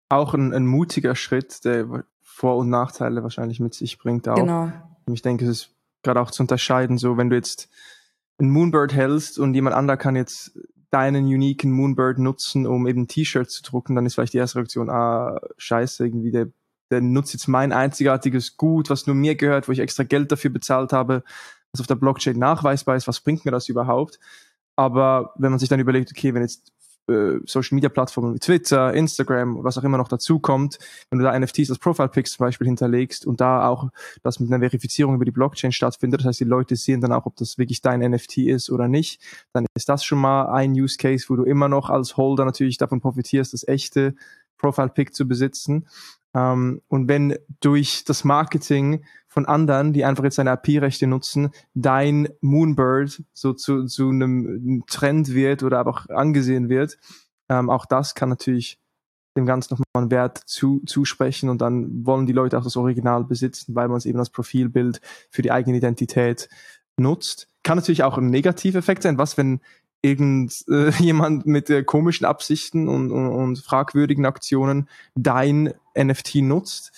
auch 0.10 0.34
ein, 0.34 0.54
ein 0.54 0.66
mutiger 0.66 1.16
Schritt, 1.16 1.66
der 1.66 2.06
vor- 2.22 2.58
und 2.58 2.70
Nachteile 2.70 3.24
wahrscheinlich 3.24 3.60
mit 3.60 3.74
sich 3.74 3.98
bringt 3.98 4.28
auch. 4.28 4.36
Genau. 4.36 4.72
Ich 5.12 5.22
denke, 5.22 5.46
es 5.46 5.52
ist 5.52 5.76
gerade 6.04 6.20
auch 6.20 6.32
zu 6.32 6.44
unterscheiden, 6.44 6.98
so 6.98 7.18
wenn 7.18 7.30
du 7.30 7.36
jetzt 7.36 7.70
ein 8.40 8.50
Moonbird 8.50 8.94
hältst 8.94 9.40
und 9.40 9.54
jemand 9.54 9.76
anderer 9.76 9.98
kann 9.98 10.16
jetzt 10.16 10.58
deinen 10.90 11.26
uniken 11.26 11.72
Moonbird 11.72 12.20
nutzen, 12.20 12.68
um 12.68 12.88
eben 12.88 13.08
T-Shirts 13.08 13.56
zu 13.56 13.64
drucken, 13.64 13.96
dann 13.96 14.06
ist 14.06 14.16
vielleicht 14.16 14.34
die 14.34 14.38
erste 14.38 14.60
Reaktion, 14.60 14.90
ah, 14.90 15.40
scheiße, 15.58 16.06
irgendwie 16.06 16.32
der, 16.32 16.48
der 16.92 17.02
nutzt 17.02 17.34
jetzt 17.34 17.48
mein 17.48 17.72
einzigartiges 17.72 18.58
Gut, 18.58 18.90
was 18.90 19.08
nur 19.08 19.16
mir 19.16 19.36
gehört, 19.36 19.68
wo 19.68 19.72
ich 19.72 19.80
extra 19.80 20.04
Geld 20.04 20.32
dafür 20.32 20.52
bezahlt 20.52 20.94
habe, 20.94 21.24
was 21.72 21.82
auf 21.82 21.88
der 21.88 21.96
Blockchain 21.96 22.38
nachweisbar 22.38 22.96
ist, 22.96 23.08
was 23.08 23.22
bringt 23.22 23.46
mir 23.46 23.52
das 23.52 23.70
überhaupt? 23.70 24.20
Aber 24.76 25.34
wenn 25.38 25.52
man 25.52 25.60
sich 25.60 25.70
dann 25.70 25.80
überlegt, 25.80 26.12
okay, 26.12 26.34
wenn 26.34 26.44
jetzt 26.44 26.72
äh, 27.08 27.40
Social 27.46 27.76
Media 27.76 27.90
Plattformen 27.90 28.36
wie 28.36 28.40
Twitter, 28.40 28.94
Instagram, 28.94 29.64
was 29.64 29.78
auch 29.78 29.84
immer 29.84 29.98
noch 29.98 30.08
dazu 30.08 30.40
kommt, 30.40 30.80
wenn 31.10 31.20
du 31.20 31.26
da 31.26 31.38
NFTs 31.38 31.70
als 31.70 31.80
Profile 31.80 32.10
Pics 32.10 32.34
zum 32.34 32.46
Beispiel 32.46 32.68
hinterlegst 32.68 33.26
und 33.26 33.42
da 33.42 33.68
auch 33.68 33.90
das 34.22 34.40
mit 34.40 34.52
einer 34.52 34.60
Verifizierung 34.60 35.16
über 35.16 35.26
die 35.26 35.32
Blockchain 35.32 35.72
stattfindet, 35.72 36.22
das 36.22 36.28
heißt, 36.28 36.40
die 36.40 36.46
Leute 36.46 36.76
sehen 36.76 37.02
dann 37.02 37.12
auch, 37.12 37.26
ob 37.26 37.36
das 37.36 37.58
wirklich 37.58 37.82
dein 37.82 38.00
NFT 38.00 38.38
ist 38.40 38.70
oder 38.70 38.88
nicht, 38.88 39.22
dann 39.52 39.66
ist 39.76 39.90
das 39.90 40.04
schon 40.04 40.20
mal 40.20 40.46
ein 40.46 40.72
Use 40.72 40.98
Case, 40.98 41.26
wo 41.30 41.36
du 41.36 41.44
immer 41.44 41.68
noch 41.68 41.90
als 41.90 42.18
Holder 42.18 42.46
natürlich 42.46 42.78
davon 42.78 43.02
profitierst, 43.02 43.54
das 43.54 43.68
echte 43.68 44.16
Profile 44.64 44.90
Pic 44.90 45.14
zu 45.14 45.28
besitzen. 45.28 45.88
Ähm, 46.34 46.82
und 46.88 47.08
wenn 47.08 47.38
durch 47.60 48.04
das 48.06 48.24
Marketing 48.24 49.04
von 49.28 49.46
anderen, 49.46 49.94
die 49.94 50.06
einfach 50.06 50.24
jetzt 50.24 50.38
deine 50.38 50.54
IP-Rechte 50.54 51.06
nutzen, 51.06 51.52
dein 51.74 52.30
Moonbird 52.42 53.24
so 53.34 53.54
zu, 53.54 53.86
zu 53.86 54.10
einem 54.10 54.84
Trend 54.88 55.34
wird 55.34 55.64
oder 55.64 55.80
aber 55.80 55.92
auch 55.92 56.10
angesehen 56.10 56.70
wird, 56.70 56.98
ähm, 57.50 57.70
auch 57.70 57.86
das 57.86 58.16
kann 58.16 58.30
natürlich 58.30 58.80
dem 59.36 59.46
Ganzen 59.46 59.74
nochmal 59.74 59.86
einen 59.96 60.12
Wert 60.12 60.38
zu, 60.38 60.82
zusprechen 60.86 61.50
und 61.50 61.62
dann 61.62 62.06
wollen 62.06 62.28
die 62.28 62.34
Leute 62.34 62.58
auch 62.58 62.64
das 62.64 62.78
Original 62.78 63.24
besitzen, 63.24 63.74
weil 63.76 63.88
man 63.88 63.98
es 63.98 64.06
eben 64.06 64.20
als 64.20 64.30
Profilbild 64.30 65.02
für 65.32 65.42
die 65.42 65.52
eigene 65.52 65.78
Identität 65.78 66.50
nutzt. 66.98 67.48
Kann 67.64 67.78
natürlich 67.78 68.04
auch 68.04 68.18
ein 68.18 68.30
Negativeffekt 68.30 69.04
sein. 69.04 69.18
Was, 69.18 69.38
wenn 69.38 69.62
irgendjemand 70.04 71.46
äh, 71.46 71.50
mit 71.50 71.70
äh, 71.70 71.84
komischen 71.84 72.26
Absichten 72.26 72.88
und, 72.88 73.12
und, 73.12 73.28
und 73.30 73.58
fragwürdigen 73.60 74.26
Aktionen 74.26 74.90
dein 75.16 75.74
NFT 75.98 76.36
nutzt, 76.36 76.92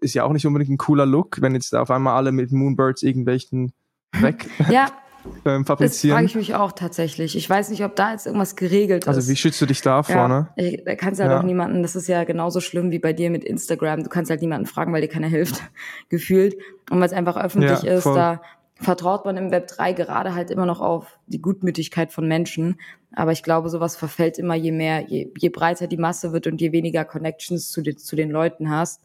ist 0.00 0.14
ja 0.14 0.22
auch 0.24 0.32
nicht 0.32 0.46
unbedingt 0.46 0.70
ein 0.70 0.78
cooler 0.78 1.06
Look, 1.06 1.40
wenn 1.40 1.54
jetzt 1.54 1.74
auf 1.74 1.90
einmal 1.90 2.14
alle 2.14 2.30
mit 2.30 2.52
Moonbirds 2.52 3.02
irgendwelchen 3.02 3.72
weg 4.20 4.48
ja. 4.70 4.86
ähm, 5.44 5.64
fabrizieren. 5.64 6.10
Das 6.10 6.16
frage 6.18 6.26
ich 6.26 6.34
mich 6.36 6.54
auch 6.54 6.72
tatsächlich. 6.72 7.36
Ich 7.36 7.48
weiß 7.48 7.70
nicht, 7.70 7.82
ob 7.82 7.96
da 7.96 8.12
jetzt 8.12 8.26
irgendwas 8.26 8.54
geregelt 8.54 9.04
ist. 9.04 9.08
Also 9.08 9.28
wie 9.28 9.36
schützt 9.36 9.60
du 9.60 9.66
dich 9.66 9.80
da 9.80 10.02
vorne? 10.02 10.50
Ja, 10.56 10.76
da 10.84 10.94
kannst 10.94 11.18
du 11.18 11.24
halt 11.24 11.32
ja. 11.32 11.40
auch 11.40 11.44
niemanden, 11.44 11.82
das 11.82 11.96
ist 11.96 12.06
ja 12.06 12.24
genauso 12.24 12.60
schlimm 12.60 12.90
wie 12.90 12.98
bei 12.98 13.14
dir 13.14 13.30
mit 13.30 13.44
Instagram. 13.44 14.04
Du 14.04 14.10
kannst 14.10 14.30
halt 14.30 14.42
niemanden 14.42 14.66
fragen, 14.66 14.92
weil 14.92 15.00
dir 15.00 15.08
keiner 15.08 15.26
hilft, 15.26 15.62
gefühlt. 16.10 16.56
Und 16.90 17.00
weil 17.00 17.06
es 17.06 17.12
einfach 17.12 17.36
öffentlich 17.36 17.82
ja, 17.82 17.94
ist, 17.94 18.04
da 18.04 18.42
vertraut 18.80 19.24
man 19.24 19.36
im 19.36 19.50
Web 19.50 19.66
3 19.66 19.92
gerade 19.92 20.34
halt 20.34 20.50
immer 20.50 20.66
noch 20.66 20.80
auf 20.80 21.18
die 21.26 21.42
Gutmütigkeit 21.42 22.12
von 22.12 22.28
Menschen. 22.28 22.78
Aber 23.12 23.32
ich 23.32 23.42
glaube, 23.42 23.68
sowas 23.68 23.96
verfällt 23.96 24.38
immer, 24.38 24.54
je 24.54 24.72
mehr, 24.72 25.04
je, 25.08 25.32
je 25.36 25.48
breiter 25.48 25.86
die 25.86 25.96
Masse 25.96 26.32
wird 26.32 26.46
und 26.46 26.60
je 26.60 26.72
weniger 26.72 27.04
Connections 27.04 27.70
zu, 27.70 27.82
den, 27.82 27.98
zu 27.98 28.14
den 28.14 28.30
Leuten 28.30 28.70
hast. 28.70 29.02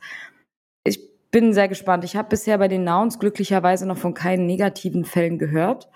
Ich 0.84 1.00
bin 1.32 1.54
sehr 1.54 1.68
gespannt. 1.68 2.04
Ich 2.04 2.16
habe 2.16 2.30
bisher 2.30 2.58
bei 2.60 2.68
den 2.68 2.84
Nouns 2.84 3.18
glücklicherweise 3.18 3.88
noch 3.88 3.98
von 3.98 4.14
keinen 4.14 4.46
negativen 4.46 5.06
Fällen 5.06 5.40
gehört. 5.40 5.90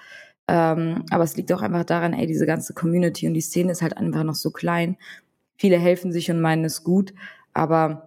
Ähm, 0.48 1.04
aber 1.12 1.24
es 1.24 1.36
liegt 1.36 1.52
auch 1.52 1.62
einfach 1.62 1.84
daran, 1.84 2.14
ey, 2.14 2.26
diese 2.26 2.46
ganze 2.46 2.74
Community 2.74 3.28
und 3.28 3.34
die 3.34 3.42
Szene 3.42 3.74
ist 3.74 3.82
halt 3.82 3.98
einfach 3.98 4.24
noch 4.24 4.36
so 4.36 4.50
klein. 4.50 4.98
Viele 5.58 5.78
helfen 5.78 6.12
sich 6.12 6.32
und 6.32 6.42
meinen 6.42 6.66
es 6.66 6.84
gut, 6.84 7.14
aber 7.54 8.07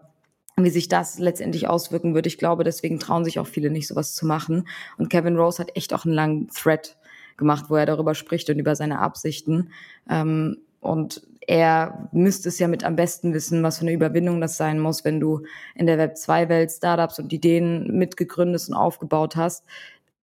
wie 0.64 0.70
sich 0.70 0.88
das 0.88 1.18
letztendlich 1.18 1.68
auswirken 1.68 2.14
wird. 2.14 2.26
Ich 2.26 2.38
glaube, 2.38 2.64
deswegen 2.64 2.98
trauen 2.98 3.24
sich 3.24 3.38
auch 3.38 3.46
viele 3.46 3.70
nicht, 3.70 3.86
sowas 3.86 4.14
zu 4.14 4.26
machen. 4.26 4.68
Und 4.98 5.10
Kevin 5.10 5.36
Rose 5.36 5.58
hat 5.58 5.76
echt 5.76 5.92
auch 5.94 6.04
einen 6.04 6.14
langen 6.14 6.48
Thread 6.48 6.96
gemacht, 7.36 7.66
wo 7.68 7.76
er 7.76 7.86
darüber 7.86 8.14
spricht 8.14 8.48
und 8.50 8.58
über 8.58 8.76
seine 8.76 9.00
Absichten. 9.00 9.70
Ähm, 10.08 10.58
und 10.80 11.22
er 11.46 12.08
müsste 12.12 12.48
es 12.48 12.58
ja 12.58 12.68
mit 12.68 12.84
am 12.84 12.96
besten 12.96 13.34
wissen, 13.34 13.62
was 13.62 13.78
für 13.78 13.82
eine 13.82 13.92
Überwindung 13.92 14.40
das 14.40 14.56
sein 14.56 14.78
muss, 14.78 15.04
wenn 15.04 15.18
du 15.18 15.42
in 15.74 15.86
der 15.86 15.98
Web2-Welt 15.98 16.70
Startups 16.70 17.18
und 17.18 17.32
Ideen 17.32 17.98
mitgegründet 17.98 18.68
und 18.68 18.74
aufgebaut 18.74 19.36
hast, 19.36 19.64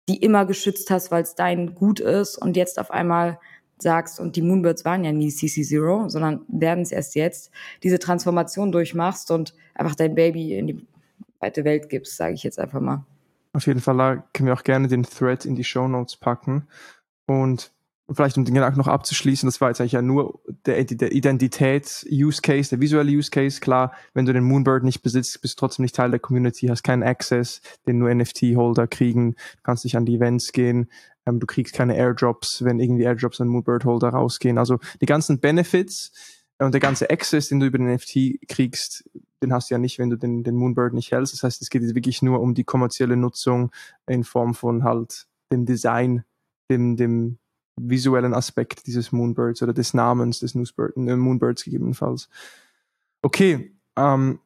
die 0.09 0.19
immer 0.19 0.47
geschützt 0.47 0.91
hast, 0.91 1.11
weil 1.11 1.25
es 1.25 1.35
dein 1.35 1.75
Gut 1.75 1.99
ist 2.01 2.39
und 2.39 2.57
jetzt 2.57 2.79
auf 2.79 2.91
einmal 2.91 3.41
sagst, 3.79 4.21
und 4.21 4.37
die 4.37 4.43
Moonbirds 4.43 4.85
waren 4.85 5.05
ja 5.05 5.13
nie 5.13 5.29
CC0, 5.29 6.09
sondern 6.09 6.41
werden 6.49 6.83
es 6.83 6.93
erst 6.93 7.15
jetzt, 7.15 7.51
diese 7.83 7.99
Transformation 7.99 8.73
durchmachst 8.73 9.31
und 9.31 9.55
einfach 9.75 9.95
dein 9.95 10.15
Baby 10.15 10.57
in 10.57 10.67
die 10.67 10.87
weite 11.41 11.65
Welt 11.65 11.89
gibst, 11.89 12.17
sage 12.17 12.35
ich 12.35 12.43
jetzt 12.43 12.59
einfach 12.59 12.81
mal. 12.81 13.05
Auf 13.53 13.67
jeden 13.67 13.81
Fall 13.81 14.25
können 14.33 14.47
wir 14.47 14.55
auch 14.55 14.65
gerne 14.65 14.89
den 14.89 15.03
Thread 15.03 15.45
in 15.45 15.55
die 15.55 15.65
Show 15.65 15.89
Notes 15.89 16.17
packen. 16.17 16.69
Und 17.27 17.73
vielleicht 18.11 18.37
um 18.39 18.45
den 18.45 18.55
Gedanken 18.55 18.79
noch 18.79 18.87
abzuschließen, 18.87 19.47
das 19.47 19.61
war 19.61 19.69
jetzt 19.69 19.81
eigentlich 19.81 19.93
ja 19.93 20.03
nur 20.03 20.41
der 20.65 20.79
Identitäts-Use-Case, 20.79 22.71
der 22.71 22.81
visuelle 22.81 23.11
Use-Case. 23.11 23.61
Klar, 23.61 23.93
wenn 24.15 24.27
du 24.27 24.33
den 24.33 24.45
Moonbird 24.45 24.85
nicht 24.85 25.03
besitzt, 25.03 25.41
bist 25.43 25.55
du 25.55 25.61
trotzdem 25.61 25.83
nicht 25.83 25.97
Teil 25.97 26.11
der 26.11 26.21
Community, 26.21 26.69
hast 26.69 26.83
keinen 26.85 27.03
Access, 27.03 27.63
den 27.87 27.99
nur 27.99 28.15
NFT-Holder 28.15 28.87
kriegen, 28.87 29.35
kannst 29.63 29.85
nicht 29.85 29.97
an 29.97 30.07
die 30.07 30.17
Events 30.17 30.53
gehen, 30.53 30.89
ähm, 31.27 31.41
du 31.41 31.47
kriegst 31.47 31.75
keine 31.75 31.97
Airdrops, 31.97 32.65
wenn 32.65 32.81
irgendwie 32.81 33.05
Airdrops 33.05 33.41
an 33.41 33.49
Moonbird-Holder 33.49 34.09
rausgehen. 34.09 34.59
Also 34.59 34.79
die 35.01 35.07
ganzen 35.07 35.41
Benefits 35.41 36.13
und 36.59 36.73
der 36.73 36.81
ganze 36.81 37.11
Access, 37.11 37.49
den 37.49 37.61
du 37.61 37.67
über 37.67 37.79
den 37.79 37.93
NFT 37.93 38.49
kriegst, 38.49 39.09
den 39.43 39.53
hast 39.53 39.71
du 39.71 39.75
ja 39.75 39.79
nicht, 39.79 39.99
wenn 39.99 40.11
du 40.11 40.17
den, 40.17 40.43
den 40.45 40.57
Moonbird 40.57 40.95
nicht 40.95 41.13
hältst. 41.13 41.35
Das 41.35 41.43
heißt, 41.43 41.61
es 41.61 41.69
geht 41.69 41.83
jetzt 41.83 41.95
wirklich 41.95 42.23
nur 42.23 42.41
um 42.41 42.55
die 42.55 42.65
kommerzielle 42.65 43.17
Nutzung 43.17 43.71
in 44.07 44.25
Form 44.25 44.55
von 44.55 44.85
halt 44.85 45.27
dem 45.53 45.67
Design, 45.67 46.25
dem, 46.71 46.97
dem 46.97 47.39
visuellen 47.77 48.33
Aspekt 48.33 48.87
dieses 48.87 49.13
Moonbirds 49.13 49.63
oder 49.63 49.75
des 49.75 49.93
Namens 49.93 50.41
des 50.41 50.55
Newsbird, 50.55 50.97
äh, 50.97 51.17
Moonbirds 51.17 51.65
gegebenenfalls. 51.65 52.29
Okay, 53.21 53.77
ähm, 53.97 54.41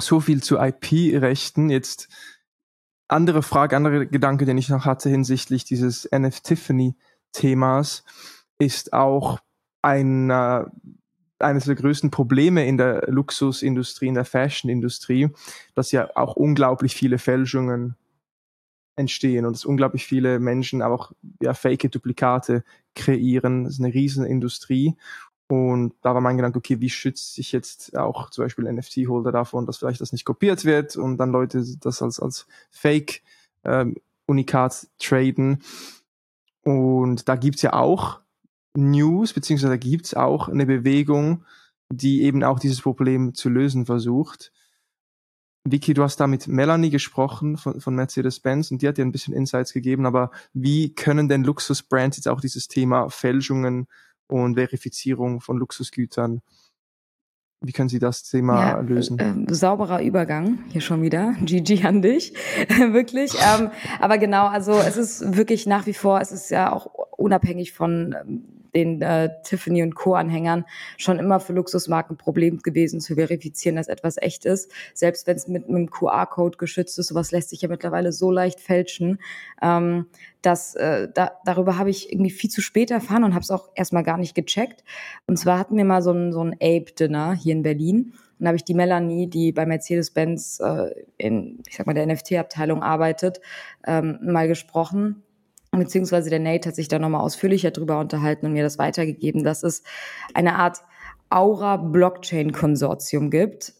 so 0.00 0.20
viel 0.20 0.42
zu 0.42 0.58
IP-Rechten. 0.58 1.70
Jetzt 1.70 2.08
andere 3.08 3.42
Frage, 3.42 3.76
andere 3.76 4.06
Gedanke, 4.06 4.44
den 4.44 4.58
ich 4.58 4.68
noch 4.68 4.84
hatte 4.84 5.08
hinsichtlich 5.08 5.64
dieses 5.64 6.04
NF-Tiffany-Themas, 6.04 8.04
ist 8.58 8.92
auch 8.92 9.40
ein, 9.82 10.30
äh, 10.30 10.64
eines 11.38 11.64
der 11.64 11.74
größten 11.74 12.10
Probleme 12.10 12.66
in 12.66 12.76
der 12.76 13.04
Luxusindustrie, 13.08 14.08
in 14.08 14.14
der 14.14 14.24
Fashion-Industrie, 14.24 15.30
dass 15.74 15.92
ja 15.92 16.10
auch 16.16 16.36
unglaublich 16.36 16.94
viele 16.94 17.18
Fälschungen 17.18 17.96
entstehen 18.96 19.46
und 19.46 19.52
dass 19.52 19.64
unglaublich 19.64 20.04
viele 20.04 20.40
Menschen 20.40 20.82
auch 20.82 21.12
ja, 21.40 21.54
Fake-Duplikate 21.54 22.64
kreieren. 22.94 23.64
Das 23.64 23.74
ist 23.74 23.80
eine 23.80 23.94
riesen 23.94 24.24
Industrie. 24.24 24.96
Und 25.48 25.94
da 26.02 26.14
war 26.14 26.20
mein 26.20 26.36
Gedanke, 26.36 26.58
okay, 26.58 26.78
wie 26.80 26.90
schützt 26.90 27.34
sich 27.34 27.50
jetzt 27.52 27.96
auch 27.96 28.28
zum 28.30 28.44
Beispiel 28.44 28.70
NFT-Holder 28.70 29.32
davon, 29.32 29.64
dass 29.64 29.78
vielleicht 29.78 30.02
das 30.02 30.12
nicht 30.12 30.26
kopiert 30.26 30.66
wird 30.66 30.96
und 30.96 31.16
dann 31.16 31.32
Leute 31.32 31.64
das 31.80 32.02
als, 32.02 32.20
als 32.20 32.46
Fake-Unikat 32.70 34.82
ähm, 34.82 34.88
traden. 34.98 35.62
Und 36.62 37.30
da 37.30 37.36
gibt's 37.36 37.62
ja 37.62 37.72
auch 37.72 38.20
News, 38.74 39.32
beziehungsweise 39.32 39.72
da 39.72 39.78
gibt's 39.78 40.12
auch 40.12 40.48
eine 40.48 40.66
Bewegung, 40.66 41.46
die 41.90 42.22
eben 42.22 42.44
auch 42.44 42.58
dieses 42.58 42.82
Problem 42.82 43.34
zu 43.34 43.48
lösen 43.48 43.86
versucht. 43.86 44.52
Vicky, 45.64 45.94
du 45.94 46.02
hast 46.02 46.18
da 46.18 46.26
mit 46.26 46.46
Melanie 46.46 46.90
gesprochen 46.90 47.56
von, 47.56 47.80
von 47.80 47.94
Mercedes-Benz 47.94 48.70
und 48.70 48.82
die 48.82 48.88
hat 48.88 48.98
dir 48.98 49.04
ein 49.04 49.12
bisschen 49.12 49.34
Insights 49.34 49.72
gegeben, 49.72 50.04
aber 50.04 50.30
wie 50.52 50.94
können 50.94 51.28
denn 51.28 51.44
Luxusbrands 51.44 52.18
jetzt 52.18 52.28
auch 52.28 52.42
dieses 52.42 52.68
Thema 52.68 53.08
Fälschungen 53.08 53.86
und 54.28 54.54
Verifizierung 54.54 55.40
von 55.40 55.58
Luxusgütern 55.58 56.42
wie 57.60 57.72
können 57.72 57.88
Sie 57.88 57.98
das 57.98 58.22
Thema 58.22 58.60
ja, 58.60 58.80
lösen? 58.80 59.18
Äh, 59.18 59.52
sauberer 59.52 60.00
Übergang 60.00 60.60
hier 60.68 60.80
schon 60.80 61.02
wieder. 61.02 61.34
GG 61.44 61.84
an 61.84 62.02
dich, 62.02 62.34
wirklich. 62.92 63.34
Ähm, 63.34 63.70
aber 64.00 64.18
genau, 64.18 64.46
also 64.46 64.72
es 64.74 64.96
ist 64.96 65.36
wirklich 65.36 65.66
nach 65.66 65.86
wie 65.86 65.94
vor, 65.94 66.20
es 66.20 66.30
ist 66.30 66.50
ja 66.50 66.72
auch 66.72 66.86
unabhängig 67.16 67.72
von 67.72 68.14
ähm, 68.20 68.44
den 68.78 69.02
äh, 69.02 69.30
Tiffany 69.42 69.82
und 69.82 69.94
Co. 69.94 70.14
Anhängern 70.14 70.64
schon 70.96 71.18
immer 71.18 71.40
für 71.40 71.52
Luxusmarken 71.52 72.14
ein 72.14 72.18
Problem 72.18 72.58
gewesen 72.58 73.00
zu 73.00 73.16
verifizieren, 73.16 73.76
dass 73.76 73.88
etwas 73.88 74.16
echt 74.18 74.44
ist. 74.44 74.70
Selbst 74.94 75.26
wenn 75.26 75.36
es 75.36 75.48
mit 75.48 75.68
einem 75.68 75.90
QR-Code 75.90 76.58
geschützt 76.58 76.98
ist, 76.98 77.08
sowas 77.08 77.32
lässt 77.32 77.50
sich 77.50 77.62
ja 77.62 77.68
mittlerweile 77.68 78.12
so 78.12 78.30
leicht 78.30 78.60
fälschen. 78.60 79.18
Ähm, 79.62 80.06
dass 80.42 80.74
äh, 80.76 81.08
da, 81.12 81.32
darüber 81.44 81.78
habe 81.78 81.90
ich 81.90 82.12
irgendwie 82.12 82.30
viel 82.30 82.50
zu 82.50 82.60
spät 82.60 82.90
erfahren 82.90 83.24
und 83.24 83.34
habe 83.34 83.42
es 83.42 83.50
auch 83.50 83.70
erstmal 83.74 84.04
gar 84.04 84.18
nicht 84.18 84.34
gecheckt. 84.34 84.84
Und 85.26 85.36
zwar 85.36 85.58
hatten 85.58 85.76
wir 85.76 85.84
mal 85.84 86.02
so 86.02 86.12
ein, 86.12 86.32
so 86.32 86.42
ein 86.42 86.54
Ape-Dinner 86.54 87.34
hier 87.34 87.52
in 87.52 87.62
Berlin. 87.62 88.12
Und 88.38 88.44
da 88.44 88.48
habe 88.48 88.56
ich 88.56 88.64
die 88.64 88.74
Melanie, 88.74 89.26
die 89.26 89.50
bei 89.50 89.66
Mercedes-Benz 89.66 90.60
äh, 90.60 90.90
in, 91.16 91.60
ich 91.66 91.76
sag 91.76 91.86
mal, 91.86 91.94
der 91.94 92.06
NFT-Abteilung 92.06 92.82
arbeitet, 92.82 93.40
ähm, 93.84 94.18
mal 94.22 94.46
gesprochen 94.46 95.24
beziehungsweise 95.70 96.30
der 96.30 96.40
Nate 96.40 96.68
hat 96.68 96.76
sich 96.76 96.88
da 96.88 96.98
nochmal 96.98 97.20
ausführlicher 97.20 97.70
drüber 97.70 98.00
unterhalten 98.00 98.46
und 98.46 98.52
mir 98.52 98.62
das 98.62 98.78
weitergegeben, 98.78 99.44
dass 99.44 99.62
es 99.62 99.82
eine 100.34 100.56
Art 100.56 100.78
Aura-Blockchain-Konsortium 101.30 103.30
gibt. 103.30 103.74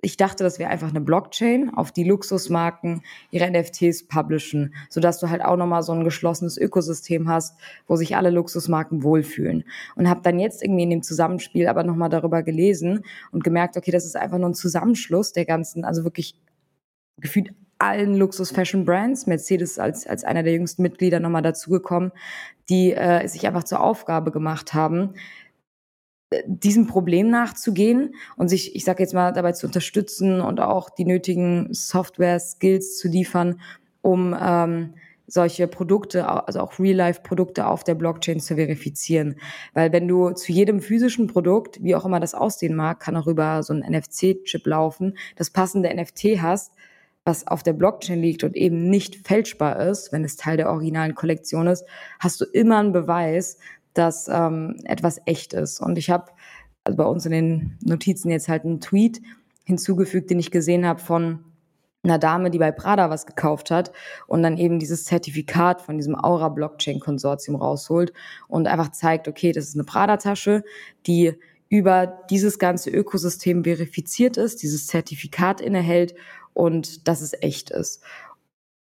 Ich 0.00 0.16
dachte, 0.18 0.44
das 0.44 0.58
wäre 0.58 0.70
einfach 0.70 0.90
eine 0.90 1.00
Blockchain, 1.00 1.72
auf 1.74 1.90
die 1.90 2.04
Luxusmarken 2.04 3.02
ihre 3.30 3.50
NFTs 3.50 4.06
publishen, 4.06 4.74
sodass 4.90 5.18
du 5.18 5.30
halt 5.30 5.42
auch 5.42 5.56
nochmal 5.56 5.82
so 5.82 5.92
ein 5.92 6.04
geschlossenes 6.04 6.58
Ökosystem 6.58 7.26
hast, 7.26 7.56
wo 7.86 7.96
sich 7.96 8.14
alle 8.14 8.28
Luxusmarken 8.28 9.02
wohlfühlen. 9.02 9.64
Und 9.96 10.10
habe 10.10 10.20
dann 10.22 10.38
jetzt 10.38 10.62
irgendwie 10.62 10.82
in 10.82 10.90
dem 10.90 11.02
Zusammenspiel 11.02 11.68
aber 11.68 11.84
nochmal 11.84 12.10
darüber 12.10 12.42
gelesen 12.42 13.02
und 13.32 13.44
gemerkt, 13.44 13.78
okay, 13.78 13.92
das 13.92 14.04
ist 14.04 14.16
einfach 14.16 14.36
nur 14.36 14.50
ein 14.50 14.54
Zusammenschluss 14.54 15.32
der 15.32 15.46
ganzen, 15.46 15.86
also 15.86 16.04
wirklich 16.04 16.38
gefühlt 17.18 17.54
allen 17.78 18.16
Luxus-Fashion-Brands, 18.16 19.26
Mercedes 19.26 19.78
als, 19.78 20.06
als 20.06 20.24
einer 20.24 20.42
der 20.42 20.52
jüngsten 20.52 20.82
Mitglieder 20.82 21.20
nochmal 21.20 21.42
dazugekommen, 21.42 22.12
die 22.68 22.92
äh, 22.92 23.26
sich 23.26 23.46
einfach 23.46 23.64
zur 23.64 23.80
Aufgabe 23.80 24.30
gemacht 24.30 24.74
haben, 24.74 25.14
äh, 26.30 26.42
diesem 26.46 26.86
Problem 26.86 27.30
nachzugehen 27.30 28.14
und 28.36 28.48
sich, 28.48 28.74
ich 28.74 28.84
sage 28.84 29.02
jetzt 29.02 29.14
mal, 29.14 29.32
dabei 29.32 29.52
zu 29.52 29.66
unterstützen 29.66 30.40
und 30.40 30.60
auch 30.60 30.90
die 30.90 31.04
nötigen 31.04 31.72
Software-Skills 31.72 32.98
zu 32.98 33.08
liefern, 33.08 33.60
um 34.02 34.36
ähm, 34.38 34.94
solche 35.26 35.66
Produkte, 35.68 36.28
also 36.28 36.60
auch 36.60 36.78
Real-Life-Produkte 36.78 37.66
auf 37.66 37.84
der 37.84 37.94
Blockchain 37.94 38.40
zu 38.40 38.56
verifizieren. 38.56 39.36
Weil 39.72 39.92
wenn 39.92 40.06
du 40.06 40.30
zu 40.32 40.52
jedem 40.52 40.80
physischen 40.80 41.26
Produkt, 41.28 41.82
wie 41.82 41.94
auch 41.94 42.04
immer 42.04 42.20
das 42.20 42.34
aussehen 42.34 42.74
mag, 42.76 43.00
kann 43.00 43.16
auch 43.16 43.26
über 43.26 43.62
so 43.62 43.72
einen 43.72 43.90
NFC-Chip 43.90 44.66
laufen, 44.66 45.16
das 45.36 45.50
passende 45.50 45.94
NFT 45.94 46.40
hast, 46.42 46.72
was 47.24 47.46
auf 47.46 47.62
der 47.62 47.72
Blockchain 47.72 48.20
liegt 48.20 48.44
und 48.44 48.54
eben 48.54 48.90
nicht 48.90 49.26
fälschbar 49.26 49.80
ist, 49.80 50.12
wenn 50.12 50.24
es 50.24 50.36
Teil 50.36 50.56
der 50.56 50.70
originalen 50.70 51.14
Kollektion 51.14 51.66
ist, 51.66 51.84
hast 52.20 52.40
du 52.40 52.44
immer 52.44 52.78
einen 52.78 52.92
Beweis, 52.92 53.58
dass 53.94 54.28
ähm, 54.28 54.76
etwas 54.84 55.20
echt 55.24 55.54
ist. 55.54 55.80
Und 55.80 55.96
ich 55.96 56.10
habe 56.10 56.32
also 56.84 56.96
bei 56.96 57.04
uns 57.04 57.24
in 57.24 57.32
den 57.32 57.78
Notizen 57.82 58.30
jetzt 58.30 58.48
halt 58.48 58.64
einen 58.64 58.80
Tweet 58.80 59.22
hinzugefügt, 59.64 60.28
den 60.30 60.38
ich 60.38 60.50
gesehen 60.50 60.86
habe 60.86 61.00
von 61.00 61.44
einer 62.02 62.18
Dame, 62.18 62.50
die 62.50 62.58
bei 62.58 62.70
Prada 62.70 63.08
was 63.08 63.24
gekauft 63.24 63.70
hat 63.70 63.90
und 64.26 64.42
dann 64.42 64.58
eben 64.58 64.78
dieses 64.78 65.06
Zertifikat 65.06 65.80
von 65.80 65.96
diesem 65.96 66.14
Aura 66.14 66.50
Blockchain 66.50 67.00
Konsortium 67.00 67.56
rausholt 67.56 68.12
und 68.46 68.68
einfach 68.68 68.92
zeigt, 68.92 69.26
okay, 69.26 69.52
das 69.52 69.68
ist 69.68 69.74
eine 69.74 69.84
Prada 69.84 70.18
Tasche, 70.18 70.64
die 71.06 71.32
über 71.70 72.06
dieses 72.28 72.58
ganze 72.58 72.90
Ökosystem 72.90 73.64
verifiziert 73.64 74.36
ist, 74.36 74.62
dieses 74.62 74.86
Zertifikat 74.86 75.62
innehält 75.62 76.14
und 76.54 77.06
dass 77.06 77.20
es 77.20 77.34
echt 77.40 77.70
ist. 77.70 78.02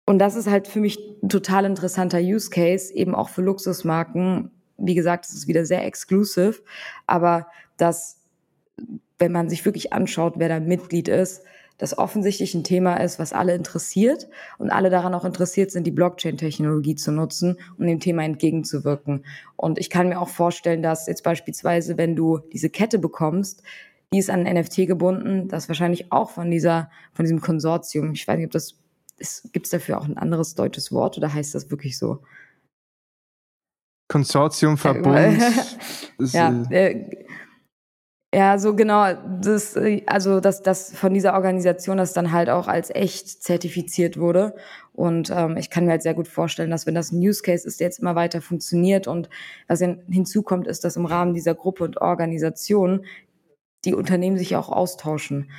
Und 0.05 0.19
das 0.19 0.35
ist 0.35 0.47
halt 0.47 0.67
für 0.67 0.79
mich 0.79 0.99
ein 1.23 1.29
total 1.29 1.65
interessanter 1.65 2.19
Use 2.19 2.49
Case, 2.49 2.93
eben 2.93 3.15
auch 3.15 3.29
für 3.29 3.41
Luxusmarken. 3.41 4.51
Wie 4.77 4.95
gesagt, 4.95 5.25
es 5.25 5.33
ist 5.33 5.47
wieder 5.47 5.65
sehr 5.65 5.83
exclusive, 5.85 6.61
aber 7.07 7.47
dass, 7.77 8.21
wenn 9.17 9.31
man 9.31 9.49
sich 9.49 9.65
wirklich 9.65 9.93
anschaut, 9.93 10.35
wer 10.37 10.49
da 10.49 10.59
Mitglied 10.59 11.07
ist, 11.07 11.41
das 11.77 11.97
offensichtlich 11.97 12.53
ein 12.53 12.63
Thema 12.63 12.97
ist, 12.97 13.19
was 13.19 13.33
alle 13.33 13.53
interessiert 13.53 14.29
und 14.57 14.69
alle 14.69 14.89
daran 14.89 15.13
auch 15.13 15.25
interessiert 15.25 15.71
sind, 15.71 15.85
die 15.85 15.91
Blockchain-Technologie 15.91 16.95
zu 16.95 17.11
nutzen, 17.11 17.57
um 17.77 17.85
dem 17.85 17.99
Thema 17.99 18.23
entgegenzuwirken. 18.23 19.25
Und 19.57 19.77
ich 19.77 19.89
kann 19.89 20.07
mir 20.07 20.21
auch 20.21 20.29
vorstellen, 20.29 20.81
dass 20.81 21.07
jetzt 21.07 21.23
beispielsweise, 21.23 21.97
wenn 21.97 22.15
du 22.15 22.39
diese 22.53 22.69
Kette 22.69 22.97
bekommst, 22.97 23.61
die 24.13 24.19
ist 24.19 24.29
an 24.29 24.43
NFT 24.43 24.87
gebunden, 24.87 25.47
das 25.47 25.67
wahrscheinlich 25.67 26.11
auch 26.11 26.29
von 26.29 26.51
dieser, 26.51 26.89
von 27.13 27.25
diesem 27.25 27.41
Konsortium. 27.41 28.13
Ich 28.13 28.27
weiß 28.27 28.37
nicht, 28.37 28.45
ob 28.45 28.51
das, 28.51 28.75
gibt 29.51 29.65
es 29.65 29.71
dafür 29.71 29.99
auch 29.99 30.05
ein 30.05 30.17
anderes 30.17 30.55
deutsches 30.55 30.91
Wort 30.91 31.17
oder 31.17 31.33
heißt 31.33 31.55
das 31.55 31.69
wirklich 31.71 31.97
so? 31.97 32.21
Konsortium, 34.07 34.77
Verbund. 34.77 35.41
ja, 36.19 36.63
äh, 36.69 37.25
ja, 38.35 38.57
so 38.57 38.75
genau, 38.75 39.13
das, 39.41 39.79
also 40.07 40.41
dass 40.41 40.61
das 40.61 40.93
von 40.93 41.13
dieser 41.13 41.35
Organisation 41.35 41.95
das 41.95 42.11
dann 42.11 42.33
halt 42.33 42.49
auch 42.49 42.67
als 42.67 42.89
echt 42.93 43.41
zertifiziert 43.41 44.19
wurde. 44.19 44.55
Und 44.91 45.31
ähm, 45.33 45.55
ich 45.55 45.69
kann 45.69 45.85
mir 45.85 45.91
halt 45.91 46.03
sehr 46.03 46.15
gut 46.15 46.27
vorstellen, 46.27 46.69
dass 46.69 46.85
wenn 46.85 46.95
das 46.95 47.13
ein 47.13 47.19
Use 47.19 47.41
Case 47.41 47.65
ist, 47.65 47.79
der 47.79 47.87
jetzt 47.87 47.99
immer 47.99 48.15
weiter 48.15 48.41
funktioniert 48.41 49.07
und 49.07 49.29
was 49.69 49.79
hinzukommt, 49.79 50.67
ist, 50.67 50.83
dass 50.83 50.97
im 50.97 51.05
Rahmen 51.05 51.33
dieser 51.33 51.55
Gruppe 51.55 51.85
und 51.85 52.01
Organisation 52.01 53.05
die 53.85 53.93
Unternehmen 53.93 54.37
sich 54.37 54.55
auch 54.55 54.69
austauschen. 54.69 55.49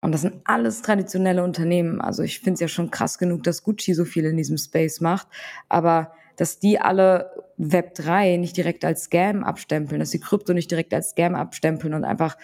Und 0.00 0.12
das 0.12 0.22
sind 0.22 0.40
alles 0.44 0.82
traditionelle 0.82 1.44
Unternehmen. 1.44 2.00
Also 2.00 2.22
ich 2.22 2.40
finde 2.40 2.54
es 2.54 2.60
ja 2.60 2.68
schon 2.68 2.90
krass 2.90 3.18
genug, 3.18 3.42
dass 3.42 3.62
Gucci 3.62 3.94
so 3.94 4.04
viel 4.04 4.24
in 4.24 4.36
diesem 4.36 4.56
Space 4.56 5.00
macht. 5.00 5.28
Aber 5.68 6.12
dass 6.36 6.58
die 6.58 6.80
alle 6.80 7.30
Web 7.58 7.94
3 7.94 8.38
nicht 8.38 8.56
direkt 8.56 8.84
als 8.84 9.04
Scam 9.04 9.44
abstempeln, 9.44 10.00
dass 10.00 10.10
die 10.10 10.20
Krypto 10.20 10.54
nicht 10.54 10.70
direkt 10.70 10.94
als 10.94 11.10
Scam 11.10 11.34
abstempeln 11.34 11.92
und 11.92 12.04
einfach 12.04 12.38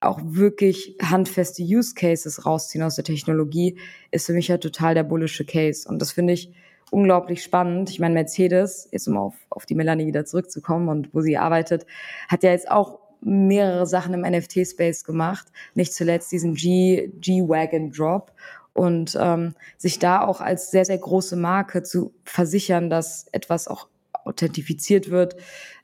auch 0.00 0.18
wirklich 0.22 0.96
handfeste 1.02 1.62
Use 1.62 1.94
Cases 1.94 2.44
rausziehen 2.46 2.82
aus 2.82 2.96
der 2.96 3.04
Technologie, 3.04 3.78
ist 4.10 4.26
für 4.26 4.32
mich 4.32 4.48
ja 4.48 4.58
total 4.58 4.94
der 4.94 5.04
bullische 5.04 5.44
Case. 5.44 5.88
Und 5.88 6.00
das 6.00 6.12
finde 6.12 6.32
ich 6.32 6.52
unglaublich 6.90 7.42
spannend. 7.42 7.90
Ich 7.90 8.00
meine, 8.00 8.14
Mercedes, 8.14 8.88
jetzt 8.92 9.08
um 9.08 9.16
auf, 9.16 9.34
auf 9.50 9.66
die 9.66 9.74
Melanie 9.74 10.06
wieder 10.06 10.24
zurückzukommen 10.24 10.88
und 10.88 11.14
wo 11.14 11.20
sie 11.20 11.36
arbeitet, 11.36 11.86
hat 12.28 12.42
ja 12.42 12.50
jetzt 12.50 12.70
auch 12.70 12.98
mehrere 13.22 13.86
Sachen 13.86 14.14
im 14.14 14.20
NFT-Space 14.22 15.04
gemacht, 15.04 15.46
nicht 15.74 15.94
zuletzt 15.94 16.32
diesen 16.32 16.54
G-Wagon-Drop 16.54 18.32
und 18.74 19.16
ähm, 19.20 19.54
sich 19.76 19.98
da 19.98 20.24
auch 20.24 20.40
als 20.40 20.70
sehr, 20.70 20.84
sehr 20.84 20.98
große 20.98 21.36
Marke 21.36 21.82
zu 21.82 22.12
versichern, 22.24 22.90
dass 22.90 23.26
etwas 23.32 23.68
auch 23.68 23.88
authentifiziert 24.24 25.10
wird, 25.10 25.36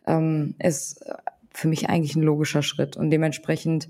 ähm, 0.06 0.54
ist 0.58 1.04
für 1.52 1.68
mich 1.68 1.88
eigentlich 1.88 2.16
ein 2.16 2.22
logischer 2.22 2.62
Schritt 2.62 2.96
und 2.96 3.10
dementsprechend 3.10 3.88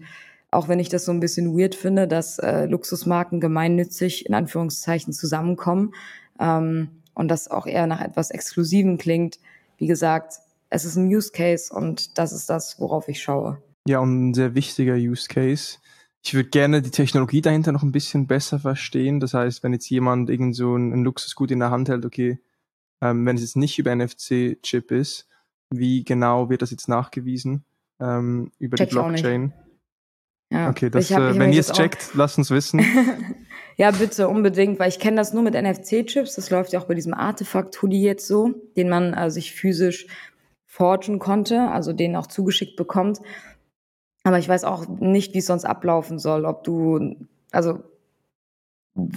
auch 0.50 0.68
wenn 0.68 0.80
ich 0.80 0.88
das 0.88 1.04
so 1.04 1.12
ein 1.12 1.20
bisschen 1.20 1.58
weird 1.58 1.74
finde, 1.74 2.08
dass 2.08 2.38
äh, 2.38 2.64
Luxusmarken 2.66 3.40
gemeinnützig 3.40 4.26
in 4.26 4.34
Anführungszeichen 4.34 5.12
zusammenkommen 5.12 5.92
ähm, 6.40 6.88
und 7.14 7.28
das 7.28 7.50
auch 7.50 7.66
eher 7.66 7.86
nach 7.86 8.00
etwas 8.00 8.30
Exklusiven 8.30 8.96
klingt. 8.96 9.38
Wie 9.76 9.86
gesagt, 9.86 10.40
es 10.70 10.84
ist 10.84 10.96
ein 10.96 11.06
Use 11.06 11.32
Case 11.32 11.72
und 11.72 12.18
das 12.18 12.32
ist 12.32 12.48
das, 12.50 12.78
worauf 12.78 13.08
ich 13.08 13.22
schaue. 13.22 13.62
Ja, 13.86 14.00
und 14.00 14.30
ein 14.30 14.34
sehr 14.34 14.54
wichtiger 14.54 14.94
Use 14.94 15.28
Case. 15.28 15.78
Ich 16.22 16.34
würde 16.34 16.50
gerne 16.50 16.82
die 16.82 16.90
Technologie 16.90 17.40
dahinter 17.40 17.72
noch 17.72 17.82
ein 17.82 17.92
bisschen 17.92 18.26
besser 18.26 18.58
verstehen. 18.58 19.20
Das 19.20 19.34
heißt, 19.34 19.62
wenn 19.62 19.72
jetzt 19.72 19.88
jemand 19.88 20.28
irgend 20.28 20.54
so 20.54 20.76
ein, 20.76 20.92
ein 20.92 21.04
Luxusgut 21.04 21.50
in 21.50 21.60
der 21.60 21.70
Hand 21.70 21.88
hält, 21.88 22.04
okay, 22.04 22.38
ähm, 23.00 23.24
wenn 23.24 23.36
es 23.36 23.42
jetzt 23.42 23.56
nicht 23.56 23.78
über 23.78 23.94
NFC-Chip 23.94 24.90
ist, 24.90 25.28
wie 25.70 26.04
genau 26.04 26.50
wird 26.50 26.62
das 26.62 26.70
jetzt 26.70 26.88
nachgewiesen 26.88 27.64
ähm, 28.00 28.50
über 28.58 28.76
Check 28.76 28.88
die 28.88 28.94
Blockchain? 28.94 29.52
Ja, 30.50 30.70
okay, 30.70 30.88
das, 30.88 31.10
hab, 31.10 31.20
äh, 31.20 31.38
wenn 31.38 31.52
ihr 31.52 31.60
es 31.60 31.72
checkt, 31.72 32.10
lasst 32.14 32.38
uns 32.38 32.50
wissen. 32.50 32.80
ja, 33.76 33.90
bitte, 33.90 34.28
unbedingt, 34.28 34.78
weil 34.78 34.88
ich 34.88 34.98
kenne 34.98 35.18
das 35.18 35.34
nur 35.34 35.42
mit 35.42 35.54
NFC-Chips. 35.54 36.34
Das 36.34 36.50
läuft 36.50 36.72
ja 36.72 36.80
auch 36.80 36.86
bei 36.86 36.94
diesem 36.94 37.12
Artefakt-Hoodie 37.12 38.02
jetzt 38.02 38.26
so, 38.26 38.54
den 38.76 38.88
man 38.88 39.12
äh, 39.12 39.30
sich 39.30 39.52
physisch 39.52 40.06
forgen 40.78 41.18
konnte, 41.18 41.72
also 41.72 41.92
den 41.92 42.14
auch 42.14 42.28
zugeschickt 42.28 42.76
bekommt. 42.76 43.18
Aber 44.22 44.38
ich 44.38 44.48
weiß 44.48 44.62
auch 44.62 44.86
nicht, 44.86 45.34
wie 45.34 45.38
es 45.38 45.46
sonst 45.46 45.64
ablaufen 45.64 46.20
soll, 46.20 46.44
ob 46.44 46.62
du, 46.62 47.16
also 47.50 47.80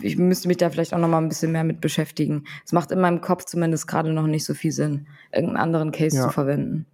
ich 0.01 0.17
müsste 0.17 0.47
mich 0.47 0.57
da 0.57 0.71
vielleicht 0.71 0.91
auch 0.95 0.97
noch 0.97 1.07
mal 1.07 1.19
ein 1.19 1.29
bisschen 1.29 1.51
mehr 1.51 1.63
mit 1.63 1.79
beschäftigen. 1.79 2.45
Es 2.65 2.71
macht 2.71 2.89
in 2.89 2.99
meinem 2.99 3.21
Kopf 3.21 3.45
zumindest 3.45 3.87
gerade 3.87 4.11
noch 4.11 4.25
nicht 4.25 4.43
so 4.43 4.55
viel 4.55 4.71
Sinn, 4.71 5.05
irgendeinen 5.31 5.57
anderen 5.57 5.91
Case 5.91 6.17
ja. 6.17 6.23
zu 6.23 6.29
verwenden. 6.31 6.87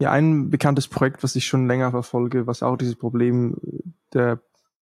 Ja, 0.00 0.10
ein 0.10 0.50
bekanntes 0.50 0.88
Projekt, 0.88 1.22
was 1.22 1.36
ich 1.36 1.44
schon 1.44 1.68
länger 1.68 1.92
verfolge, 1.92 2.48
was 2.48 2.64
auch 2.64 2.76
dieses 2.76 2.96
Problem 2.96 3.56
der, 4.12 4.40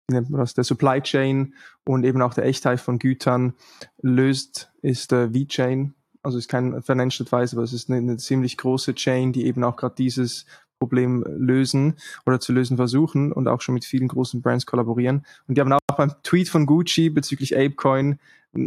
das, 0.07 0.55
der 0.55 0.63
Supply 0.63 0.99
Chain 1.01 1.53
und 1.85 2.05
eben 2.05 2.23
auch 2.23 2.33
der 2.33 2.45
Echtheit 2.45 2.79
von 2.79 2.97
Gütern 2.97 3.53
löst, 4.01 4.71
ist 4.81 5.11
der 5.11 5.29
V-Chain 5.31 5.93
also 6.23 6.37
ist 6.37 6.49
kein 6.49 6.81
Financial 6.81 7.27
Advisor, 7.27 7.57
aber 7.57 7.63
es 7.63 7.73
ist 7.73 7.89
eine, 7.89 7.99
eine 7.99 8.17
ziemlich 8.17 8.57
große 8.57 8.95
Chain, 8.95 9.33
die 9.33 9.45
eben 9.45 9.63
auch 9.63 9.75
gerade 9.75 9.95
dieses 9.95 10.45
Problem 10.79 11.23
lösen 11.27 11.95
oder 12.25 12.39
zu 12.39 12.51
lösen 12.51 12.77
versuchen 12.77 13.31
und 13.31 13.47
auch 13.47 13.61
schon 13.61 13.73
mit 13.73 13.85
vielen 13.85 14.07
großen 14.07 14.41
Brands 14.41 14.65
kollaborieren. 14.65 15.25
Und 15.47 15.57
die 15.57 15.61
haben 15.61 15.71
auch 15.71 15.79
beim 15.95 16.13
Tweet 16.23 16.49
von 16.49 16.65
Gucci 16.65 17.09
bezüglich 17.09 17.55
Apecoin, 17.55 18.19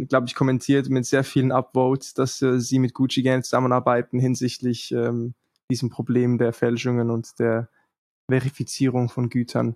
glaube 0.07 0.27
ich, 0.27 0.35
kommentiert 0.35 0.89
mit 0.89 1.05
sehr 1.05 1.23
vielen 1.23 1.51
Upvotes, 1.51 2.13
dass 2.13 2.41
äh, 2.41 2.59
sie 2.59 2.79
mit 2.79 2.93
Gucci 2.93 3.21
gerne 3.21 3.43
zusammenarbeiten 3.43 4.19
hinsichtlich 4.19 4.91
ähm, 4.91 5.33
diesem 5.69 5.89
Problem 5.89 6.37
der 6.37 6.53
Fälschungen 6.53 7.09
und 7.09 7.39
der 7.39 7.69
Verifizierung 8.29 9.09
von 9.09 9.29
Gütern. 9.29 9.75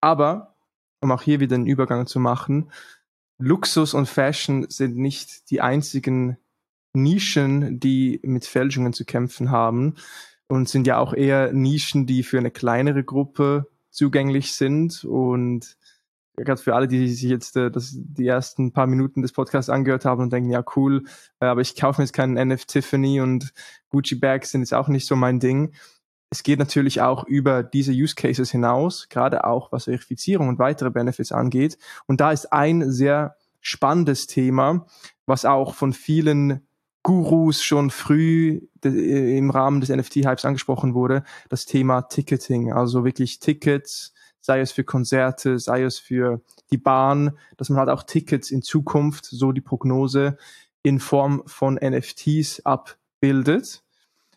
Aber, 0.00 0.54
um 1.00 1.10
auch 1.12 1.22
hier 1.22 1.40
wieder 1.40 1.56
einen 1.56 1.66
Übergang 1.66 2.06
zu 2.06 2.20
machen, 2.20 2.70
Luxus 3.38 3.94
und 3.94 4.06
Fashion 4.06 4.66
sind 4.68 4.96
nicht 4.96 5.50
die 5.50 5.60
einzigen 5.60 6.36
Nischen, 7.02 7.80
die 7.80 8.20
mit 8.22 8.44
Fälschungen 8.44 8.92
zu 8.92 9.04
kämpfen 9.04 9.50
haben 9.50 9.94
und 10.48 10.68
sind 10.68 10.86
ja 10.86 10.98
auch 10.98 11.14
eher 11.14 11.52
Nischen, 11.52 12.06
die 12.06 12.22
für 12.22 12.38
eine 12.38 12.50
kleinere 12.50 13.04
Gruppe 13.04 13.68
zugänglich 13.90 14.54
sind 14.54 15.04
und 15.04 15.76
gerade 16.44 16.60
für 16.60 16.74
alle, 16.74 16.88
die 16.88 17.08
sich 17.08 17.28
jetzt 17.28 17.56
äh, 17.56 17.70
das, 17.70 17.94
die 17.94 18.26
ersten 18.26 18.72
paar 18.72 18.86
Minuten 18.86 19.22
des 19.22 19.32
Podcasts 19.32 19.70
angehört 19.70 20.04
haben 20.04 20.22
und 20.22 20.32
denken, 20.32 20.50
ja 20.50 20.64
cool, 20.76 21.04
äh, 21.40 21.46
aber 21.46 21.60
ich 21.60 21.76
kaufe 21.76 22.00
mir 22.00 22.04
jetzt 22.04 22.12
keinen 22.12 22.36
NF 22.36 22.64
Tiffany 22.64 23.20
und 23.20 23.52
Gucci 23.90 24.14
Bags 24.14 24.50
sind 24.50 24.60
jetzt 24.60 24.74
auch 24.74 24.88
nicht 24.88 25.06
so 25.06 25.16
mein 25.16 25.40
Ding. 25.40 25.74
Es 26.30 26.42
geht 26.42 26.58
natürlich 26.58 27.00
auch 27.00 27.24
über 27.24 27.62
diese 27.62 27.92
Use 27.92 28.14
Cases 28.14 28.50
hinaus, 28.50 29.08
gerade 29.08 29.44
auch 29.44 29.72
was 29.72 29.84
Verifizierung 29.84 30.48
und 30.48 30.58
weitere 30.58 30.90
Benefits 30.90 31.32
angeht. 31.32 31.78
Und 32.06 32.20
da 32.20 32.32
ist 32.32 32.52
ein 32.52 32.90
sehr 32.90 33.36
spannendes 33.60 34.26
Thema, 34.26 34.86
was 35.26 35.44
auch 35.44 35.74
von 35.74 35.92
vielen 35.92 36.67
Gurus 37.02 37.62
schon 37.62 37.90
früh 37.90 38.60
äh, 38.84 39.38
im 39.38 39.50
Rahmen 39.50 39.80
des 39.80 39.90
NFT-Hypes 39.90 40.44
angesprochen 40.44 40.94
wurde, 40.94 41.24
das 41.48 41.66
Thema 41.66 42.02
Ticketing, 42.02 42.72
also 42.72 43.04
wirklich 43.04 43.38
Tickets, 43.38 44.12
sei 44.40 44.60
es 44.60 44.72
für 44.72 44.84
Konzerte, 44.84 45.58
sei 45.58 45.82
es 45.82 45.98
für 45.98 46.40
die 46.70 46.78
Bahn, 46.78 47.36
dass 47.56 47.70
man 47.70 47.78
halt 47.78 47.88
auch 47.88 48.02
Tickets 48.02 48.50
in 48.50 48.62
Zukunft, 48.62 49.24
so 49.24 49.52
die 49.52 49.60
Prognose, 49.60 50.36
in 50.82 51.00
Form 51.00 51.42
von 51.46 51.74
NFTs 51.74 52.64
abbildet, 52.64 53.82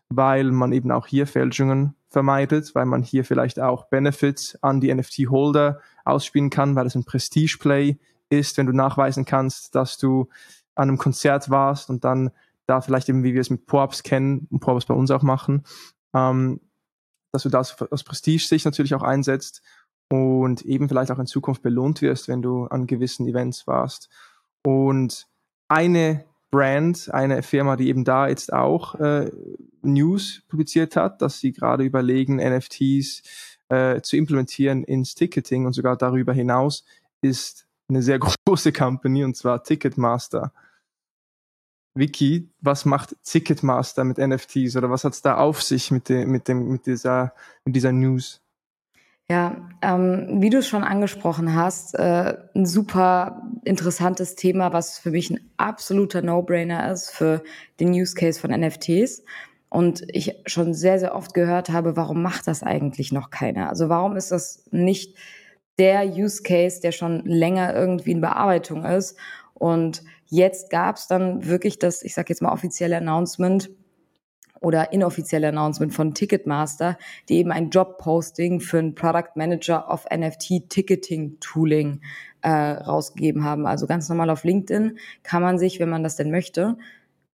weil 0.10 0.52
man 0.52 0.72
eben 0.74 0.92
auch 0.92 1.08
hier 1.08 1.28
Fälschungen 1.28 1.96
vermeidet, 2.10 2.76
weil 2.76 2.86
man 2.86 3.04
hier 3.04 3.24
vielleicht 3.24 3.60
auch 3.60 3.86
Benefits 3.86 4.58
an 4.62 4.82
die 4.82 4.94
NFT-Holder 4.94 5.80
ausspielen 6.04 6.50
kann, 6.50 6.76
weil 6.76 6.88
es 6.88 6.96
ein 6.96 7.06
Prestige-Play 7.06 7.98
ist, 8.30 8.58
wenn 8.58 8.66
du 8.66 8.74
nachweisen 8.74 9.24
kannst, 9.24 9.76
dass 9.76 9.98
du 9.98 10.28
an 10.76 10.90
einem 10.90 10.98
Konzert 10.98 11.50
warst 11.50 11.90
und 11.90 12.04
dann 12.04 12.32
da 12.72 12.82
vielleicht 12.82 13.10
eben, 13.10 13.24
wie 13.24 13.34
wir 13.34 13.42
es 13.42 13.50
mit 13.50 13.66
POAPs 13.66 14.04
kennen 14.04 14.48
und 14.50 14.62
POAPs 14.62 14.86
bei 14.86 14.94
uns 14.94 15.12
auch 15.12 15.24
machen, 15.24 15.64
ähm, 16.16 16.62
dass 17.34 17.44
du 17.44 17.50
das 17.50 17.80
aus 17.82 18.04
Prestige-Sicht 18.04 18.66
natürlich 18.66 18.96
auch 18.96 19.04
einsetzt 19.04 19.62
und 20.10 20.62
eben 20.64 20.88
vielleicht 20.88 21.12
auch 21.12 21.20
in 21.20 21.26
Zukunft 21.26 21.62
belohnt 21.62 22.02
wirst, 22.02 22.28
wenn 22.30 22.42
du 22.42 22.66
an 22.66 22.88
gewissen 22.88 23.28
Events 23.28 23.68
warst. 23.68 24.10
Und 24.66 25.28
eine 25.68 26.26
Brand, 26.50 27.10
eine 27.14 27.44
Firma, 27.44 27.76
die 27.76 27.90
eben 27.90 28.04
da 28.04 28.28
jetzt 28.28 28.52
auch 28.54 28.96
äh, 28.96 29.32
News 29.82 30.44
publiziert 30.48 30.96
hat, 30.96 31.22
dass 31.22 31.40
sie 31.40 31.52
gerade 31.52 31.84
überlegen, 31.84 32.38
NFTs 32.38 33.24
äh, 33.70 34.02
zu 34.02 34.18
implementieren 34.18 34.84
ins 34.84 35.16
Ticketing 35.16 35.66
und 35.66 35.74
sogar 35.74 35.98
darüber 35.98 36.34
hinaus, 36.34 36.86
ist 37.22 37.68
eine 37.90 38.02
sehr 38.02 38.20
große 38.46 38.72
Company 38.72 39.24
und 39.24 39.36
zwar 39.36 39.64
Ticketmaster. 39.64 40.54
Vicky, 41.94 42.50
was 42.62 42.86
macht 42.86 43.16
Ticketmaster 43.24 44.04
mit 44.04 44.18
NFTs 44.18 44.76
oder 44.76 44.90
was 44.90 45.04
hat 45.04 45.14
es 45.14 45.22
da 45.22 45.38
auf 45.38 45.62
sich 45.62 45.92
mit, 45.92 46.10
de, 46.10 46.26
mit, 46.26 46.48
dem, 46.48 46.70
mit, 46.70 46.86
dieser, 46.86 47.34
mit 47.66 47.76
dieser 47.76 47.92
News? 47.92 48.42
Ja, 49.30 49.70
ähm, 49.82 50.42
wie 50.42 50.50
du 50.50 50.58
es 50.58 50.68
schon 50.68 50.84
angesprochen 50.84 51.56
hast, 51.56 51.96
äh, 51.96 52.38
ein 52.54 52.66
super 52.66 53.44
interessantes 53.64 54.36
Thema, 54.36 54.74
was 54.74 55.00
für 55.00 55.12
mich 55.12 55.30
ein 55.30 55.40
absoluter 55.56 56.22
No-Brainer 56.22 56.92
ist 56.92 57.12
für 57.12 57.42
den 57.80 57.92
Use 57.92 58.14
Case 58.14 58.40
von 58.40 58.52
NFTs. 58.52 59.24
Und 59.70 60.04
ich 60.08 60.36
schon 60.48 60.74
sehr, 60.74 61.00
sehr 61.00 61.16
oft 61.16 61.34
gehört 61.34 61.70
habe, 61.70 61.96
warum 61.96 62.22
macht 62.22 62.46
das 62.46 62.62
eigentlich 62.62 63.14
noch 63.14 63.30
keiner? 63.30 63.70
Also 63.70 63.88
warum 63.88 64.18
ist 64.18 64.32
das 64.32 64.66
nicht 64.72 65.16
der 65.80 66.06
Use 66.06 66.44
Case, 66.44 66.82
der 66.82 66.92
schon 66.92 67.24
länger 67.24 67.74
irgendwie 67.74 68.12
in 68.12 68.20
Bearbeitung 68.20 68.84
ist? 68.84 69.18
Und 69.54 70.04
jetzt 70.32 70.72
gab 70.72 70.96
es 70.96 71.08
dann 71.08 71.46
wirklich 71.46 71.78
das, 71.78 72.02
ich 72.02 72.16
sage 72.16 72.30
jetzt 72.30 72.42
mal 72.42 72.52
offizielle 72.52 72.98
Announcement, 72.98 73.70
oder 74.62 74.94
inoffizielle 74.94 75.50
Announcement 75.50 75.94
von 75.94 76.14
Ticketmaster, 76.14 76.98
die 77.28 77.38
eben 77.38 77.52
ein 77.52 77.72
Jobposting 77.72 78.60
für 78.60 78.78
einen 78.78 78.96
Product 78.96 79.32
Manager 79.36 79.92
of 79.92 80.06
NFT 80.16 80.70
Ticketing 80.70 81.38
Tooling 81.40 82.02
äh, 82.42 82.50
rausgegeben 82.50 83.44
haben. 83.44 83.66
Also 83.66 83.88
ganz 83.88 84.08
normal 84.08 84.30
auf 84.30 84.44
LinkedIn 84.44 85.00
kann 85.24 85.42
man 85.42 85.58
sich, 85.58 85.80
wenn 85.80 85.90
man 85.90 86.04
das 86.04 86.16
denn 86.16 86.30
möchte, 86.30 86.78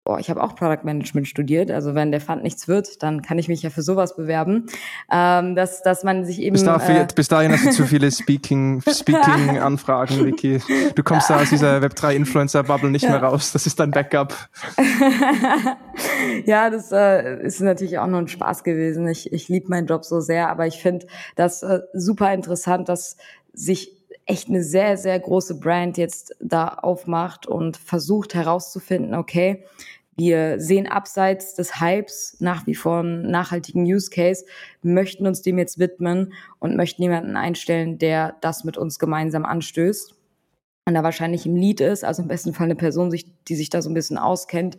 oh, 0.05 0.17
ich 0.19 0.29
habe 0.29 0.41
auch 0.43 0.55
Product 0.55 0.83
Management 0.83 1.27
studiert, 1.27 1.71
also 1.71 1.95
wenn 1.95 2.11
der 2.11 2.21
Fund 2.21 2.43
nichts 2.43 2.67
wird, 2.67 3.01
dann 3.01 3.23
kann 3.23 3.39
ich 3.39 3.47
mich 3.47 3.63
ja 3.63 3.71
für 3.71 3.81
sowas 3.81 4.15
bewerben, 4.15 4.67
ähm, 5.11 5.55
dass, 5.55 5.81
dass 5.81 6.03
man 6.03 6.25
sich 6.25 6.41
eben... 6.41 6.53
Bis, 6.53 6.63
dafür, 6.63 7.01
äh, 7.01 7.07
bis 7.13 7.27
dahin 7.27 7.51
hast 7.51 7.65
du 7.65 7.71
zu 7.71 7.85
viele 7.85 8.11
Speaking, 8.11 8.81
Speaking 8.87 9.59
Anfragen, 9.59 10.23
Vicky. 10.23 10.61
Du 10.93 11.01
kommst 11.01 11.29
da 11.29 11.41
aus 11.41 11.49
dieser 11.49 11.79
Web3-Influencer-Bubble 11.79 12.91
nicht 12.91 13.03
ja. 13.03 13.11
mehr 13.11 13.23
raus, 13.23 13.51
das 13.51 13.65
ist 13.65 13.79
dein 13.79 13.89
Backup. 13.89 14.35
ja, 16.45 16.69
das 16.69 16.91
äh, 16.91 17.41
ist 17.43 17.61
natürlich 17.61 17.97
auch 17.97 18.07
nur 18.07 18.19
ein 18.19 18.27
Spaß 18.27 18.63
gewesen. 18.63 19.07
Ich, 19.07 19.33
ich 19.33 19.49
liebe 19.49 19.69
meinen 19.69 19.87
Job 19.87 20.05
so 20.05 20.19
sehr, 20.19 20.49
aber 20.49 20.67
ich 20.67 20.81
finde 20.81 21.07
das 21.35 21.63
äh, 21.63 21.79
super 21.93 22.31
interessant, 22.31 22.89
dass 22.89 23.17
sich 23.53 23.95
echt 24.25 24.49
eine 24.49 24.63
sehr, 24.63 24.97
sehr 24.97 25.19
große 25.19 25.59
Brand 25.59 25.97
jetzt 25.97 26.35
da 26.39 26.67
aufmacht 26.67 27.45
und 27.45 27.77
versucht 27.77 28.33
herauszufinden, 28.33 29.13
okay, 29.13 29.63
wir 30.17 30.59
sehen 30.59 30.87
abseits 30.87 31.55
des 31.55 31.81
Hypes 31.81 32.37
nach 32.39 32.65
wie 32.67 32.75
vor 32.75 32.99
einen 32.99 33.29
nachhaltigen 33.29 33.83
Use 33.83 34.09
Case, 34.09 34.45
möchten 34.81 35.27
uns 35.27 35.41
dem 35.41 35.57
jetzt 35.57 35.77
widmen 35.77 36.33
und 36.59 36.77
möchten 36.77 37.01
jemanden 37.01 37.35
einstellen, 37.35 37.97
der 37.97 38.35
das 38.41 38.63
mit 38.63 38.77
uns 38.77 38.97
gemeinsam 38.97 39.45
anstößt. 39.45 40.15
Und 40.87 40.93
da 40.93 41.03
wahrscheinlich 41.03 41.45
im 41.45 41.55
Lead 41.55 41.81
ist, 41.81 42.05
also 42.05 42.21
im 42.21 42.27
besten 42.27 42.53
Fall 42.53 42.65
eine 42.65 42.75
Person, 42.75 43.09
die 43.09 43.55
sich 43.55 43.69
da 43.69 43.81
so 43.81 43.89
ein 43.89 43.95
bisschen 43.95 44.17
auskennt, 44.17 44.77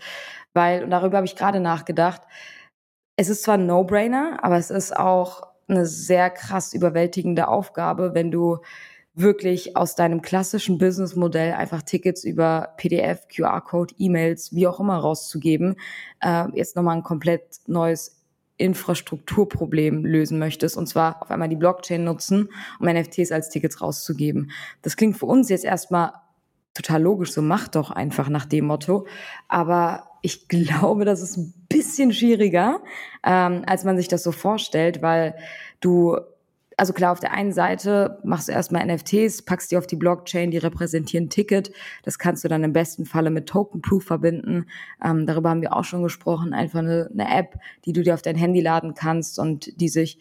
weil, 0.54 0.84
und 0.84 0.90
darüber 0.90 1.18
habe 1.18 1.26
ich 1.26 1.36
gerade 1.36 1.60
nachgedacht, 1.60 2.22
es 3.16 3.28
ist 3.28 3.42
zwar 3.42 3.54
ein 3.54 3.66
No-Brainer, 3.66 4.38
aber 4.42 4.56
es 4.56 4.70
ist 4.70 4.96
auch 4.96 5.42
eine 5.68 5.84
sehr 5.84 6.30
krass 6.30 6.72
überwältigende 6.72 7.48
Aufgabe, 7.48 8.14
wenn 8.14 8.30
du 8.30 8.58
wirklich 9.16 9.76
aus 9.76 9.94
deinem 9.94 10.20
klassischen 10.20 10.78
Businessmodell 10.78 11.54
einfach 11.54 11.82
Tickets 11.82 12.22
über 12.22 12.74
PDF, 12.76 13.26
QR-Code, 13.28 13.94
E-Mails, 13.98 14.54
wie 14.54 14.66
auch 14.66 14.78
immer 14.78 14.98
rauszugeben, 14.98 15.76
äh, 16.20 16.44
jetzt 16.54 16.76
nochmal 16.76 16.96
ein 16.96 17.02
komplett 17.02 17.60
neues 17.66 18.22
Infrastrukturproblem 18.58 20.04
lösen 20.04 20.38
möchtest, 20.38 20.76
und 20.76 20.86
zwar 20.86 21.22
auf 21.22 21.30
einmal 21.30 21.48
die 21.48 21.56
Blockchain 21.56 22.04
nutzen, 22.04 22.50
um 22.78 22.86
NFTs 22.86 23.32
als 23.32 23.48
Tickets 23.48 23.80
rauszugeben. 23.80 24.50
Das 24.82 24.96
klingt 24.96 25.16
für 25.16 25.26
uns 25.26 25.48
jetzt 25.48 25.64
erstmal 25.64 26.12
total 26.74 27.02
logisch, 27.02 27.32
so 27.32 27.42
mach 27.42 27.68
doch 27.68 27.90
einfach 27.90 28.28
nach 28.28 28.44
dem 28.44 28.66
Motto. 28.66 29.06
Aber 29.48 30.08
ich 30.20 30.48
glaube, 30.48 31.04
das 31.06 31.22
ist 31.22 31.38
ein 31.38 31.54
bisschen 31.68 32.12
schwieriger, 32.12 32.82
ähm, 33.24 33.62
als 33.66 33.84
man 33.84 33.96
sich 33.96 34.08
das 34.08 34.22
so 34.22 34.32
vorstellt, 34.32 35.00
weil 35.00 35.34
du 35.80 36.18
also 36.78 36.92
klar, 36.92 37.12
auf 37.12 37.20
der 37.20 37.32
einen 37.32 37.52
Seite 37.52 38.18
machst 38.22 38.48
du 38.48 38.52
erstmal 38.52 38.86
NFTs, 38.86 39.42
packst 39.42 39.70
die 39.70 39.78
auf 39.78 39.86
die 39.86 39.96
Blockchain, 39.96 40.50
die 40.50 40.58
repräsentieren 40.58 41.30
Ticket. 41.30 41.72
Das 42.02 42.18
kannst 42.18 42.44
du 42.44 42.48
dann 42.48 42.64
im 42.64 42.74
besten 42.74 43.06
Falle 43.06 43.30
mit 43.30 43.48
Token 43.48 43.80
Proof 43.80 44.04
verbinden. 44.04 44.66
Ähm, 45.02 45.26
darüber 45.26 45.50
haben 45.50 45.62
wir 45.62 45.74
auch 45.74 45.84
schon 45.84 46.02
gesprochen. 46.02 46.52
Einfach 46.52 46.80
eine, 46.80 47.08
eine 47.10 47.34
App, 47.34 47.58
die 47.86 47.94
du 47.94 48.02
dir 48.02 48.12
auf 48.12 48.20
dein 48.20 48.36
Handy 48.36 48.60
laden 48.60 48.92
kannst 48.92 49.38
und 49.38 49.80
die 49.80 49.88
sich 49.88 50.18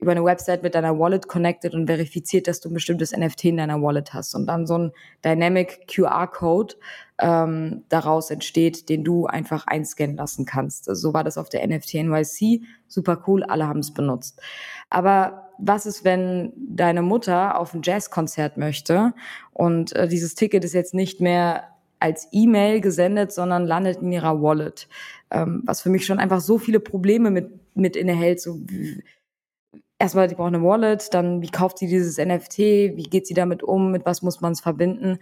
über 0.00 0.12
eine 0.12 0.24
Website 0.24 0.62
mit 0.62 0.74
deiner 0.74 0.98
Wallet 0.98 1.26
connected 1.26 1.74
und 1.74 1.86
verifiziert, 1.86 2.46
dass 2.46 2.60
du 2.60 2.68
ein 2.68 2.74
bestimmtes 2.74 3.16
NFT 3.16 3.46
in 3.46 3.56
deiner 3.56 3.82
Wallet 3.82 4.14
hast. 4.14 4.34
Und 4.34 4.46
dann 4.46 4.66
so 4.66 4.78
ein 4.78 4.92
Dynamic 5.24 5.88
QR-Code 5.88 6.76
ähm, 7.18 7.84
daraus 7.88 8.30
entsteht, 8.30 8.88
den 8.88 9.02
du 9.02 9.26
einfach 9.26 9.66
einscannen 9.66 10.16
lassen 10.16 10.44
kannst. 10.44 10.88
Also 10.88 11.08
so 11.08 11.14
war 11.14 11.24
das 11.24 11.36
auf 11.36 11.48
der 11.48 11.66
NFT 11.66 11.94
NYC. 11.94 12.62
Super 12.86 13.24
cool, 13.26 13.42
alle 13.42 13.66
haben 13.66 13.80
es 13.80 13.92
benutzt. 13.92 14.40
Aber 14.88 15.48
was 15.58 15.86
ist, 15.86 16.04
wenn 16.04 16.52
deine 16.56 17.02
Mutter 17.02 17.58
auf 17.58 17.74
ein 17.74 17.82
Jazzkonzert 17.82 18.56
möchte 18.56 19.12
und 19.52 19.94
äh, 19.96 20.06
dieses 20.06 20.36
Ticket 20.36 20.64
ist 20.64 20.74
jetzt 20.74 20.94
nicht 20.94 21.20
mehr 21.20 21.64
als 22.00 22.28
E-Mail 22.30 22.80
gesendet, 22.80 23.32
sondern 23.32 23.66
landet 23.66 24.00
in 24.00 24.12
ihrer 24.12 24.40
Wallet. 24.40 24.88
Ähm, 25.32 25.62
was 25.64 25.80
für 25.80 25.90
mich 25.90 26.06
schon 26.06 26.20
einfach 26.20 26.40
so 26.40 26.58
viele 26.58 26.78
Probleme 26.78 27.32
mit, 27.32 27.50
mit 27.74 27.96
innehält. 27.96 28.40
So, 28.40 28.60
erstmal, 29.98 30.28
die 30.28 30.34
braucht 30.34 30.48
eine 30.54 30.62
Wallet, 30.62 31.12
dann 31.12 31.42
wie 31.42 31.50
kauft 31.50 31.78
sie 31.78 31.86
dieses 31.86 32.18
NFT, 32.18 32.58
wie 32.58 33.08
geht 33.10 33.26
sie 33.26 33.34
damit 33.34 33.62
um, 33.62 33.90
mit 33.90 34.06
was 34.06 34.22
muss 34.22 34.40
man 34.40 34.52
es 34.52 34.60
verbinden. 34.60 35.18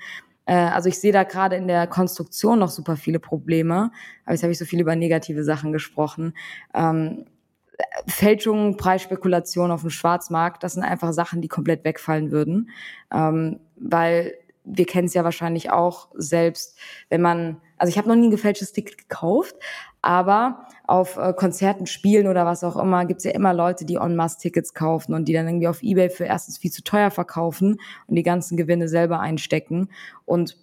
Äh, 0.47 0.55
also 0.55 0.89
ich 0.89 0.99
sehe 0.99 1.13
da 1.13 1.25
gerade 1.25 1.57
in 1.57 1.69
der 1.69 1.87
Konstruktion 1.87 2.59
noch 2.59 2.71
super 2.71 2.97
viele 2.97 3.19
Probleme. 3.19 3.91
Aber 4.25 4.33
jetzt 4.33 4.43
habe 4.43 4.53
ich 4.53 4.59
so 4.59 4.65
viel 4.65 4.81
über 4.81 4.97
negative 4.97 5.45
Sachen 5.45 5.73
gesprochen. 5.73 6.35
Ähm, 6.75 7.27
Fälschungen, 8.07 8.77
Preisspekulation 8.79 9.71
auf 9.71 9.83
dem 9.83 9.91
Schwarzmarkt, 9.91 10.63
das 10.63 10.75
sind 10.75 10.83
einfach 10.83 11.13
Sachen, 11.13 11.43
die 11.43 11.49
komplett 11.49 11.85
wegfallen 11.85 12.31
würden. 12.31 12.71
Ähm, 13.13 13.61
weil 13.77 14.35
wir 14.65 14.87
kennen 14.87 15.07
es 15.07 15.15
ja 15.15 15.25
wahrscheinlich 15.25 15.71
auch 15.71 16.09
selbst, 16.15 16.79
wenn 17.09 17.21
man 17.21 17.61
Also 17.79 17.91
ich 17.91 17.99
habe 17.99 18.09
noch 18.09 18.17
nie 18.17 18.29
ein 18.29 18.31
gefälschtes 18.31 18.73
Ticket 18.73 18.99
gekauft, 18.99 19.57
aber 20.03 20.67
auf 20.87 21.17
äh, 21.17 21.33
Konzerten, 21.35 21.87
Spielen 21.87 22.27
oder 22.27 22.47
was 22.47 22.65
auch 22.65 22.77
immer 22.77 23.05
gibt's 23.07 23.25
ja 23.25 23.33
immer 23.33 23.53
Leute, 23.53 23.85
die 23.85 23.97
en 23.97 24.17
masse 24.17 24.39
Tickets 24.39 24.73
kaufen 24.73 25.15
und 25.15 25.27
die 25.27 25.33
dann 25.33 25.47
irgendwie 25.47 25.69
auf 25.69 25.83
Ebay 25.83 26.11
für 26.11 26.25
erstens 26.25 26.59
viel 26.59 26.71
zu 26.71 26.83
teuer 26.85 27.11
verkaufen 27.11 27.81
und 28.07 28.15
die 28.17 28.23
ganzen 28.23 28.57
Gewinne 28.57 28.89
selber 28.89 29.21
einstecken. 29.21 29.89
Und 30.25 30.57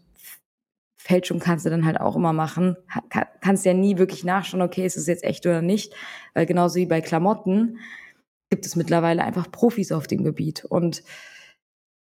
Fälschung 0.95 1.39
kannst 1.39 1.65
du 1.65 1.69
dann 1.69 1.85
halt 1.85 1.99
auch 1.99 2.15
immer 2.15 2.31
machen. 2.31 2.77
Kann, 3.09 3.25
kannst 3.41 3.65
ja 3.65 3.73
nie 3.73 3.97
wirklich 3.97 4.23
nachschauen, 4.23 4.61
okay, 4.61 4.85
ist 4.85 4.95
es 4.95 5.07
jetzt 5.07 5.25
echt 5.25 5.45
oder 5.45 5.61
nicht. 5.61 5.93
Weil 6.33 6.45
genauso 6.45 6.75
wie 6.75 6.85
bei 6.85 7.01
Klamotten 7.01 7.79
gibt 8.49 8.65
es 8.65 8.77
mittlerweile 8.77 9.23
einfach 9.23 9.51
Profis 9.51 9.91
auf 9.91 10.07
dem 10.07 10.23
Gebiet. 10.23 10.63
Und 10.63 11.03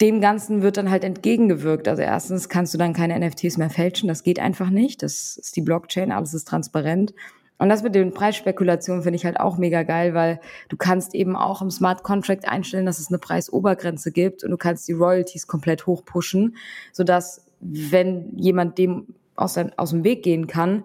dem 0.02 0.22
Ganzen 0.22 0.62
wird 0.62 0.78
dann 0.78 0.92
halt 0.92 1.04
entgegengewirkt. 1.04 1.88
Also 1.88 2.04
erstens 2.04 2.50
kannst 2.50 2.74
du 2.74 2.78
dann 2.78 2.94
keine 2.94 3.20
NFTs 3.20 3.58
mehr 3.58 3.70
fälschen, 3.70 4.08
das 4.08 4.24
geht 4.24 4.40
einfach 4.40 4.70
nicht. 4.70 5.02
Das 5.02 5.38
ist 5.38 5.56
die 5.56 5.62
Blockchain, 5.62 6.12
alles 6.12 6.34
ist 6.34 6.48
transparent. 6.48 7.14
Und 7.60 7.70
das 7.70 7.82
mit 7.82 7.96
den 7.96 8.14
Preisspekulationen 8.14 9.02
finde 9.02 9.16
ich 9.16 9.26
halt 9.26 9.40
auch 9.40 9.58
mega 9.58 9.82
geil, 9.82 10.14
weil 10.14 10.40
du 10.70 10.78
kannst 10.78 11.16
eben 11.16 11.36
auch 11.36 11.64
im 11.64 11.72
Smart 11.72 12.04
Contract 12.04 12.48
einstellen, 12.48 12.86
dass 12.86 13.00
es 13.00 13.08
eine 13.10 13.18
Preisobergrenze 13.18 14.12
gibt 14.12 14.44
und 14.44 14.52
du 14.52 14.58
kannst 14.58 14.88
die 14.88 14.94
Royalties 14.94 15.48
komplett 15.48 15.88
hochpushen, 15.88 16.56
sodass 16.92 17.46
wenn 17.60 18.38
jemand 18.38 18.78
dem 18.78 19.08
aus, 19.36 19.56
sein, 19.56 19.72
aus 19.78 19.90
dem 19.90 20.04
Weg 20.04 20.22
gehen 20.22 20.46
kann, 20.46 20.84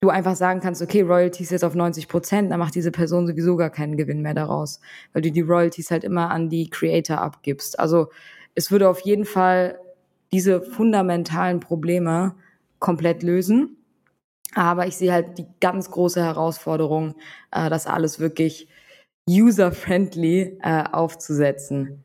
du 0.00 0.08
einfach 0.08 0.36
sagen 0.36 0.60
kannst, 0.60 0.80
okay, 0.80 1.02
Royalties 1.02 1.50
jetzt 1.50 1.64
auf 1.64 1.74
90 1.74 2.08
Prozent, 2.08 2.50
dann 2.50 2.60
macht 2.60 2.74
diese 2.74 2.92
Person 2.92 3.26
sowieso 3.26 3.56
gar 3.56 3.70
keinen 3.70 3.96
Gewinn 3.96 4.22
mehr 4.22 4.34
daraus, 4.34 4.80
weil 5.12 5.22
du 5.22 5.30
die 5.30 5.40
Royalties 5.40 5.90
halt 5.90 6.04
immer 6.04 6.30
an 6.30 6.48
die 6.48 6.70
Creator 6.70 7.18
abgibst. 7.18 7.78
Also 7.78 8.08
es 8.58 8.72
würde 8.72 8.88
auf 8.88 9.00
jeden 9.00 9.24
Fall 9.24 9.78
diese 10.32 10.60
fundamentalen 10.60 11.60
Probleme 11.60 12.34
komplett 12.80 13.22
lösen. 13.22 13.76
Aber 14.54 14.88
ich 14.88 14.96
sehe 14.96 15.12
halt 15.12 15.38
die 15.38 15.46
ganz 15.60 15.92
große 15.92 16.20
Herausforderung, 16.20 17.14
äh, 17.52 17.70
das 17.70 17.86
alles 17.86 18.18
wirklich 18.18 18.68
user-friendly 19.30 20.58
äh, 20.60 20.84
aufzusetzen. 20.90 22.02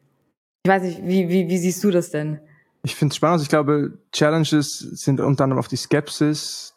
Ich 0.64 0.70
weiß 0.70 0.84
nicht, 0.84 1.04
wie, 1.04 1.28
wie, 1.30 1.47
wie 1.47 1.58
siehst 1.58 1.84
du 1.84 1.89
das 1.89 2.12
denn? 2.12 2.39
Ich 2.84 2.95
finde 2.95 3.14
es 3.14 3.16
spannend. 3.16 3.34
Also 3.34 3.43
ich 3.43 3.49
glaube, 3.49 3.97
Challenges 4.12 4.78
sind 4.78 5.22
unter 5.22 5.45
anderem 5.45 5.60
auf 5.60 5.68
die 5.68 5.78
Skepsis, 5.78 6.76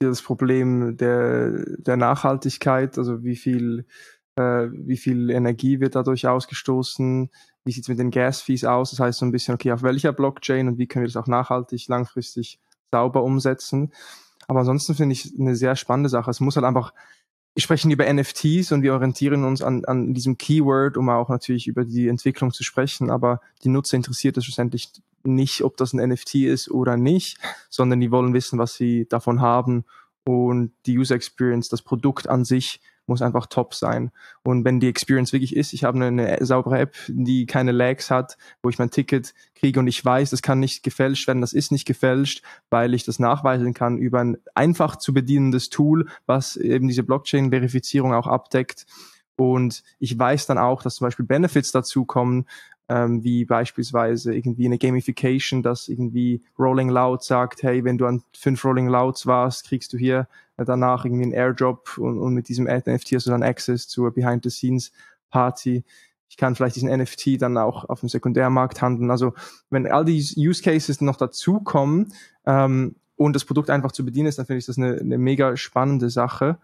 das 0.00 0.20
Problem 0.20 0.96
der, 0.96 1.64
der 1.78 1.96
Nachhaltigkeit, 1.96 2.98
also 2.98 3.22
wie 3.22 3.36
viel, 3.36 3.86
äh, 4.34 4.66
wie 4.72 4.96
viel 4.96 5.30
Energie 5.30 5.78
wird 5.78 5.94
dadurch 5.94 6.26
ausgestoßen, 6.26 7.30
wie 7.66 7.72
sieht 7.72 7.84
es 7.84 7.88
mit 7.88 7.98
den 7.98 8.12
Gas-Fees 8.12 8.64
aus, 8.64 8.92
das 8.92 9.00
heißt 9.00 9.18
so 9.18 9.26
ein 9.26 9.32
bisschen, 9.32 9.54
okay, 9.54 9.72
auf 9.72 9.82
welcher 9.82 10.12
Blockchain 10.12 10.68
und 10.68 10.78
wie 10.78 10.86
können 10.86 11.02
wir 11.02 11.08
das 11.08 11.16
auch 11.16 11.26
nachhaltig, 11.26 11.88
langfristig 11.88 12.60
sauber 12.92 13.24
umsetzen. 13.24 13.92
Aber 14.46 14.60
ansonsten 14.60 14.94
finde 14.94 15.14
ich 15.14 15.34
eine 15.38 15.56
sehr 15.56 15.74
spannende 15.74 16.08
Sache. 16.08 16.30
Es 16.30 16.38
muss 16.38 16.54
halt 16.54 16.64
einfach, 16.64 16.94
wir 17.54 17.62
sprechen 17.62 17.90
über 17.90 18.10
NFTs 18.10 18.70
und 18.70 18.82
wir 18.82 18.94
orientieren 18.94 19.42
uns 19.42 19.62
an, 19.62 19.84
an 19.84 20.14
diesem 20.14 20.38
Keyword, 20.38 20.96
um 20.96 21.08
auch 21.08 21.28
natürlich 21.28 21.66
über 21.66 21.84
die 21.84 22.06
Entwicklung 22.06 22.52
zu 22.52 22.62
sprechen. 22.62 23.10
Aber 23.10 23.40
die 23.64 23.68
Nutzer 23.68 23.96
interessiert 23.96 24.36
es 24.36 24.44
schlussendlich 24.44 24.92
nicht, 25.24 25.62
ob 25.62 25.76
das 25.76 25.92
ein 25.92 26.08
NFT 26.08 26.36
ist 26.36 26.70
oder 26.70 26.96
nicht, 26.96 27.38
sondern 27.68 27.98
die 27.98 28.12
wollen 28.12 28.32
wissen, 28.32 28.60
was 28.60 28.74
sie 28.74 29.08
davon 29.08 29.40
haben. 29.40 29.84
Und 30.24 30.72
die 30.86 30.96
User 30.96 31.16
Experience, 31.16 31.68
das 31.68 31.82
Produkt 31.82 32.28
an 32.28 32.44
sich 32.44 32.80
muss 33.06 33.22
einfach 33.22 33.46
top 33.46 33.74
sein. 33.74 34.10
Und 34.42 34.64
wenn 34.64 34.80
die 34.80 34.88
Experience 34.88 35.32
wirklich 35.32 35.56
ist, 35.56 35.72
ich 35.72 35.84
habe 35.84 35.96
eine, 35.96 36.06
eine 36.06 36.44
saubere 36.44 36.78
App, 36.78 36.94
die 37.08 37.46
keine 37.46 37.72
Lags 37.72 38.10
hat, 38.10 38.36
wo 38.62 38.68
ich 38.68 38.78
mein 38.78 38.90
Ticket 38.90 39.34
kriege 39.54 39.80
und 39.80 39.86
ich 39.86 40.04
weiß, 40.04 40.30
das 40.30 40.42
kann 40.42 40.60
nicht 40.60 40.82
gefälscht 40.82 41.26
werden, 41.26 41.40
das 41.40 41.52
ist 41.52 41.72
nicht 41.72 41.86
gefälscht, 41.86 42.42
weil 42.70 42.94
ich 42.94 43.04
das 43.04 43.18
nachweisen 43.18 43.74
kann 43.74 43.98
über 43.98 44.20
ein 44.20 44.36
einfach 44.54 44.96
zu 44.96 45.14
bedienendes 45.14 45.70
Tool, 45.70 46.08
was 46.26 46.56
eben 46.56 46.88
diese 46.88 47.02
Blockchain-Verifizierung 47.02 48.12
auch 48.12 48.26
abdeckt. 48.26 48.86
Und 49.36 49.82
ich 49.98 50.18
weiß 50.18 50.46
dann 50.46 50.58
auch, 50.58 50.82
dass 50.82 50.96
zum 50.96 51.06
Beispiel 51.06 51.26
Benefits 51.26 51.70
dazukommen, 51.70 52.46
ähm, 52.88 53.22
wie 53.24 53.44
beispielsweise 53.44 54.34
irgendwie 54.34 54.66
eine 54.66 54.78
Gamification, 54.78 55.62
dass 55.62 55.88
irgendwie 55.88 56.42
Rolling 56.58 56.88
Loud 56.88 57.22
sagt, 57.22 57.62
hey, 57.62 57.84
wenn 57.84 57.98
du 57.98 58.06
an 58.06 58.22
fünf 58.32 58.64
Rolling 58.64 58.88
Louds 58.88 59.26
warst, 59.26 59.66
kriegst 59.66 59.92
du 59.92 59.98
hier 59.98 60.28
danach 60.64 61.04
irgendwie 61.04 61.24
einen 61.24 61.32
Airdrop 61.32 61.98
und, 61.98 62.18
und 62.18 62.34
mit 62.34 62.48
diesem 62.48 62.64
NFT 62.64 63.12
hast 63.12 63.26
du 63.26 63.30
dann 63.30 63.42
Access 63.42 63.88
zur 63.88 64.12
Behind-the-Scenes-Party. 64.12 65.84
Ich 66.28 66.36
kann 66.36 66.54
vielleicht 66.54 66.76
diesen 66.76 66.90
NFT 66.90 67.40
dann 67.40 67.56
auch 67.58 67.88
auf 67.88 68.00
dem 68.00 68.08
Sekundärmarkt 68.08 68.82
handeln. 68.82 69.10
Also 69.10 69.34
wenn 69.70 69.86
all 69.86 70.04
die 70.04 70.24
Use 70.36 70.62
Cases 70.62 71.00
noch 71.00 71.16
dazukommen 71.16 72.12
ähm, 72.46 72.96
und 73.16 73.34
das 73.34 73.44
Produkt 73.44 73.70
einfach 73.70 73.92
zu 73.92 74.04
bedienen 74.04 74.28
ist, 74.28 74.38
dann 74.38 74.46
finde 74.46 74.58
ich 74.58 74.66
das 74.66 74.78
eine, 74.78 74.98
eine 74.98 75.18
mega 75.18 75.56
spannende 75.56 76.10
Sache 76.10 76.58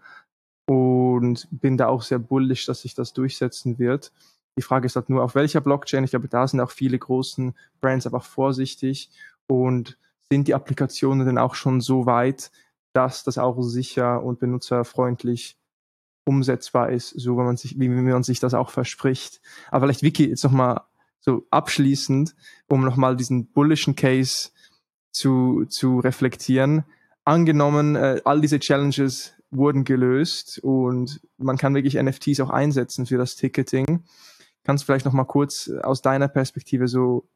und 0.65 1.47
bin 1.51 1.77
da 1.77 1.87
auch 1.87 2.01
sehr 2.01 2.19
bullish, 2.19 2.65
dass 2.65 2.81
sich 2.81 2.95
das 2.95 3.13
durchsetzen 3.13 3.79
wird. 3.79 4.11
Die 4.57 4.61
Frage 4.61 4.85
ist 4.85 4.95
halt 4.95 5.09
nur, 5.09 5.23
auf 5.23 5.35
welcher 5.35 5.61
Blockchain. 5.61 6.03
Ich 6.03 6.11
glaube, 6.11 6.27
da 6.27 6.47
sind 6.47 6.59
auch 6.59 6.71
viele 6.71 6.99
großen 6.99 7.55
Brands 7.81 8.05
einfach 8.05 8.23
vorsichtig 8.23 9.09
und 9.47 9.97
sind 10.29 10.47
die 10.47 10.53
Applikationen 10.53 11.25
denn 11.25 11.37
auch 11.37 11.55
schon 11.55 11.81
so 11.81 12.05
weit, 12.05 12.51
dass 12.93 13.23
das 13.23 13.37
auch 13.37 13.61
sicher 13.61 14.23
und 14.23 14.39
benutzerfreundlich 14.39 15.57
umsetzbar 16.25 16.89
ist, 16.91 17.09
so 17.09 17.37
wie 17.37 17.43
man 17.43 17.57
sich, 17.57 17.79
wie 17.79 17.89
man 17.89 18.23
sich 18.23 18.39
das 18.39 18.53
auch 18.53 18.69
verspricht. 18.69 19.41
Aber 19.69 19.85
vielleicht 19.85 20.03
Vicky 20.03 20.29
jetzt 20.29 20.43
nochmal 20.43 20.81
so 21.19 21.45
abschließend, 21.49 22.35
um 22.67 22.83
nochmal 22.83 23.15
diesen 23.15 23.47
bullischen 23.47 23.95
Case 23.95 24.51
zu, 25.11 25.65
zu 25.65 25.99
reflektieren. 25.99 26.83
Angenommen, 27.25 27.95
äh, 27.95 28.21
all 28.25 28.41
diese 28.41 28.59
Challenges 28.59 29.33
wurden 29.51 29.83
gelöst 29.83 30.59
und 30.59 31.21
man 31.37 31.57
kann 31.57 31.75
wirklich 31.75 32.01
NFTs 32.01 32.39
auch 32.39 32.49
einsetzen 32.49 33.05
für 33.05 33.17
das 33.17 33.35
Ticketing. 33.35 34.03
Kannst 34.63 34.83
du 34.83 34.85
vielleicht 34.85 35.05
nochmal 35.05 35.25
kurz 35.25 35.69
aus 35.69 36.01
deiner 36.01 36.27
Perspektive 36.27 36.87
so 36.87 37.27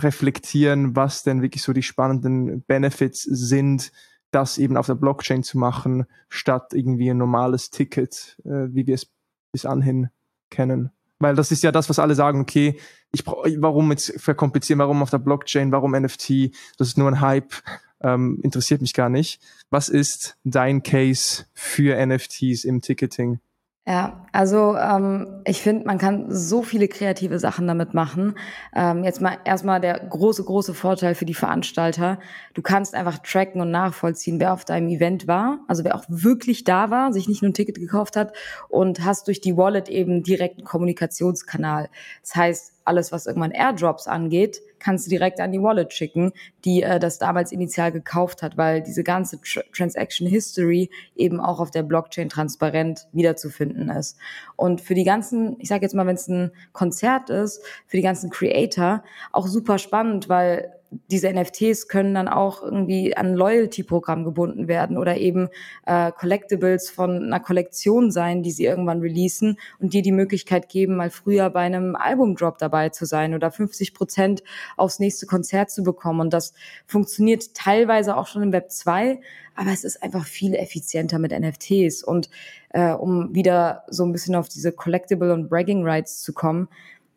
reflektieren, 0.00 0.96
was 0.96 1.22
denn 1.22 1.42
wirklich 1.42 1.62
so 1.62 1.72
die 1.72 1.82
spannenden 1.82 2.62
Benefits 2.62 3.22
sind, 3.22 3.92
das 4.30 4.58
eben 4.58 4.76
auf 4.76 4.86
der 4.86 4.94
Blockchain 4.94 5.42
zu 5.42 5.58
machen, 5.58 6.06
statt 6.28 6.72
irgendwie 6.72 7.10
ein 7.10 7.18
normales 7.18 7.70
Ticket, 7.70 8.38
äh, 8.44 8.68
wie 8.74 8.86
wir 8.86 8.94
es 8.94 9.10
bis 9.52 9.64
anhin 9.64 10.08
kennen. 10.50 10.90
Weil 11.18 11.34
das 11.34 11.50
ist 11.50 11.62
ja 11.62 11.72
das, 11.72 11.88
was 11.88 11.98
alle 11.98 12.14
sagen, 12.14 12.40
okay, 12.40 12.78
ich 13.10 13.24
brauche, 13.24 13.50
warum 13.60 13.90
jetzt 13.90 14.20
verkomplizieren, 14.20 14.78
warum 14.78 15.02
auf 15.02 15.10
der 15.10 15.18
Blockchain, 15.18 15.72
warum 15.72 15.92
NFT, 15.92 16.52
das 16.76 16.88
ist 16.88 16.98
nur 16.98 17.08
ein 17.08 17.20
Hype, 17.20 17.54
ähm, 18.00 18.38
interessiert 18.42 18.80
mich 18.80 18.94
gar 18.94 19.08
nicht. 19.08 19.40
Was 19.70 19.88
ist 19.88 20.36
dein 20.44 20.82
Case 20.82 21.46
für 21.54 21.96
NFTs 22.04 22.64
im 22.64 22.80
Ticketing? 22.80 23.40
Ja, 23.88 24.26
also 24.32 24.76
ähm, 24.76 25.40
ich 25.46 25.62
finde, 25.62 25.86
man 25.86 25.96
kann 25.96 26.26
so 26.28 26.62
viele 26.62 26.88
kreative 26.88 27.38
Sachen 27.38 27.66
damit 27.66 27.94
machen. 27.94 28.34
Ähm, 28.76 29.02
jetzt 29.02 29.22
mal 29.22 29.38
erstmal 29.46 29.80
der 29.80 29.98
große, 29.98 30.44
große 30.44 30.74
Vorteil 30.74 31.14
für 31.14 31.24
die 31.24 31.32
Veranstalter. 31.32 32.18
Du 32.52 32.60
kannst 32.60 32.94
einfach 32.94 33.16
tracken 33.20 33.62
und 33.62 33.70
nachvollziehen, 33.70 34.40
wer 34.40 34.52
auf 34.52 34.66
deinem 34.66 34.88
Event 34.88 35.26
war, 35.26 35.60
also 35.68 35.84
wer 35.84 35.94
auch 35.94 36.04
wirklich 36.06 36.64
da 36.64 36.90
war, 36.90 37.14
sich 37.14 37.28
nicht 37.28 37.40
nur 37.40 37.48
ein 37.48 37.54
Ticket 37.54 37.76
gekauft 37.76 38.16
hat 38.16 38.34
und 38.68 39.06
hast 39.06 39.26
durch 39.26 39.40
die 39.40 39.56
Wallet 39.56 39.88
eben 39.88 40.22
direkten 40.22 40.64
Kommunikationskanal. 40.64 41.88
Das 42.20 42.36
heißt, 42.36 42.72
alles, 42.84 43.10
was 43.10 43.24
irgendwann 43.24 43.52
Airdrops 43.52 44.06
angeht, 44.06 44.60
kannst 44.80 45.06
du 45.06 45.10
direkt 45.10 45.40
an 45.40 45.52
die 45.52 45.62
Wallet 45.62 45.92
schicken, 45.92 46.32
die 46.64 46.82
äh, 46.82 46.98
das 46.98 47.18
damals 47.18 47.52
initial 47.52 47.92
gekauft 47.92 48.42
hat, 48.42 48.56
weil 48.56 48.82
diese 48.82 49.04
ganze 49.04 49.40
Tr 49.40 49.62
Transaction 49.72 50.26
History 50.26 50.90
eben 51.14 51.40
auch 51.40 51.60
auf 51.60 51.70
der 51.70 51.82
Blockchain 51.82 52.28
transparent 52.28 53.06
wiederzufinden 53.12 53.90
ist. 53.90 54.16
Und 54.56 54.80
für 54.80 54.94
die 54.94 55.04
ganzen, 55.04 55.56
ich 55.60 55.68
sage 55.68 55.82
jetzt 55.82 55.94
mal, 55.94 56.06
wenn 56.06 56.16
es 56.16 56.28
ein 56.28 56.52
Konzert 56.72 57.30
ist, 57.30 57.62
für 57.86 57.96
die 57.96 58.02
ganzen 58.02 58.30
Creator 58.30 59.02
auch 59.32 59.46
super 59.46 59.78
spannend, 59.78 60.28
weil 60.28 60.77
diese 61.10 61.30
NFTs 61.30 61.88
können 61.88 62.14
dann 62.14 62.28
auch 62.28 62.62
irgendwie 62.62 63.16
an 63.16 63.34
Loyalty-Programm 63.34 64.24
gebunden 64.24 64.68
werden 64.68 64.96
oder 64.96 65.16
eben 65.18 65.48
äh, 65.86 66.12
Collectibles 66.12 66.88
von 66.88 67.24
einer 67.24 67.40
Kollektion 67.40 68.10
sein, 68.10 68.42
die 68.42 68.50
sie 68.50 68.64
irgendwann 68.64 69.00
releasen 69.00 69.58
und 69.78 69.92
dir 69.92 70.02
die 70.02 70.12
Möglichkeit 70.12 70.68
geben, 70.68 70.96
mal 70.96 71.10
früher 71.10 71.50
bei 71.50 71.60
einem 71.60 71.94
Albumdrop 71.94 72.58
dabei 72.58 72.88
zu 72.88 73.04
sein 73.04 73.34
oder 73.34 73.50
50 73.50 73.92
Prozent 73.92 74.42
aufs 74.76 74.98
nächste 74.98 75.26
Konzert 75.26 75.70
zu 75.70 75.82
bekommen. 75.82 76.20
Und 76.20 76.32
das 76.32 76.54
funktioniert 76.86 77.54
teilweise 77.54 78.16
auch 78.16 78.26
schon 78.26 78.42
im 78.42 78.52
Web 78.52 78.70
2, 78.70 79.20
aber 79.54 79.70
es 79.72 79.84
ist 79.84 80.02
einfach 80.02 80.24
viel 80.24 80.54
effizienter 80.54 81.18
mit 81.18 81.38
NFTs. 81.38 82.02
Und 82.02 82.30
äh, 82.70 82.92
um 82.92 83.34
wieder 83.34 83.84
so 83.88 84.04
ein 84.04 84.12
bisschen 84.12 84.34
auf 84.34 84.48
diese 84.48 84.72
Collectible 84.72 85.34
und 85.34 85.48
Bragging 85.48 85.84
Rights 85.84 86.22
zu 86.22 86.32
kommen, 86.32 86.68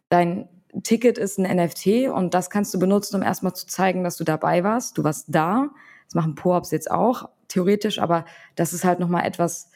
dein 0.10 0.50
Ticket 0.84 1.18
ist 1.18 1.38
ein 1.38 1.56
NFT 1.56 2.10
und 2.14 2.34
das 2.34 2.50
kannst 2.50 2.74
du 2.74 2.80
benutzen, 2.80 3.16
um 3.16 3.24
erstmal 3.24 3.54
zu 3.54 3.68
zeigen, 3.68 4.04
dass 4.04 4.18
du 4.18 4.24
dabei 4.24 4.64
warst. 4.64 4.98
Du 4.98 5.04
warst 5.04 5.26
da. 5.30 5.70
Das 6.06 6.16
machen 6.16 6.36
Po-Ups 6.36 6.72
jetzt 6.72 6.92
auch, 6.92 7.30
theoretisch, 7.48 8.00
aber 8.00 8.26
das 8.56 8.74
ist 8.74 8.84
halt 8.84 9.00
nochmal 9.00 9.26
etwas 9.26 9.70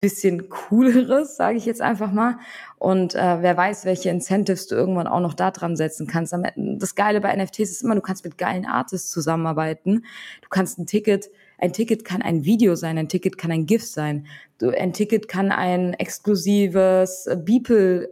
bisschen 0.00 0.48
cooleres, 0.50 1.36
sage 1.36 1.56
ich 1.56 1.64
jetzt 1.64 1.80
einfach 1.80 2.12
mal. 2.12 2.38
Und 2.78 3.14
äh, 3.14 3.42
wer 3.42 3.56
weiß, 3.56 3.84
welche 3.86 4.10
Incentives 4.10 4.66
du 4.66 4.74
irgendwann 4.74 5.06
auch 5.06 5.20
noch 5.20 5.34
da 5.34 5.50
dran 5.50 5.76
setzen 5.76 6.06
kannst. 6.06 6.34
Das 6.54 6.94
Geile 6.94 7.20
bei 7.20 7.34
NFTs 7.34 7.70
ist 7.70 7.82
immer, 7.82 7.94
du 7.94 8.02
kannst 8.02 8.24
mit 8.24 8.38
geilen 8.38 8.66
Artists 8.66 9.10
zusammenarbeiten. 9.10 10.04
Du 10.42 10.48
kannst 10.50 10.78
ein 10.78 10.86
Ticket, 10.86 11.30
ein 11.58 11.72
Ticket 11.72 12.04
kann 12.04 12.22
ein 12.22 12.44
Video 12.44 12.74
sein, 12.74 12.98
ein 12.98 13.08
Ticket 13.08 13.38
kann 13.38 13.50
ein 13.50 13.66
GIF 13.66 13.84
sein. 13.84 14.26
Du, 14.58 14.70
ein 14.70 14.92
Ticket 14.92 15.28
kann 15.28 15.50
ein 15.50 15.94
exklusives 15.94 17.28
Beeple 17.44 18.10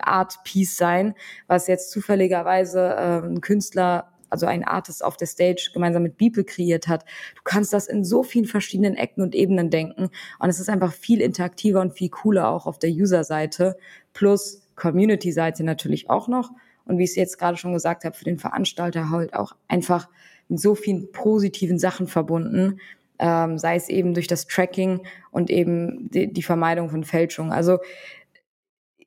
Art 0.00 0.38
Piece 0.44 0.76
sein, 0.76 1.14
was 1.46 1.66
jetzt 1.66 1.90
zufälligerweise 1.90 2.80
äh, 2.80 3.26
ein 3.26 3.40
Künstler 3.40 4.12
also 4.30 4.44
ein 4.44 4.64
Artist 4.64 5.02
auf 5.02 5.16
der 5.16 5.26
Stage 5.26 5.70
gemeinsam 5.72 6.02
mit 6.02 6.18
Beeple 6.18 6.44
kreiert 6.44 6.86
hat. 6.86 7.04
Du 7.34 7.42
kannst 7.44 7.72
das 7.72 7.86
in 7.86 8.04
so 8.04 8.22
vielen 8.22 8.44
verschiedenen 8.44 8.94
Ecken 8.94 9.22
und 9.22 9.34
Ebenen 9.34 9.70
denken 9.70 10.10
und 10.38 10.48
es 10.50 10.60
ist 10.60 10.68
einfach 10.68 10.92
viel 10.92 11.20
interaktiver 11.20 11.80
und 11.80 11.94
viel 11.94 12.10
cooler 12.10 12.48
auch 12.48 12.66
auf 12.66 12.78
der 12.78 12.90
User-Seite 12.90 13.78
plus 14.12 14.62
Community-Seite 14.76 15.64
natürlich 15.64 16.10
auch 16.10 16.28
noch 16.28 16.50
und 16.84 16.98
wie 16.98 17.04
ich 17.04 17.10
es 17.10 17.16
jetzt 17.16 17.38
gerade 17.38 17.56
schon 17.56 17.72
gesagt 17.72 18.04
habe, 18.04 18.16
für 18.16 18.24
den 18.24 18.38
Veranstalter 18.38 19.10
halt 19.10 19.34
auch 19.34 19.52
einfach 19.68 20.08
mit 20.48 20.60
so 20.60 20.74
vielen 20.74 21.12
positiven 21.12 21.78
Sachen 21.78 22.06
verbunden, 22.06 22.80
ähm, 23.18 23.58
sei 23.58 23.76
es 23.76 23.88
eben 23.88 24.14
durch 24.14 24.26
das 24.26 24.46
Tracking 24.46 25.02
und 25.30 25.50
eben 25.50 26.10
die, 26.10 26.32
die 26.32 26.42
Vermeidung 26.42 26.88
von 26.88 27.04
Fälschung. 27.04 27.52
Also 27.52 27.78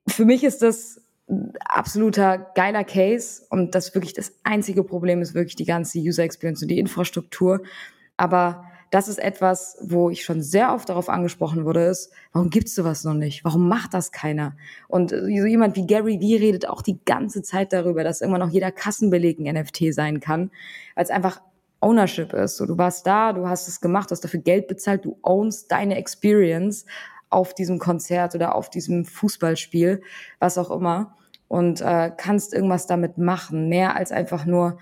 für 0.08 0.26
mich 0.26 0.44
ist 0.44 0.62
das 0.62 1.02
absoluter 1.66 2.52
geiler 2.56 2.84
Case 2.84 3.44
und 3.50 3.74
das 3.74 3.94
wirklich 3.96 4.14
das 4.14 4.34
einzige 4.44 4.84
Problem 4.84 5.22
ist 5.22 5.34
wirklich 5.34 5.56
die 5.56 5.66
ganze 5.66 6.00
User 6.00 6.24
Experience 6.24 6.62
und 6.62 6.68
die 6.68 6.80
Infrastruktur. 6.80 7.62
Aber 8.18 8.66
das 8.92 9.08
ist 9.08 9.20
etwas, 9.20 9.78
wo 9.82 10.10
ich 10.10 10.26
schon 10.26 10.42
sehr 10.42 10.74
oft 10.74 10.90
darauf 10.90 11.08
angesprochen 11.08 11.64
wurde, 11.64 11.86
ist, 11.86 12.12
warum 12.34 12.50
gibt's 12.50 12.76
sowas 12.76 13.06
noch 13.06 13.14
nicht? 13.14 13.46
Warum 13.46 13.70
macht 13.70 13.94
das 13.94 14.12
keiner? 14.12 14.58
Und 14.90 15.12
so 15.12 15.26
jemand 15.26 15.78
wie 15.78 15.88
Gary 15.88 16.20
Vee 16.20 16.36
redet 16.36 16.68
auch 16.68 16.82
die 16.82 17.00
ganze 17.06 17.42
Zeit 17.42 17.72
darüber, 17.72 18.04
dass 18.04 18.20
immer 18.20 18.38
noch 18.38 18.50
jeder 18.50 18.72
Kassenbeleg 18.72 19.40
ein 19.40 19.56
NFT 19.56 19.94
sein 19.94 20.20
kann, 20.20 20.52
weil 20.96 21.06
es 21.06 21.10
einfach 21.10 21.42
Ownership 21.80 22.34
ist. 22.34 22.58
So, 22.58 22.66
du 22.66 22.78
warst 22.78 23.08
da, 23.08 23.34
du 23.34 23.48
hast 23.48 23.68
es 23.68 23.80
gemacht, 23.80 24.12
du 24.12 24.12
hast 24.12 24.24
dafür 24.24 24.42
Geld 24.42 24.68
bezahlt, 24.68 25.06
du 25.06 25.18
ownst 25.24 25.72
deine 25.72 25.96
Experience 25.96 26.86
auf 27.32 27.54
diesem 27.54 27.80
Konzert 27.80 28.36
oder 28.36 28.56
auf 28.56 28.70
diesem 28.70 29.06
Fußballspiel, 29.06 30.02
was 30.40 30.58
auch 30.58 30.70
immer 30.70 31.16
und 31.48 31.82
äh, 31.82 32.12
kannst 32.16 32.54
irgendwas 32.54 32.88
damit 32.88 33.18
machen, 33.18 33.68
mehr 33.68 33.96
als 33.96 34.12
einfach 34.12 34.46
nur 34.46 34.78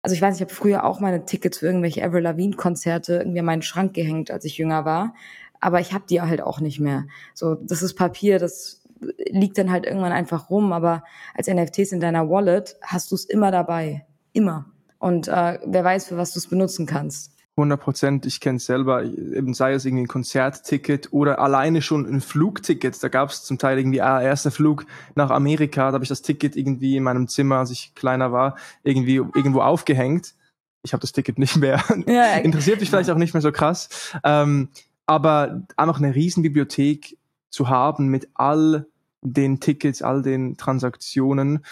also 0.00 0.14
ich 0.14 0.22
weiß, 0.22 0.36
ich 0.36 0.40
habe 0.40 0.54
früher 0.54 0.84
auch 0.84 1.00
meine 1.00 1.24
Tickets 1.24 1.58
für 1.58 1.66
irgendwelche 1.66 2.04
Avril 2.04 2.22
Lavigne 2.22 2.56
Konzerte 2.56 3.16
irgendwie 3.16 3.40
an 3.40 3.44
meinen 3.44 3.62
Schrank 3.62 3.94
gehängt, 3.94 4.30
als 4.30 4.44
ich 4.44 4.56
jünger 4.56 4.84
war, 4.84 5.12
aber 5.60 5.80
ich 5.80 5.92
habe 5.92 6.04
die 6.08 6.20
halt 6.20 6.40
auch 6.40 6.60
nicht 6.60 6.80
mehr. 6.80 7.06
So, 7.34 7.54
das 7.56 7.82
ist 7.82 7.94
Papier, 7.94 8.38
das 8.38 8.82
liegt 9.30 9.58
dann 9.58 9.70
halt 9.70 9.86
irgendwann 9.86 10.12
einfach 10.12 10.50
rum, 10.50 10.72
aber 10.72 11.04
als 11.34 11.48
NFTs 11.48 11.92
in 11.92 12.00
deiner 12.00 12.28
Wallet 12.28 12.76
hast 12.82 13.10
du 13.10 13.14
es 13.14 13.24
immer 13.24 13.50
dabei, 13.50 14.06
immer. 14.32 14.66
Und 14.98 15.28
äh, 15.28 15.58
wer 15.64 15.84
weiß, 15.84 16.08
für 16.08 16.16
was 16.16 16.32
du 16.32 16.38
es 16.38 16.48
benutzen 16.48 16.86
kannst. 16.86 17.37
100 17.58 17.80
Prozent, 17.80 18.26
ich 18.26 18.40
kenne 18.40 18.56
es 18.56 18.66
selber, 18.66 19.04
eben 19.04 19.52
sei 19.52 19.72
es 19.72 19.84
irgendwie 19.84 20.04
ein 20.04 20.08
Konzertticket 20.08 21.12
oder 21.12 21.38
alleine 21.40 21.82
schon 21.82 22.06
ein 22.06 22.20
Flugticket. 22.20 23.02
Da 23.02 23.08
gab 23.08 23.30
es 23.30 23.44
zum 23.44 23.58
Teil 23.58 23.78
irgendwie, 23.78 24.00
ah, 24.00 24.22
erster 24.22 24.50
Flug 24.50 24.86
nach 25.14 25.30
Amerika, 25.30 25.88
da 25.88 25.94
habe 25.94 26.04
ich 26.04 26.08
das 26.08 26.22
Ticket 26.22 26.56
irgendwie 26.56 26.96
in 26.96 27.02
meinem 27.02 27.28
Zimmer, 27.28 27.56
als 27.56 27.70
ich 27.70 27.94
kleiner 27.94 28.32
war, 28.32 28.56
irgendwie 28.82 29.16
irgendwo 29.16 29.60
aufgehängt. 29.60 30.34
Ich 30.82 30.92
habe 30.92 31.00
das 31.00 31.12
Ticket 31.12 31.38
nicht 31.38 31.56
mehr. 31.56 31.82
Ja, 32.06 32.36
Interessiert 32.42 32.80
mich 32.80 32.88
vielleicht 32.88 33.10
auch 33.10 33.16
nicht 33.16 33.34
mehr 33.34 33.42
so 33.42 33.52
krass. 33.52 33.88
Ähm, 34.24 34.68
aber 35.06 35.62
einfach 35.76 35.98
eine 35.98 36.14
Riesenbibliothek 36.14 37.18
zu 37.50 37.68
haben 37.68 38.08
mit 38.08 38.28
all 38.34 38.86
den 39.22 39.60
Tickets, 39.60 40.02
all 40.02 40.22
den 40.22 40.56
Transaktionen. 40.56 41.64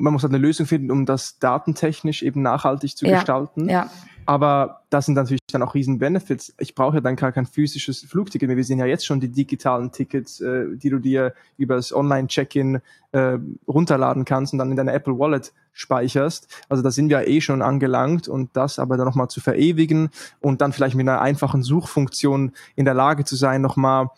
Man 0.00 0.12
muss 0.12 0.22
halt 0.22 0.32
eine 0.32 0.42
Lösung 0.42 0.66
finden, 0.66 0.90
um 0.90 1.06
das 1.06 1.38
datentechnisch 1.38 2.22
eben 2.22 2.42
nachhaltig 2.42 2.96
zu 2.96 3.06
ja, 3.06 3.16
gestalten. 3.16 3.68
Ja. 3.68 3.90
Aber 4.26 4.82
das 4.90 5.06
sind 5.06 5.14
natürlich 5.14 5.40
dann 5.50 5.62
auch 5.62 5.74
riesen 5.74 5.98
Benefits. 5.98 6.54
Ich 6.58 6.74
brauche 6.74 6.96
ja 6.96 7.00
dann 7.00 7.16
gar 7.16 7.32
kein 7.32 7.46
physisches 7.46 8.02
Flugticket 8.02 8.48
mehr. 8.48 8.56
Wir 8.56 8.64
sehen 8.64 8.78
ja 8.78 8.86
jetzt 8.86 9.04
schon 9.04 9.18
die 9.18 9.30
digitalen 9.30 9.90
Tickets, 9.92 10.40
äh, 10.40 10.66
die 10.76 10.90
du 10.90 10.98
dir 10.98 11.34
über 11.56 11.74
das 11.74 11.92
Online-Check-in 11.92 12.80
äh, 13.12 13.38
runterladen 13.66 14.24
kannst 14.24 14.52
und 14.52 14.58
dann 14.58 14.70
in 14.70 14.76
deiner 14.76 14.94
Apple 14.94 15.18
Wallet 15.18 15.52
speicherst. 15.72 16.46
Also 16.68 16.82
da 16.82 16.90
sind 16.90 17.08
wir 17.08 17.26
eh 17.26 17.40
schon 17.40 17.62
angelangt 17.62 18.28
und 18.28 18.50
das 18.52 18.78
aber 18.78 18.96
dann 18.96 19.06
nochmal 19.06 19.28
zu 19.28 19.40
verewigen 19.40 20.10
und 20.40 20.60
dann 20.60 20.72
vielleicht 20.72 20.94
mit 20.94 21.08
einer 21.08 21.20
einfachen 21.20 21.62
Suchfunktion 21.62 22.52
in 22.76 22.84
der 22.84 22.94
Lage 22.94 23.24
zu 23.24 23.36
sein, 23.36 23.62
nochmal 23.62 24.10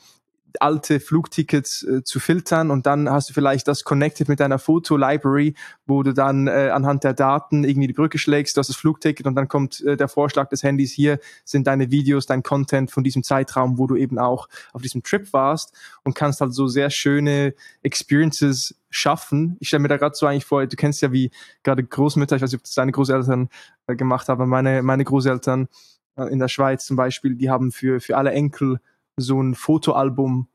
alte 0.60 1.00
Flugtickets 1.00 1.82
äh, 1.82 2.04
zu 2.04 2.20
filtern 2.20 2.70
und 2.70 2.86
dann 2.86 3.08
hast 3.10 3.30
du 3.30 3.34
vielleicht 3.34 3.68
das 3.68 3.84
connected 3.84 4.28
mit 4.28 4.40
deiner 4.40 4.58
Foto-Library, 4.58 5.54
wo 5.86 6.02
du 6.02 6.12
dann 6.12 6.46
äh, 6.46 6.70
anhand 6.72 7.04
der 7.04 7.14
Daten 7.14 7.64
irgendwie 7.64 7.88
die 7.88 7.92
Brücke 7.92 8.18
schlägst, 8.18 8.56
du 8.56 8.58
hast 8.60 8.68
das 8.68 8.76
Flugticket 8.76 9.26
und 9.26 9.34
dann 9.34 9.48
kommt 9.48 9.80
äh, 9.82 9.96
der 9.96 10.08
Vorschlag 10.08 10.48
des 10.48 10.62
Handys, 10.62 10.92
hier 10.92 11.18
sind 11.44 11.66
deine 11.66 11.90
Videos, 11.90 12.26
dein 12.26 12.42
Content 12.42 12.90
von 12.90 13.04
diesem 13.04 13.22
Zeitraum, 13.22 13.78
wo 13.78 13.86
du 13.86 13.96
eben 13.96 14.18
auch 14.18 14.48
auf 14.72 14.82
diesem 14.82 15.02
Trip 15.02 15.32
warst 15.32 15.72
und 16.04 16.14
kannst 16.14 16.40
halt 16.40 16.54
so 16.54 16.68
sehr 16.68 16.90
schöne 16.90 17.54
Experiences 17.82 18.74
schaffen. 18.90 19.56
Ich 19.60 19.68
stelle 19.68 19.82
mir 19.82 19.88
da 19.88 19.96
gerade 19.96 20.14
so 20.14 20.26
eigentlich 20.26 20.44
vor, 20.44 20.66
du 20.66 20.76
kennst 20.76 21.00
ja 21.02 21.12
wie 21.12 21.30
gerade 21.62 21.82
Großmütter, 21.82 22.36
ich 22.36 22.42
weiß 22.42 22.52
nicht, 22.52 22.60
ob 22.60 22.64
das 22.64 22.74
deine 22.74 22.92
Großeltern 22.92 23.48
äh, 23.86 23.96
gemacht 23.96 24.28
haben, 24.28 24.48
meine, 24.48 24.82
meine 24.82 25.04
Großeltern 25.04 25.68
äh, 26.16 26.24
in 26.24 26.38
der 26.38 26.48
Schweiz 26.48 26.84
zum 26.86 26.96
Beispiel, 26.96 27.34
die 27.34 27.50
haben 27.50 27.72
für, 27.72 28.00
für 28.00 28.16
alle 28.16 28.32
Enkel 28.32 28.80
so 29.22 29.40
ein 29.40 29.54
Fotoalbum 29.54 30.48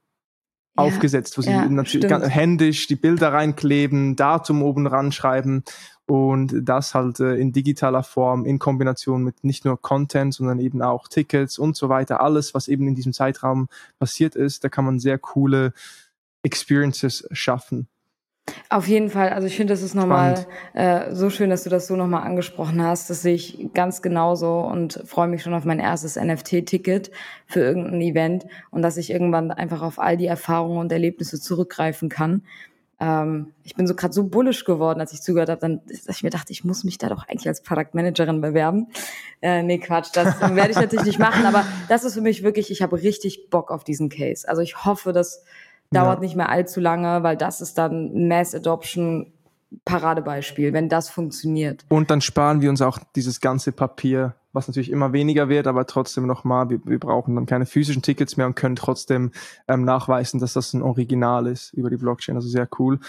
ja, 0.77 0.83
aufgesetzt, 0.83 1.37
wo 1.37 1.41
sie 1.41 1.51
ja, 1.51 1.67
natürlich 1.67 2.07
ganz 2.07 2.27
händisch 2.27 2.87
die 2.87 2.95
Bilder 2.95 3.33
reinkleben, 3.33 4.15
Datum 4.15 4.61
oben 4.61 4.87
ranschreiben 4.87 5.63
und 6.05 6.53
das 6.61 6.95
halt 6.95 7.19
äh, 7.19 7.35
in 7.35 7.51
digitaler 7.51 8.03
Form 8.03 8.45
in 8.45 8.59
Kombination 8.59 9.23
mit 9.23 9.43
nicht 9.43 9.65
nur 9.65 9.81
Content, 9.81 10.33
sondern 10.33 10.59
eben 10.59 10.81
auch 10.81 11.07
Tickets 11.07 11.59
und 11.59 11.75
so 11.75 11.89
weiter. 11.89 12.21
Alles, 12.21 12.53
was 12.53 12.67
eben 12.67 12.87
in 12.87 12.95
diesem 12.95 13.13
Zeitraum 13.13 13.67
passiert 13.99 14.35
ist, 14.35 14.63
da 14.63 14.69
kann 14.69 14.85
man 14.85 14.99
sehr 14.99 15.17
coole 15.17 15.73
Experiences 16.43 17.27
schaffen. 17.31 17.89
Auf 18.69 18.87
jeden 18.87 19.09
Fall. 19.09 19.29
Also 19.29 19.47
ich 19.47 19.55
finde, 19.55 19.73
das 19.73 19.81
ist 19.81 19.95
nochmal 19.95 20.45
äh, 20.73 21.13
so 21.13 21.29
schön, 21.29 21.49
dass 21.49 21.63
du 21.63 21.69
das 21.69 21.87
so 21.87 21.95
nochmal 21.95 22.23
angesprochen 22.23 22.83
hast. 22.83 23.09
Das 23.09 23.21
sehe 23.21 23.35
ich 23.35 23.69
ganz 23.73 24.01
genauso 24.01 24.59
und 24.59 25.01
freue 25.05 25.27
mich 25.27 25.41
schon 25.41 25.53
auf 25.53 25.63
mein 25.63 25.79
erstes 25.79 26.17
NFT-Ticket 26.17 27.11
für 27.45 27.61
irgendein 27.61 28.01
Event 28.01 28.45
und 28.71 28.81
dass 28.81 28.97
ich 28.97 29.09
irgendwann 29.09 29.51
einfach 29.51 29.81
auf 29.81 29.99
all 29.99 30.17
die 30.17 30.27
Erfahrungen 30.27 30.79
und 30.79 30.91
Erlebnisse 30.91 31.39
zurückgreifen 31.39 32.09
kann. 32.09 32.43
Ähm, 32.99 33.53
ich 33.63 33.75
bin 33.75 33.85
so 33.85 33.95
gerade 33.95 34.13
so 34.13 34.23
bullisch 34.23 34.65
geworden, 34.65 34.99
als 34.99 35.13
ich 35.13 35.21
zugehört 35.21 35.49
habe, 35.49 35.61
dann, 35.61 35.81
dass 35.85 36.17
ich 36.17 36.23
mir 36.23 36.31
dachte, 36.31 36.51
ich 36.51 36.63
muss 36.63 36.83
mich 36.83 36.97
da 36.97 37.09
doch 37.09 37.27
eigentlich 37.27 37.47
als 37.47 37.61
Product 37.61 37.93
Managerin 37.93 38.41
bewerben. 38.41 38.87
Äh, 39.41 39.61
nee, 39.61 39.77
Quatsch, 39.77 40.09
das 40.13 40.41
werde 40.41 40.71
ich 40.71 40.77
natürlich 40.77 41.05
nicht 41.05 41.19
machen, 41.19 41.45
aber 41.45 41.63
das 41.89 42.03
ist 42.03 42.15
für 42.15 42.21
mich 42.21 42.43
wirklich, 42.43 42.71
ich 42.71 42.81
habe 42.81 43.01
richtig 43.01 43.49
Bock 43.49 43.71
auf 43.71 43.83
diesen 43.83 44.09
Case. 44.09 44.49
Also 44.49 44.61
ich 44.61 44.83
hoffe, 44.83 45.13
dass 45.13 45.43
Dauert 45.91 46.17
ja. 46.17 46.21
nicht 46.21 46.35
mehr 46.35 46.49
allzu 46.49 46.79
lange, 46.79 47.23
weil 47.23 47.37
das 47.37 47.61
ist 47.61 47.77
dann 47.77 48.27
Mass 48.27 48.53
Adoption 48.53 49.31
Paradebeispiel, 49.85 50.73
wenn 50.73 50.89
das 50.89 51.09
funktioniert. 51.09 51.85
Und 51.89 52.09
dann 52.09 52.21
sparen 52.21 52.61
wir 52.61 52.69
uns 52.69 52.81
auch 52.81 52.99
dieses 53.15 53.41
ganze 53.41 53.71
Papier, 53.71 54.35
was 54.53 54.67
natürlich 54.67 54.91
immer 54.91 55.13
weniger 55.13 55.49
wird, 55.49 55.67
aber 55.67 55.85
trotzdem 55.85 56.25
nochmal, 56.25 56.69
wir, 56.69 56.79
wir 56.85 56.99
brauchen 56.99 57.35
dann 57.35 57.45
keine 57.45 57.65
physischen 57.65 58.01
Tickets 58.01 58.37
mehr 58.37 58.47
und 58.47 58.55
können 58.55 58.75
trotzdem 58.75 59.31
ähm, 59.67 59.83
nachweisen, 59.83 60.39
dass 60.39 60.53
das 60.53 60.73
ein 60.73 60.81
Original 60.81 61.47
ist 61.47 61.73
über 61.73 61.89
die 61.89 61.97
Blockchain. 61.97 62.35
Also 62.35 62.47
sehr 62.47 62.67
cool. 62.79 62.99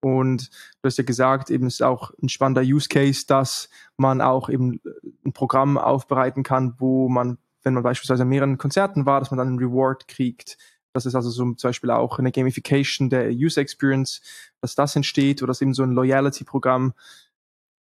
Und 0.00 0.50
du 0.82 0.86
hast 0.86 0.98
ja 0.98 1.04
gesagt, 1.04 1.50
eben 1.50 1.66
ist 1.66 1.82
auch 1.82 2.12
ein 2.22 2.28
spannender 2.28 2.62
Use 2.62 2.88
Case, 2.88 3.24
dass 3.26 3.68
man 3.96 4.20
auch 4.20 4.48
eben 4.48 4.80
ein 5.24 5.32
Programm 5.32 5.76
aufbereiten 5.76 6.42
kann, 6.42 6.74
wo 6.78 7.08
man, 7.08 7.38
wenn 7.62 7.74
man 7.74 7.82
beispielsweise 7.82 8.22
an 8.22 8.28
mehreren 8.28 8.58
Konzerten 8.58 9.06
war, 9.06 9.20
dass 9.20 9.30
man 9.30 9.38
dann 9.38 9.48
einen 9.48 9.58
Reward 9.58 10.06
kriegt 10.06 10.56
das 10.98 11.06
ist 11.06 11.14
also 11.14 11.30
so 11.30 11.44
zum 11.54 11.68
Beispiel 11.68 11.90
auch 11.90 12.18
eine 12.18 12.32
Gamification 12.32 13.08
der 13.08 13.30
User 13.30 13.60
Experience, 13.60 14.20
dass 14.60 14.74
das 14.74 14.96
entsteht 14.96 15.42
oder 15.42 15.50
dass 15.50 15.62
eben 15.62 15.74
so 15.74 15.84
ein 15.84 15.92
Loyalty-Programm, 15.92 16.92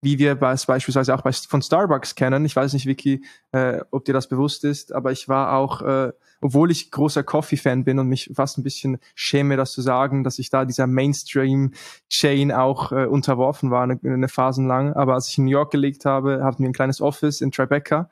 wie 0.03 0.19
wir 0.19 0.35
beispielsweise 0.37 1.15
auch 1.15 1.23
bei, 1.23 1.33
von 1.33 1.63
Starbucks 1.63 2.15
kennen. 2.15 2.45
Ich 2.45 2.55
weiß 2.55 2.73
nicht, 2.75 2.87
Vicky, 2.87 3.25
äh, 3.53 3.81
ob 3.91 4.05
dir 4.05 4.13
das 4.13 4.29
bewusst 4.29 4.65
ist, 4.65 4.93
aber 4.93 5.11
ich 5.11 5.29
war 5.29 5.55
auch, 5.55 5.83
äh, 5.83 6.13
obwohl 6.41 6.71
ich 6.71 6.91
großer 6.91 7.25
Coffee-Fan 7.25 7.85
bin 7.85 7.99
und 7.99 8.07
mich 8.07 8.31
fast 8.35 8.59
ein 8.59 8.63
bisschen 8.63 8.99
schäme, 9.15 9.57
das 9.57 9.73
zu 9.73 9.81
sagen, 9.81 10.23
dass 10.23 10.39
ich 10.39 10.51
da 10.51 10.65
dieser 10.65 10.87
Mainstream-Chain 10.87 12.53
auch 12.53 12.93
äh, 12.93 13.07
unterworfen 13.07 13.71
war, 13.71 13.83
eine, 13.83 13.99
eine 14.05 14.29
Phase 14.29 14.63
lang. 14.63 14.93
Aber 14.93 15.15
als 15.15 15.29
ich 15.29 15.39
in 15.39 15.47
New 15.47 15.51
York 15.51 15.73
gelegt 15.73 16.05
habe, 16.05 16.45
hatten 16.45 16.63
wir 16.63 16.69
ein 16.69 16.75
kleines 16.75 17.01
Office 17.01 17.41
in 17.41 17.51
Tribeca 17.51 18.09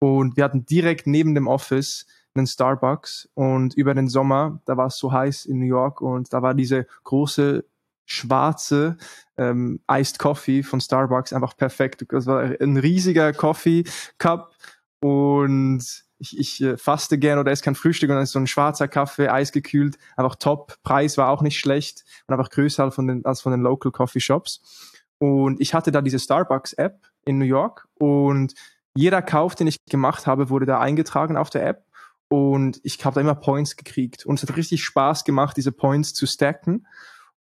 und 0.00 0.36
wir 0.36 0.44
hatten 0.44 0.66
direkt 0.66 1.06
neben 1.06 1.34
dem 1.34 1.46
Office 1.46 2.06
einen 2.38 2.46
Starbucks 2.46 3.28
und 3.34 3.74
über 3.74 3.94
den 3.94 4.08
Sommer, 4.08 4.60
da 4.64 4.76
war 4.76 4.86
es 4.86 4.96
so 4.96 5.12
heiß 5.12 5.46
in 5.46 5.58
New 5.58 5.66
York 5.66 6.00
und 6.00 6.32
da 6.32 6.42
war 6.42 6.54
diese 6.54 6.86
große 7.04 7.64
schwarze 8.06 8.96
ähm, 9.36 9.80
Iced 9.90 10.18
Coffee 10.18 10.62
von 10.62 10.80
Starbucks 10.80 11.32
einfach 11.32 11.56
perfekt. 11.56 12.06
Das 12.08 12.26
war 12.26 12.54
ein 12.60 12.76
riesiger 12.78 13.32
Coffee 13.32 13.84
Cup 14.16 14.54
und 15.00 15.84
ich, 16.18 16.38
ich 16.38 16.62
äh, 16.62 16.76
faste 16.76 17.18
gern 17.18 17.38
oder 17.38 17.52
esse 17.52 17.62
kein 17.62 17.74
Frühstück 17.74 18.10
und 18.10 18.16
dann 18.16 18.24
ist 18.24 18.32
so 18.32 18.38
ein 18.38 18.46
schwarzer 18.46 18.88
Kaffee, 18.88 19.28
eisgekühlt, 19.28 19.98
einfach 20.16 20.36
top, 20.36 20.76
Preis 20.82 21.16
war 21.18 21.28
auch 21.28 21.42
nicht 21.42 21.58
schlecht 21.58 22.04
und 22.26 22.34
einfach 22.34 22.50
größer 22.50 22.84
als 22.84 22.94
von 22.94 23.06
den, 23.06 23.24
als 23.24 23.40
von 23.40 23.52
den 23.52 23.60
Local 23.60 23.92
Coffee 23.92 24.20
Shops. 24.20 24.94
Und 25.18 25.60
ich 25.60 25.74
hatte 25.74 25.92
da 25.92 26.00
diese 26.00 26.18
Starbucks-App 26.18 27.06
in 27.24 27.38
New 27.38 27.44
York 27.44 27.88
und 27.94 28.54
jeder 28.94 29.22
Kauf, 29.22 29.54
den 29.54 29.66
ich 29.66 29.76
gemacht 29.88 30.26
habe, 30.26 30.50
wurde 30.50 30.66
da 30.66 30.80
eingetragen 30.80 31.36
auf 31.36 31.50
der 31.50 31.66
App 31.66 31.84
und 32.28 32.80
ich 32.82 33.04
habe 33.04 33.14
da 33.14 33.20
immer 33.20 33.34
Points 33.34 33.76
gekriegt 33.76 34.26
und 34.26 34.36
es 34.36 34.48
hat 34.48 34.56
richtig 34.56 34.84
Spaß 34.84 35.24
gemacht, 35.24 35.56
diese 35.56 35.72
Points 35.72 36.14
zu 36.14 36.26
stacken 36.26 36.86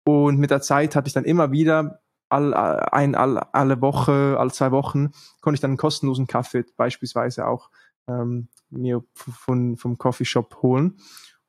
und 0.03 0.37
mit 0.37 0.51
der 0.51 0.61
Zeit 0.61 0.95
hatte 0.95 1.07
ich 1.07 1.13
dann 1.13 1.25
immer 1.25 1.51
wieder 1.51 2.01
all, 2.29 2.53
ein, 2.53 3.15
all, 3.15 3.37
alle 3.37 3.81
Woche, 3.81 4.37
alle 4.39 4.51
zwei 4.51 4.71
Wochen 4.71 5.11
konnte 5.41 5.55
ich 5.55 5.61
dann 5.61 5.71
einen 5.71 5.77
kostenlosen 5.77 6.27
Kaffee 6.27 6.65
beispielsweise 6.75 7.47
auch 7.47 7.69
ähm, 8.07 8.47
mir 8.69 9.03
von, 9.13 9.77
vom 9.77 9.97
Coffeeshop 9.97 10.61
holen. 10.61 10.97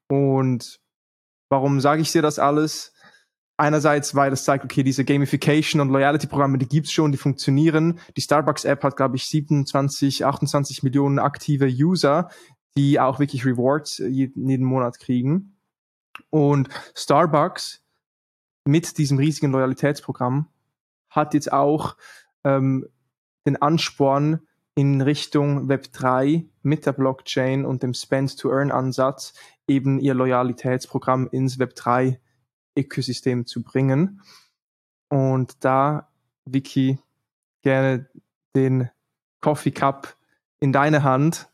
Und 0.09 0.81
warum 1.49 1.81
sage 1.81 2.03
ich 2.03 2.13
dir 2.13 2.23
das 2.23 2.39
alles? 2.39 2.93
Einerseits, 3.61 4.15
weil 4.15 4.33
es 4.33 4.45
zeigt, 4.45 4.65
okay, 4.65 4.85
diese 4.85 5.05
Gamification 5.05 5.81
und 5.81 5.89
Loyalty-Programme, 5.89 6.59
die 6.59 6.69
gibt's 6.69 6.93
schon, 6.93 7.11
die 7.11 7.19
funktionieren. 7.19 7.99
Die 8.17 8.21
Starbucks-App 8.21 8.85
hat, 8.85 8.97
glaube 8.97 9.17
ich, 9.17 9.27
27, 9.27 10.25
28 10.25 10.85
Millionen 10.85 11.19
aktive 11.19 11.67
User, 11.67 12.31
die 12.79 13.01
auch 13.01 13.19
wirklich 13.19 13.45
Rewards 13.45 13.99
jeden, 13.99 14.49
jeden 14.49 14.65
Monat 14.65 15.01
kriegen. 15.01 15.57
Und 16.31 16.69
Starbucks 16.95 17.83
mit 18.65 18.99
diesem 18.99 19.19
riesigen 19.19 19.51
Loyalitätsprogramm 19.51 20.47
hat 21.11 21.35
jetzt 21.35 21.53
auch 21.53 21.97
ähm, 22.45 22.87
den 23.47 23.61
Ansporn 23.61 24.41
in 24.77 25.01
Richtung 25.01 25.69
Web 25.69 25.93
3 25.93 26.47
mit 26.63 26.87
der 26.87 26.93
Blockchain 26.93 27.65
und 27.65 27.83
dem 27.83 27.95
Spend-to-Earn-Ansatz 27.95 29.35
eben 29.67 29.99
ihr 29.99 30.15
Loyalitätsprogramm 30.15 31.29
ins 31.33 31.59
Web 31.59 31.75
3 31.75 32.21
Ökosystem 32.77 33.45
zu 33.45 33.65
bringen. 33.65 34.23
Und 35.09 35.65
da, 35.65 36.13
Vicky, 36.45 37.01
gerne 37.63 38.09
den 38.55 38.89
Coffee 39.41 39.73
Cup 39.73 40.17
in 40.61 40.73
deine 40.73 41.03
Hand. 41.03 41.51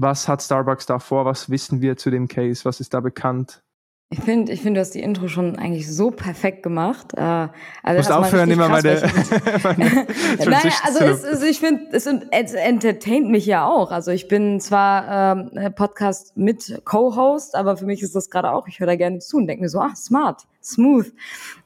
Was 0.00 0.28
hat 0.28 0.42
Starbucks 0.42 0.86
da 0.86 1.00
vor? 1.00 1.24
Was 1.24 1.50
wissen 1.50 1.82
wir 1.82 1.96
zu 1.96 2.10
dem 2.10 2.28
Case? 2.28 2.64
Was 2.64 2.78
ist 2.78 2.94
da 2.94 3.00
bekannt? 3.00 3.62
Ich 4.10 4.20
finde, 4.20 4.52
ich 4.52 4.62
finde, 4.62 4.78
du 4.78 4.80
hast 4.80 4.94
die 4.94 5.02
Intro 5.02 5.28
schon 5.28 5.58
eigentlich 5.58 5.92
so 5.92 6.10
perfekt 6.10 6.62
gemacht. 6.62 7.12
Äh, 7.14 7.20
also 7.20 7.50
du 7.84 7.94
musst 7.96 8.10
aufhören, 8.10 8.50
immer 8.50 8.68
meine, 8.68 9.02
meine 9.62 10.06
Nein, 10.46 10.72
also 10.82 11.04
es, 11.04 11.24
also 11.24 11.44
ich 11.44 11.60
finde, 11.60 11.88
es, 11.92 12.06
es 12.06 12.54
entertaint 12.54 13.28
mich 13.28 13.44
ja 13.44 13.66
auch. 13.66 13.90
Also 13.90 14.10
ich 14.10 14.26
bin 14.26 14.60
zwar 14.60 15.36
ähm, 15.36 15.74
Podcast 15.74 16.38
mit 16.38 16.80
Co-Host, 16.86 17.54
aber 17.54 17.76
für 17.76 17.84
mich 17.84 18.00
ist 18.00 18.14
das 18.14 18.30
gerade 18.30 18.52
auch, 18.52 18.66
ich 18.66 18.80
höre 18.80 18.86
da 18.86 18.96
gerne 18.96 19.18
zu 19.18 19.36
und 19.36 19.46
denke 19.46 19.64
mir 19.64 19.68
so, 19.68 19.80
ah, 19.80 19.94
smart, 19.94 20.46
smooth. 20.62 21.12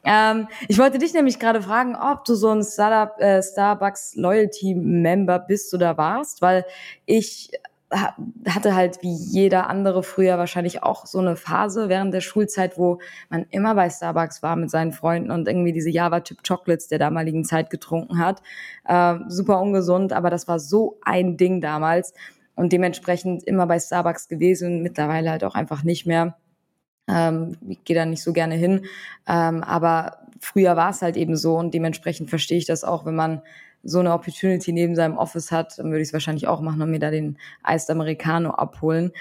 Ähm, 0.03 0.49
ich 0.67 0.81
wollte 0.81 0.99
dich 0.99 1.15
nämlich 1.15 1.39
gerade 1.39 1.63
fragen, 1.63 1.95
ob 1.95 2.25
du 2.25 2.35
so 2.35 2.49
ein 2.49 2.65
Startup, 2.65 3.21
äh, 3.21 3.41
Starbucks 3.41 4.17
Loyalty 4.17 4.75
Member 4.75 5.39
bist 5.39 5.73
oder 5.75 5.97
warst, 5.97 6.43
weil 6.43 6.65
ich 7.07 7.53
hatte 7.93 8.75
halt 8.75 9.03
wie 9.03 9.15
jeder 9.15 9.69
andere 9.69 10.03
früher 10.03 10.39
wahrscheinlich 10.39 10.83
auch 10.83 11.07
so 11.07 11.19
eine 11.19 11.37
Phase 11.37 11.89
während 11.89 12.15
der 12.15 12.21
Schulzeit, 12.21 12.79
wo 12.79 12.99
man 13.29 13.47
immer 13.51 13.75
bei 13.75 13.91
Starbucks 13.91 14.43
war 14.43 14.57
mit 14.57 14.71
seinen 14.71 14.93
Freunden 14.93 15.31
und 15.31 15.47
irgendwie 15.47 15.73
diese 15.73 15.91
Java-Typ 15.91 16.43
Chocolates 16.47 16.89
der 16.89 16.99
damaligen 16.99 17.45
Zeit 17.45 17.71
getrunken 17.71 18.19
hat. 18.19 18.43
Äh, 18.87 19.17
super 19.29 19.61
ungesund, 19.61 20.13
aber 20.13 20.31
das 20.31 20.49
war 20.49 20.59
so 20.59 20.99
ein 21.03 21.37
Ding 21.37 21.61
damals 21.61 22.15
und 22.55 22.73
dementsprechend 22.73 23.45
immer 23.45 23.67
bei 23.67 23.79
Starbucks 23.79 24.29
gewesen, 24.29 24.83
mittlerweile 24.83 25.31
halt 25.31 25.45
auch 25.45 25.55
einfach 25.55 25.83
nicht 25.83 26.07
mehr. 26.07 26.37
Ähm, 27.09 27.57
ich 27.69 27.85
gehe 27.85 27.97
da 27.97 28.07
nicht 28.07 28.23
so 28.23 28.33
gerne 28.33 28.55
hin, 28.55 28.87
ähm, 29.27 29.63
aber 29.63 30.19
früher 30.41 30.77
war 30.77 30.91
es 30.91 31.03
halt 31.03 31.17
eben 31.17 31.37
so 31.37 31.57
und 31.57 31.75
dementsprechend 31.75 32.31
verstehe 32.31 32.59
ich 32.59 32.67
das 32.67 32.85
auch, 32.85 33.05
wenn 33.05 33.17
man 33.17 33.43
so 33.83 33.99
eine 33.99 34.13
Opportunity 34.13 34.73
neben 34.73 34.95
seinem 34.95 35.17
Office 35.17 35.51
hat, 35.51 35.79
dann 35.79 35.87
würde 35.87 36.03
ich 36.03 36.09
es 36.09 36.13
wahrscheinlich 36.13 36.47
auch 36.47 36.61
machen 36.61 36.83
und 36.83 36.91
mir 36.91 36.99
da 36.99 37.11
den 37.11 37.39
Iced 37.67 37.91
Americano 37.91 38.51
abholen. 38.51 39.13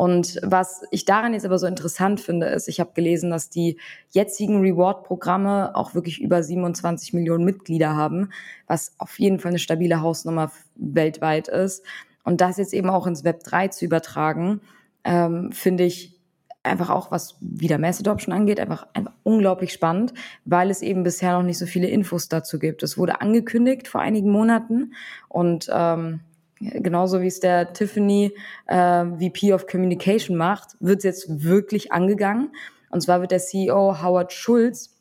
Und 0.00 0.40
was 0.42 0.82
ich 0.90 1.04
daran 1.04 1.34
jetzt 1.34 1.44
aber 1.44 1.58
so 1.58 1.66
interessant 1.66 2.20
finde, 2.20 2.46
ist, 2.46 2.68
ich 2.68 2.80
habe 2.80 2.92
gelesen, 2.94 3.28
dass 3.30 3.50
die 3.50 3.78
jetzigen 4.10 4.62
Reward-Programme 4.62 5.72
auch 5.74 5.94
wirklich 5.94 6.22
über 6.22 6.42
27 6.42 7.12
Millionen 7.12 7.44
Mitglieder 7.44 7.94
haben, 7.96 8.30
was 8.66 8.94
auf 8.96 9.18
jeden 9.18 9.40
Fall 9.40 9.50
eine 9.50 9.58
stabile 9.58 10.00
Hausnummer 10.00 10.52
weltweit 10.76 11.48
ist. 11.48 11.84
Und 12.24 12.40
das 12.40 12.56
jetzt 12.56 12.72
eben 12.72 12.88
auch 12.88 13.06
ins 13.06 13.24
Web 13.24 13.44
3 13.44 13.68
zu 13.68 13.84
übertragen, 13.84 14.62
ähm, 15.04 15.52
finde 15.52 15.84
ich 15.84 16.19
einfach 16.62 16.90
auch, 16.90 17.10
was 17.10 17.36
wieder 17.40 17.78
Mass 17.78 18.00
Adoption 18.00 18.34
angeht, 18.34 18.60
einfach, 18.60 18.86
einfach 18.92 19.12
unglaublich 19.22 19.72
spannend, 19.72 20.12
weil 20.44 20.70
es 20.70 20.82
eben 20.82 21.02
bisher 21.02 21.32
noch 21.32 21.42
nicht 21.42 21.58
so 21.58 21.66
viele 21.66 21.88
Infos 21.88 22.28
dazu 22.28 22.58
gibt. 22.58 22.82
Es 22.82 22.98
wurde 22.98 23.20
angekündigt 23.20 23.88
vor 23.88 24.00
einigen 24.00 24.30
Monaten 24.30 24.92
und 25.28 25.70
ähm, 25.72 26.20
genauso 26.60 27.22
wie 27.22 27.26
es 27.26 27.40
der 27.40 27.72
Tiffany 27.72 28.32
äh, 28.66 29.04
VP 29.04 29.54
of 29.54 29.66
Communication 29.66 30.36
macht, 30.36 30.76
wird 30.80 30.98
es 30.98 31.04
jetzt 31.04 31.42
wirklich 31.42 31.92
angegangen. 31.92 32.50
Und 32.90 33.00
zwar 33.00 33.20
wird 33.20 33.30
der 33.30 33.38
CEO 33.38 34.02
Howard 34.02 34.32
Schulz 34.32 34.99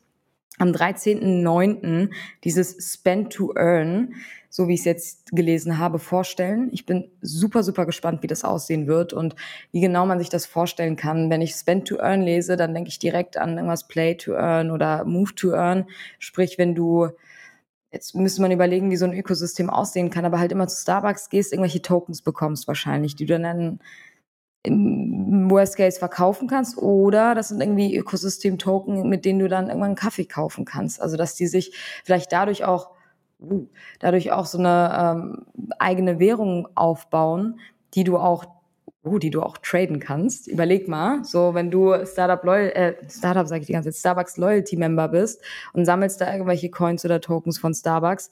am 0.60 0.70
13.09. 0.70 2.10
dieses 2.44 2.94
Spend 2.94 3.34
to 3.34 3.54
Earn 3.56 4.14
so 4.50 4.68
wie 4.68 4.74
ich 4.74 4.82
es 4.82 4.86
jetzt 4.86 5.32
gelesen 5.32 5.78
habe, 5.78 6.00
vorstellen. 6.00 6.70
Ich 6.72 6.86
bin 6.86 7.12
super, 7.22 7.64
super 7.64 7.86
gespannt, 7.86 8.24
wie 8.24 8.28
das 8.28 8.44
aussehen 8.44 8.88
wird 8.88 9.14
und 9.14 9.36
wie 9.72 9.80
genau 9.80 10.06
man 10.08 10.18
sich 10.20 10.30
das 10.30 10.48
vorstellen 10.48 10.96
kann. 10.96 11.30
Wenn 11.30 11.42
ich 11.42 11.54
Spend 11.54 11.88
to 11.88 12.00
Earn 12.00 12.22
lese, 12.22 12.58
dann 12.58 12.74
denke 12.74 12.90
ich 12.90 12.98
direkt 12.98 13.38
an 13.38 13.56
irgendwas 13.56 13.88
Play 13.88 14.16
to 14.16 14.34
Earn 14.34 14.72
oder 14.72 15.06
Move 15.06 15.36
to 15.36 15.54
Earn. 15.54 15.86
Sprich, 16.18 16.58
wenn 16.58 16.76
du 16.76 17.10
Jetzt 17.92 18.14
müsste 18.14 18.44
man 18.44 18.52
überlegen, 18.52 18.92
wie 18.92 18.98
so 18.98 19.06
ein 19.06 19.18
Ökosystem 19.18 19.72
aussehen 19.72 20.12
kann, 20.12 20.24
aber 20.24 20.38
halt 20.38 20.52
immer 20.52 20.68
zu 20.68 20.80
Starbucks 20.80 21.30
gehst, 21.30 21.52
irgendwelche 21.52 21.82
Tokens 21.82 22.22
bekommst 22.22 22.68
wahrscheinlich, 22.68 23.16
die 23.16 23.26
du 23.26 23.40
dann 23.40 23.80
im 24.64 25.50
Worst 25.50 25.78
Case 25.78 26.00
verkaufen 26.00 26.48
kannst 26.48 26.78
oder 26.78 27.34
das 27.34 27.50
sind 27.50 27.62
irgendwie 27.62 27.96
Ökosystem-Token, 27.96 29.08
mit 29.08 29.26
denen 29.26 29.40
du 29.40 29.48
dann 29.48 29.68
irgendwann 29.68 29.90
einen 29.90 29.96
Kaffee 29.96 30.26
kaufen 30.26 30.66
kannst. 30.66 31.02
Also 31.02 31.18
dass 31.18 31.36
die 31.36 31.48
sich 31.48 31.74
vielleicht 32.04 32.32
dadurch 32.32 32.66
auch 32.66 32.92
uh, 33.40 33.68
dadurch 34.00 34.32
auch 34.32 34.46
so 34.46 34.58
eine 34.58 34.92
ähm, 35.00 35.46
eigene 35.80 36.20
Währung 36.20 36.68
aufbauen, 36.76 37.60
die 37.94 38.04
du 38.04 38.18
auch 38.18 38.46
uh, 39.06 39.18
die 39.18 39.30
du 39.30 39.42
auch 39.42 39.58
traden 39.58 40.00
kannst. 40.00 40.48
Überleg 40.48 40.90
mal, 40.90 41.24
so 41.24 41.54
wenn 41.54 41.72
du 41.72 42.06
Startup 42.06 42.44
Loyal, 42.44 42.72
äh, 42.72 42.96
Startup 43.10 43.48
sage 43.48 43.62
ich 43.62 43.68
die 43.68 43.74
ganze 43.74 43.92
Zeit, 43.92 44.00
Starbucks 44.00 44.38
Loyalty 44.38 44.76
Member 44.76 45.08
bist 45.08 45.42
und 45.72 45.86
sammelst 45.86 46.20
da 46.20 46.32
irgendwelche 46.32 46.70
Coins 46.70 47.06
oder 47.06 47.22
Tokens 47.22 47.58
von 47.60 47.74
Starbucks, 47.74 48.30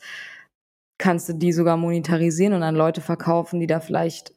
kannst 0.98 1.30
du 1.30 1.34
die 1.34 1.54
sogar 1.54 1.78
monetarisieren 1.78 2.54
und 2.54 2.64
an 2.64 2.76
Leute 2.76 3.02
verkaufen, 3.02 3.60
die 3.60 3.68
da 3.68 3.80
vielleicht 3.80 4.34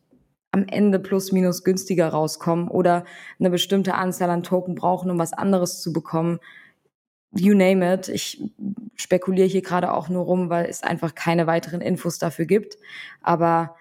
am 0.52 0.66
Ende 0.66 0.98
plus 0.98 1.32
minus 1.32 1.64
günstiger 1.64 2.08
rauskommen 2.08 2.68
oder 2.68 3.04
eine 3.38 3.50
bestimmte 3.50 3.94
Anzahl 3.94 4.30
an 4.30 4.42
Token 4.42 4.74
brauchen, 4.74 5.10
um 5.10 5.18
was 5.18 5.32
anderes 5.32 5.80
zu 5.80 5.92
bekommen. 5.92 6.40
You 7.32 7.54
name 7.54 7.94
it. 7.94 8.08
Ich 8.08 8.42
spekuliere 8.96 9.46
hier 9.46 9.62
gerade 9.62 9.92
auch 9.92 10.08
nur 10.08 10.24
rum, 10.24 10.50
weil 10.50 10.66
es 10.66 10.82
einfach 10.82 11.14
keine 11.14 11.46
weiteren 11.46 11.80
Infos 11.80 12.18
dafür 12.18 12.46
gibt. 12.46 12.76
Aber 13.22 13.76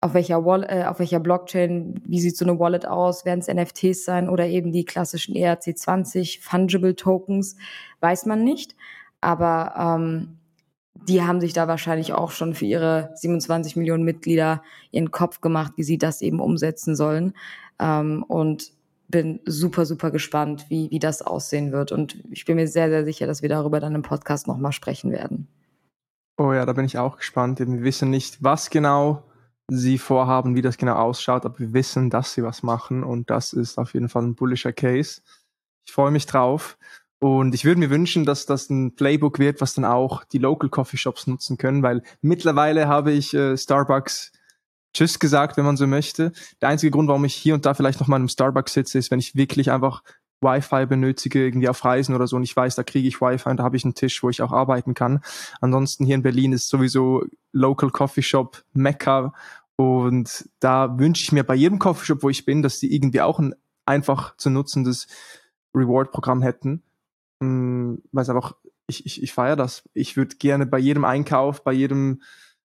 auf 0.00 0.14
welcher, 0.14 0.44
Wall 0.44 0.64
äh, 0.68 0.84
auf 0.84 1.00
welcher 1.00 1.20
Blockchain, 1.20 2.00
wie 2.06 2.20
sieht 2.20 2.36
so 2.36 2.44
eine 2.44 2.58
Wallet 2.58 2.86
aus, 2.86 3.24
werden 3.24 3.40
es 3.40 3.48
NFTs 3.48 4.04
sein 4.04 4.28
oder 4.28 4.46
eben 4.46 4.72
die 4.72 4.84
klassischen 4.84 5.34
ERC20 5.34 6.40
Fungible 6.42 6.94
Tokens, 6.94 7.56
weiß 8.00 8.26
man 8.26 8.44
nicht. 8.44 8.76
Aber 9.20 9.74
ähm, 9.76 10.38
die 11.08 11.22
haben 11.22 11.40
sich 11.40 11.52
da 11.52 11.68
wahrscheinlich 11.68 12.12
auch 12.12 12.30
schon 12.30 12.54
für 12.54 12.64
ihre 12.64 13.10
27 13.14 13.76
Millionen 13.76 14.04
Mitglieder 14.04 14.62
ihren 14.90 15.10
Kopf 15.10 15.40
gemacht, 15.40 15.72
wie 15.76 15.82
sie 15.82 15.98
das 15.98 16.22
eben 16.22 16.40
umsetzen 16.40 16.96
sollen. 16.96 17.34
Ähm, 17.78 18.22
und 18.22 18.72
bin 19.08 19.40
super, 19.44 19.84
super 19.84 20.10
gespannt, 20.10 20.66
wie, 20.68 20.90
wie 20.90 20.98
das 20.98 21.22
aussehen 21.22 21.70
wird. 21.70 21.92
Und 21.92 22.22
ich 22.30 22.44
bin 22.44 22.56
mir 22.56 22.66
sehr, 22.66 22.88
sehr 22.88 23.04
sicher, 23.04 23.26
dass 23.26 23.42
wir 23.42 23.48
darüber 23.48 23.78
dann 23.78 23.94
im 23.94 24.02
Podcast 24.02 24.46
nochmal 24.46 24.72
sprechen 24.72 25.12
werden. 25.12 25.48
Oh 26.38 26.52
ja, 26.52 26.64
da 26.64 26.72
bin 26.72 26.86
ich 26.86 26.98
auch 26.98 27.18
gespannt. 27.18 27.60
Wir 27.60 27.66
wissen 27.82 28.10
nicht, 28.10 28.42
was 28.42 28.70
genau 28.70 29.22
sie 29.68 29.98
vorhaben, 29.98 30.56
wie 30.56 30.62
das 30.62 30.78
genau 30.78 30.94
ausschaut, 30.94 31.44
aber 31.44 31.58
wir 31.58 31.72
wissen, 31.72 32.10
dass 32.10 32.34
sie 32.34 32.42
was 32.42 32.62
machen 32.62 33.04
und 33.04 33.30
das 33.30 33.52
ist 33.52 33.78
auf 33.78 33.94
jeden 33.94 34.08
Fall 34.08 34.22
ein 34.22 34.34
bullischer 34.34 34.72
Case. 34.72 35.20
Ich 35.86 35.92
freue 35.92 36.10
mich 36.10 36.26
drauf 36.26 36.78
und 37.22 37.54
ich 37.54 37.64
würde 37.64 37.78
mir 37.78 37.90
wünschen, 37.90 38.24
dass 38.24 38.46
das 38.46 38.68
ein 38.68 38.96
Playbook 38.96 39.38
wird, 39.38 39.60
was 39.60 39.74
dann 39.74 39.84
auch 39.84 40.24
die 40.24 40.38
Local 40.38 40.68
Coffee 40.68 40.96
Shops 40.96 41.28
nutzen 41.28 41.56
können, 41.56 41.84
weil 41.84 42.02
mittlerweile 42.20 42.88
habe 42.88 43.12
ich 43.12 43.32
äh, 43.32 43.56
Starbucks 43.56 44.32
Tschüss 44.92 45.20
gesagt, 45.20 45.56
wenn 45.56 45.64
man 45.64 45.76
so 45.76 45.86
möchte. 45.86 46.32
Der 46.60 46.68
einzige 46.68 46.90
Grund, 46.90 47.06
warum 47.06 47.24
ich 47.24 47.36
hier 47.36 47.54
und 47.54 47.64
da 47.64 47.74
vielleicht 47.74 48.00
noch 48.00 48.08
mal 48.08 48.16
im 48.20 48.26
Starbucks 48.26 48.72
sitze, 48.72 48.98
ist, 48.98 49.12
wenn 49.12 49.20
ich 49.20 49.36
wirklich 49.36 49.70
einfach 49.70 50.02
Wi-Fi 50.40 50.86
benötige, 50.86 51.44
irgendwie 51.44 51.68
auf 51.68 51.84
Reisen 51.84 52.16
oder 52.16 52.26
so 52.26 52.34
und 52.34 52.42
ich 52.42 52.56
weiß, 52.56 52.74
da 52.74 52.82
kriege 52.82 53.06
ich 53.06 53.20
Wi-Fi 53.20 53.50
und 53.50 53.58
da 53.58 53.62
habe 53.62 53.76
ich 53.76 53.84
einen 53.84 53.94
Tisch, 53.94 54.20
wo 54.24 54.28
ich 54.28 54.42
auch 54.42 54.50
arbeiten 54.50 54.94
kann. 54.94 55.20
Ansonsten 55.60 56.04
hier 56.04 56.16
in 56.16 56.22
Berlin 56.22 56.52
ist 56.52 56.68
sowieso 56.68 57.24
Local 57.52 57.90
Coffee 57.90 58.22
Shop 58.22 58.64
Mecca 58.72 59.32
Und 59.76 60.48
da 60.58 60.98
wünsche 60.98 61.22
ich 61.22 61.30
mir 61.30 61.44
bei 61.44 61.54
jedem 61.54 61.78
Coffeeshop, 61.78 62.24
wo 62.24 62.30
ich 62.30 62.44
bin, 62.44 62.62
dass 62.62 62.80
die 62.80 62.92
irgendwie 62.92 63.20
auch 63.20 63.38
ein 63.38 63.54
einfach 63.86 64.36
zu 64.38 64.50
nutzendes 64.50 65.06
Reward-Programm 65.72 66.42
hätten. 66.42 66.82
Mm, 67.42 67.98
weil 68.12 68.22
es 68.22 68.28
einfach, 68.28 68.54
ich, 68.86 69.04
ich, 69.04 69.22
ich 69.22 69.32
feiere 69.32 69.56
das. 69.56 69.82
Ich 69.94 70.16
würde 70.16 70.36
gerne 70.36 70.64
bei 70.64 70.78
jedem 70.78 71.04
Einkauf, 71.04 71.64
bei 71.64 71.72
jedem, 71.72 72.22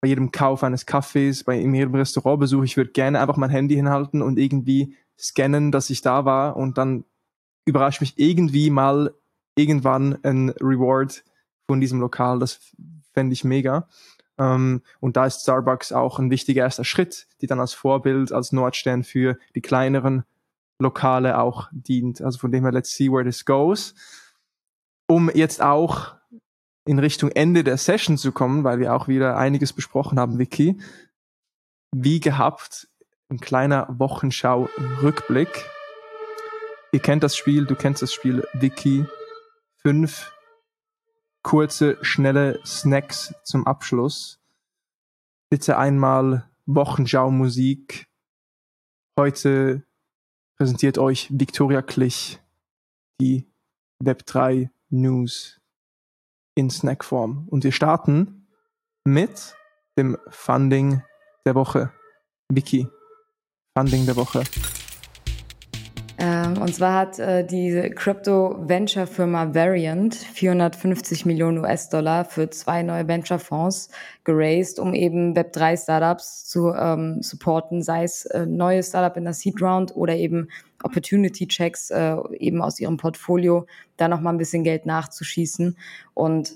bei 0.02 0.08
jedem 0.08 0.32
Kauf 0.32 0.64
eines 0.64 0.86
Kaffees, 0.86 1.44
bei 1.44 1.56
jedem 1.56 1.96
Restaurantbesuch, 1.96 2.64
ich 2.64 2.78
würde 2.78 2.92
gerne 2.92 3.20
einfach 3.20 3.36
mein 3.36 3.50
Handy 3.50 3.76
hinhalten 3.76 4.22
und 4.22 4.40
irgendwie 4.40 4.96
scannen, 5.20 5.72
dass 5.72 5.90
ich 5.90 6.02
da 6.02 6.24
war 6.24 6.56
und 6.56 6.78
dann 6.78 7.04
überrascht 7.66 8.02
mich 8.02 8.18
irgendwie 8.18 8.70
mal 8.70 9.14
irgendwann 9.56 10.18
ein 10.24 10.50
Reward 10.62 11.24
von 11.68 11.82
diesem 11.82 12.00
Lokal. 12.00 12.40
Das 12.40 12.60
fände 13.14 13.34
ich 13.34 13.44
mega. 13.44 13.88
Ähm, 14.38 14.82
und 15.00 15.18
da 15.18 15.26
ist 15.26 15.42
Starbucks 15.42 15.92
auch 15.92 16.20
ein 16.20 16.32
wichtiger 16.32 16.64
erster 16.64 16.86
Schritt, 16.86 17.28
die 17.42 17.48
dann 17.48 17.60
als 17.60 17.74
Vorbild, 17.74 18.32
als 18.32 18.52
Nordstern 18.52 19.04
für 19.04 19.38
die 19.56 19.62
kleineren 19.62 20.24
Lokale 20.80 21.38
auch 21.38 21.70
dient. 21.72 22.22
Also 22.22 22.40
von 22.40 22.52
dem 22.52 22.64
her, 22.64 22.72
let's 22.72 22.96
see 22.96 23.12
where 23.12 23.24
this 23.24 23.46
goes. 23.46 23.94
Um 25.14 25.30
jetzt 25.30 25.62
auch 25.62 26.16
in 26.86 26.98
Richtung 26.98 27.30
Ende 27.30 27.64
der 27.64 27.78
Session 27.78 28.18
zu 28.18 28.32
kommen, 28.32 28.64
weil 28.64 28.80
wir 28.80 28.96
auch 28.96 29.08
wieder 29.08 29.38
einiges 29.38 29.72
besprochen 29.72 30.20
haben, 30.20 30.40
Vicky. 30.40 30.82
Wie 31.96 32.20
gehabt, 32.20 32.90
ein 33.30 33.40
kleiner 33.40 33.86
Wochenschau-Rückblick. 34.00 35.70
Ihr 36.92 37.00
kennt 37.00 37.22
das 37.22 37.38
Spiel, 37.38 37.68
du 37.68 37.76
kennst 37.76 38.02
das 38.02 38.12
Spiel, 38.12 38.44
Vicky. 38.54 39.06
Fünf 39.84 40.34
kurze, 41.44 42.04
schnelle 42.04 42.60
Snacks 42.66 43.36
zum 43.44 43.68
Abschluss. 43.68 44.40
Bitte 45.52 45.78
einmal 45.78 46.50
Wochenschau-Musik. 46.66 48.08
Heute 49.20 49.84
präsentiert 50.58 50.98
euch 50.98 51.30
Victoria 51.30 51.84
Klich 51.84 52.40
die 53.22 53.48
Web3 54.04 54.72
News 54.94 55.60
in 56.56 56.70
Snackform. 56.70 57.48
Und 57.50 57.64
wir 57.64 57.72
starten 57.72 58.48
mit 59.04 59.56
dem 59.98 60.18
Funding 60.30 61.02
der 61.46 61.56
Woche. 61.56 61.92
Vicky, 62.50 62.88
Funding 63.78 64.06
der 64.06 64.16
Woche. 64.16 64.44
Ähm, 66.24 66.58
und 66.62 66.74
zwar 66.74 67.00
hat 67.00 67.20
äh, 67.20 67.46
die 67.46 67.92
Crypto-Venture-Firma 67.94 69.54
Variant 69.54 70.16
450 70.16 71.26
Millionen 71.26 71.58
US-Dollar 71.58 72.24
für 72.24 72.50
zwei 72.50 72.82
neue 72.82 73.06
Venture-Fonds 73.10 73.90
geraced, 74.24 74.80
um 74.80 74.94
eben 74.94 75.36
Web3-Startups 75.36 76.46
zu 76.46 76.72
ähm, 76.74 77.22
supporten, 77.22 77.82
sei 77.82 78.06
es 78.06 78.24
äh, 78.28 78.46
neue 78.46 78.82
Startup 78.84 79.18
in 79.18 79.26
der 79.26 79.34
Seed-Round 79.34 79.98
oder 79.98 80.16
eben 80.16 80.48
Opportunity-Checks 80.84 81.90
äh, 81.90 82.16
eben 82.40 82.62
aus 82.62 82.80
ihrem 82.80 82.96
Portfolio, 82.96 83.66
da 83.98 84.08
nochmal 84.08 84.34
ein 84.34 84.38
bisschen 84.38 84.64
Geld 84.64 84.86
nachzuschießen. 84.86 85.76
Und 86.14 86.54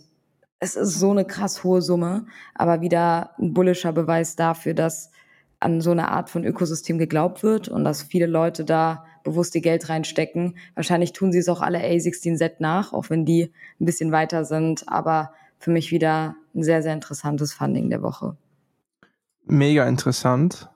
es 0.61 0.77
ist 0.77 0.97
so 0.97 1.11
eine 1.11 1.25
krass 1.25 1.65
hohe 1.65 1.81
Summe, 1.81 2.25
aber 2.55 2.79
wieder 2.79 3.31
ein 3.37 3.53
bullischer 3.53 3.91
Beweis 3.91 4.37
dafür, 4.37 4.73
dass 4.73 5.11
an 5.59 5.81
so 5.81 5.91
eine 5.91 6.09
Art 6.09 6.29
von 6.29 6.43
Ökosystem 6.43 6.97
geglaubt 6.97 7.43
wird 7.43 7.67
und 7.67 7.83
dass 7.83 8.03
viele 8.03 8.27
Leute 8.27 8.63
da 8.63 9.05
bewusst 9.23 9.55
ihr 9.55 9.61
Geld 9.61 9.89
reinstecken. 9.89 10.57
Wahrscheinlich 10.75 11.13
tun 11.13 11.31
sie 11.31 11.39
es 11.39 11.49
auch 11.49 11.61
alle 11.61 11.79
A16Z 11.79 12.55
nach, 12.59 12.93
auch 12.93 13.09
wenn 13.09 13.25
die 13.25 13.51
ein 13.79 13.85
bisschen 13.85 14.11
weiter 14.11 14.45
sind. 14.45 14.87
Aber 14.87 15.31
für 15.59 15.71
mich 15.71 15.91
wieder 15.91 16.35
ein 16.55 16.63
sehr, 16.63 16.83
sehr 16.83 16.93
interessantes 16.93 17.53
Funding 17.53 17.89
der 17.89 18.01
Woche. 18.01 18.37
Mega 19.45 19.87
interessant. 19.87 20.69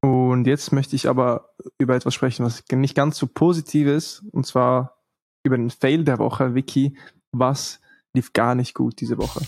Und 0.00 0.46
jetzt 0.46 0.72
möchte 0.72 0.96
ich 0.96 1.08
aber 1.08 1.50
über 1.78 1.94
etwas 1.94 2.14
sprechen, 2.14 2.44
was 2.44 2.62
nicht 2.72 2.94
ganz 2.94 3.18
so 3.18 3.26
positiv 3.26 3.88
ist, 3.88 4.22
und 4.32 4.46
zwar 4.46 4.98
über 5.42 5.56
den 5.56 5.70
Fail 5.70 6.04
der 6.04 6.18
Woche. 6.18 6.54
Vicky, 6.54 6.96
was 7.32 7.80
lief 8.14 8.32
gar 8.32 8.54
nicht 8.54 8.74
gut 8.74 9.00
diese 9.00 9.18
Woche? 9.18 9.40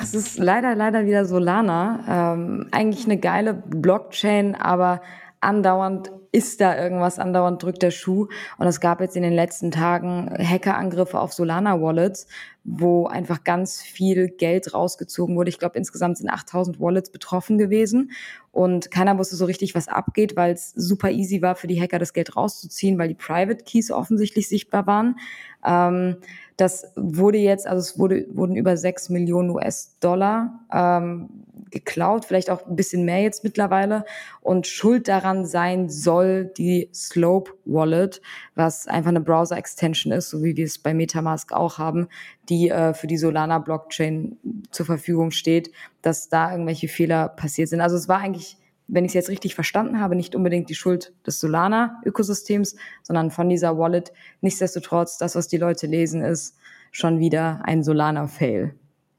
Es 0.00 0.14
ist 0.14 0.38
leider, 0.38 0.74
leider 0.74 1.06
wieder 1.06 1.24
Solana. 1.24 2.34
Ähm, 2.34 2.68
eigentlich 2.70 3.04
eine 3.04 3.18
geile 3.18 3.54
Blockchain, 3.54 4.54
aber 4.54 5.00
andauernd 5.40 6.10
ist 6.32 6.62
da 6.62 6.82
irgendwas, 6.82 7.18
andauernd 7.18 7.62
drückt 7.62 7.82
der 7.82 7.90
Schuh. 7.90 8.26
Und 8.56 8.66
es 8.66 8.80
gab 8.80 9.02
jetzt 9.02 9.16
in 9.16 9.22
den 9.22 9.34
letzten 9.34 9.70
Tagen 9.70 10.34
Hackerangriffe 10.38 11.20
auf 11.20 11.34
Solana-Wallets, 11.34 12.26
wo 12.64 13.06
einfach 13.06 13.44
ganz 13.44 13.82
viel 13.82 14.28
Geld 14.28 14.72
rausgezogen 14.72 15.36
wurde. 15.36 15.50
Ich 15.50 15.58
glaube, 15.58 15.76
insgesamt 15.76 16.16
sind 16.16 16.30
8000 16.30 16.80
Wallets 16.80 17.10
betroffen 17.10 17.58
gewesen. 17.58 18.12
Und 18.50 18.90
keiner 18.90 19.18
wusste 19.18 19.36
so 19.36 19.44
richtig, 19.44 19.74
was 19.74 19.88
abgeht, 19.88 20.34
weil 20.34 20.54
es 20.54 20.70
super 20.70 21.10
easy 21.10 21.42
war 21.42 21.54
für 21.54 21.66
die 21.66 21.80
Hacker, 21.80 21.98
das 21.98 22.14
Geld 22.14 22.34
rauszuziehen, 22.34 22.98
weil 22.98 23.08
die 23.08 23.14
Private 23.14 23.62
Keys 23.64 23.90
offensichtlich 23.90 24.48
sichtbar 24.48 24.86
waren. 24.86 25.16
Ähm, 25.64 26.16
das 26.56 26.92
wurde 26.96 27.38
jetzt, 27.38 27.66
also 27.66 27.80
es 27.80 27.98
wurde, 27.98 28.26
wurden 28.30 28.56
über 28.56 28.76
6 28.76 29.08
Millionen 29.08 29.50
US-Dollar 29.50 30.60
ähm, 30.72 31.28
geklaut, 31.70 32.24
vielleicht 32.24 32.50
auch 32.50 32.66
ein 32.66 32.76
bisschen 32.76 33.04
mehr 33.04 33.20
jetzt 33.22 33.42
mittlerweile. 33.42 34.04
Und 34.40 34.66
Schuld 34.66 35.08
daran 35.08 35.44
sein 35.44 35.88
soll 35.88 36.21
die 36.24 36.88
Slope 36.92 37.52
Wallet, 37.64 38.20
was 38.54 38.86
einfach 38.86 39.10
eine 39.10 39.20
Browser-Extension 39.20 40.12
ist, 40.12 40.30
so 40.30 40.42
wie 40.42 40.56
wir 40.56 40.64
es 40.64 40.78
bei 40.78 40.94
Metamask 40.94 41.52
auch 41.52 41.78
haben, 41.78 42.08
die 42.48 42.70
äh, 42.70 42.94
für 42.94 43.06
die 43.06 43.18
Solana-Blockchain 43.18 44.36
zur 44.70 44.86
Verfügung 44.86 45.30
steht, 45.30 45.70
dass 46.02 46.28
da 46.28 46.52
irgendwelche 46.52 46.88
Fehler 46.88 47.28
passiert 47.28 47.68
sind. 47.68 47.80
Also 47.80 47.96
es 47.96 48.08
war 48.08 48.18
eigentlich 48.18 48.56
wenn 48.88 49.06
ich 49.06 49.10
es 49.10 49.14
jetzt 49.14 49.30
richtig 49.30 49.54
verstanden 49.54 50.00
habe, 50.00 50.14
nicht 50.14 50.34
unbedingt 50.34 50.68
die 50.68 50.74
Schuld 50.74 51.14
des 51.26 51.40
Solana-Ökosystems, 51.40 52.76
sondern 53.02 53.30
von 53.30 53.48
dieser 53.48 53.78
Wallet. 53.78 54.12
Nichtsdestotrotz, 54.42 55.16
das, 55.16 55.34
was 55.34 55.48
die 55.48 55.56
Leute 55.56 55.86
lesen, 55.86 56.22
ist 56.22 56.56
schon 56.90 57.18
wieder 57.18 57.62
ein 57.64 57.82
Solana-Fail. 57.82 58.74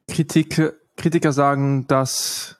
Kritik, 0.07 0.73
Kritiker 0.95 1.31
sagen, 1.31 1.87
dass 1.87 2.59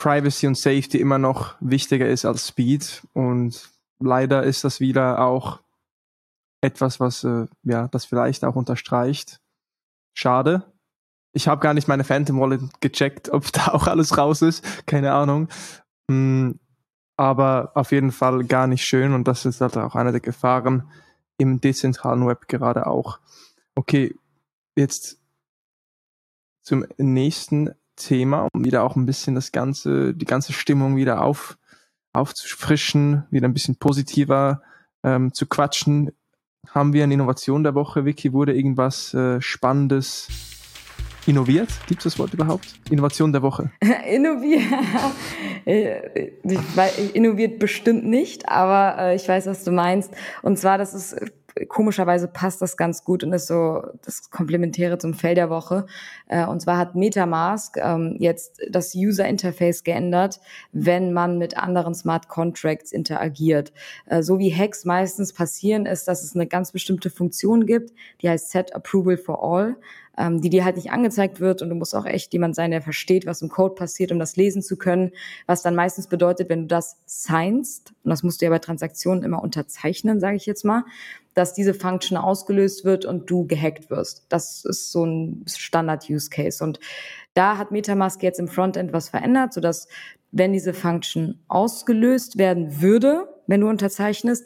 Privacy 0.00 0.46
und 0.46 0.56
Safety 0.56 0.98
immer 0.98 1.18
noch 1.18 1.54
wichtiger 1.60 2.08
ist 2.08 2.24
als 2.24 2.48
Speed 2.48 3.06
und 3.12 3.70
leider 3.98 4.42
ist 4.42 4.64
das 4.64 4.80
wieder 4.80 5.20
auch 5.20 5.60
etwas, 6.62 7.00
was 7.00 7.22
äh, 7.22 7.46
ja 7.64 7.86
das 7.88 8.06
vielleicht 8.06 8.44
auch 8.44 8.56
unterstreicht. 8.56 9.40
Schade. 10.14 10.64
Ich 11.32 11.48
habe 11.48 11.60
gar 11.60 11.74
nicht 11.74 11.86
meine 11.86 12.02
Phantom 12.02 12.40
Wallet 12.40 12.62
gecheckt, 12.80 13.28
ob 13.28 13.52
da 13.52 13.68
auch 13.68 13.86
alles 13.86 14.16
raus 14.16 14.42
ist. 14.42 14.86
Keine 14.86 15.12
Ahnung. 15.12 15.48
Hm, 16.10 16.58
aber 17.18 17.72
auf 17.74 17.92
jeden 17.92 18.10
Fall 18.10 18.44
gar 18.44 18.66
nicht 18.66 18.86
schön 18.86 19.12
und 19.12 19.28
das 19.28 19.44
ist 19.44 19.60
halt 19.60 19.76
auch 19.76 19.94
eine 19.94 20.12
der 20.12 20.20
Gefahren 20.22 20.90
im 21.36 21.60
dezentralen 21.60 22.26
Web 22.26 22.48
gerade 22.48 22.86
auch. 22.86 23.20
Okay, 23.74 24.16
jetzt 24.76 25.18
zum 26.62 26.86
nächsten 26.96 27.74
Thema, 28.00 28.48
um 28.52 28.64
wieder 28.64 28.82
auch 28.82 28.96
ein 28.96 29.06
bisschen 29.06 29.34
das 29.34 29.52
ganze, 29.52 30.14
die 30.14 30.24
ganze 30.24 30.52
Stimmung 30.52 30.96
wieder 30.96 31.22
auf, 31.22 31.58
aufzufrischen, 32.12 33.24
wieder 33.30 33.46
ein 33.46 33.54
bisschen 33.54 33.76
positiver 33.76 34.62
ähm, 35.04 35.32
zu 35.32 35.46
quatschen. 35.46 36.10
Haben 36.68 36.92
wir 36.92 37.04
eine 37.04 37.14
Innovation 37.14 37.62
der 37.62 37.74
Woche, 37.74 38.04
Vicky? 38.04 38.32
Wurde 38.32 38.54
irgendwas 38.54 39.14
äh, 39.14 39.40
Spannendes 39.40 40.28
Innoviert? 41.26 41.68
Gibt 41.86 42.00
es 42.00 42.04
das 42.04 42.18
Wort 42.18 42.32
überhaupt? 42.32 42.74
Innovation 42.90 43.32
der 43.32 43.42
Woche. 43.42 43.70
Innoviert. 44.10 44.62
Äh, 45.66 46.30
innoviert 47.12 47.58
bestimmt 47.58 48.06
nicht, 48.06 48.48
aber 48.48 48.96
äh, 48.98 49.14
ich 49.14 49.28
weiß, 49.28 49.44
was 49.46 49.62
du 49.62 49.70
meinst. 49.70 50.10
Und 50.40 50.58
zwar, 50.58 50.78
das 50.78 50.94
ist 50.94 51.14
komischerweise 51.68 52.28
passt 52.28 52.62
das 52.62 52.76
ganz 52.76 53.04
gut 53.04 53.24
und 53.24 53.32
ist 53.32 53.46
so 53.46 53.82
das 54.04 54.30
Komplementäre 54.30 54.98
zum 54.98 55.14
Fell 55.14 55.34
der 55.34 55.50
Woche. 55.50 55.86
Äh, 56.28 56.46
und 56.46 56.60
zwar 56.60 56.78
hat 56.78 56.94
Metamask 56.94 57.76
ähm, 57.76 58.16
jetzt 58.18 58.60
das 58.70 58.94
User 58.94 59.26
Interface 59.26 59.84
geändert, 59.84 60.40
wenn 60.72 61.12
man 61.12 61.38
mit 61.38 61.56
anderen 61.56 61.94
Smart 61.94 62.28
Contracts 62.28 62.92
interagiert. 62.92 63.72
so 64.20 64.38
wie 64.38 64.54
Hacks 64.54 64.84
meistens 64.84 65.32
passieren, 65.32 65.86
ist, 65.86 66.08
dass 66.08 66.22
es 66.22 66.34
eine 66.34 66.46
ganz 66.46 66.72
bestimmte 66.72 67.10
Funktion 67.10 67.66
gibt, 67.66 67.92
die 68.20 68.28
heißt 68.28 68.50
Set 68.50 68.74
Approval 68.74 69.16
for 69.16 69.42
All 69.42 69.76
ähm, 70.20 70.42
die 70.42 70.50
dir 70.50 70.64
halt 70.64 70.76
nicht 70.76 70.92
angezeigt 70.92 71.40
wird 71.40 71.62
und 71.62 71.70
du 71.70 71.74
musst 71.74 71.94
auch 71.96 72.04
echt 72.04 72.32
jemand 72.34 72.54
sein, 72.54 72.70
der 72.70 72.82
versteht, 72.82 73.24
was 73.24 73.40
im 73.40 73.48
Code 73.48 73.74
passiert, 73.74 74.12
um 74.12 74.18
das 74.18 74.36
lesen 74.36 74.60
zu 74.60 74.76
können, 74.76 75.12
was 75.46 75.62
dann 75.62 75.74
meistens 75.74 76.08
bedeutet, 76.08 76.50
wenn 76.50 76.62
du 76.62 76.66
das 76.66 76.98
signst, 77.06 77.94
und 78.04 78.10
das 78.10 78.22
musst 78.22 78.40
du 78.40 78.44
ja 78.44 78.50
bei 78.50 78.58
Transaktionen 78.58 79.24
immer 79.24 79.42
unterzeichnen, 79.42 80.20
sage 80.20 80.36
ich 80.36 80.44
jetzt 80.44 80.64
mal, 80.64 80.84
dass 81.32 81.54
diese 81.54 81.72
Function 81.72 82.18
ausgelöst 82.18 82.84
wird 82.84 83.06
und 83.06 83.30
du 83.30 83.46
gehackt 83.46 83.88
wirst. 83.88 84.26
Das 84.28 84.64
ist 84.64 84.92
so 84.92 85.06
ein 85.06 85.44
Standard-Use-Case. 85.46 86.62
Und 86.62 86.80
da 87.34 87.56
hat 87.56 87.70
Metamask 87.70 88.22
jetzt 88.22 88.40
im 88.40 88.48
Frontend 88.48 88.92
was 88.92 89.08
verändert, 89.08 89.54
sodass 89.54 89.88
wenn 90.32 90.52
diese 90.52 90.74
Function 90.74 91.38
ausgelöst 91.48 92.36
werden 92.36 92.82
würde, 92.82 93.28
wenn 93.46 93.62
du 93.62 93.68
unterzeichnest, 93.68 94.44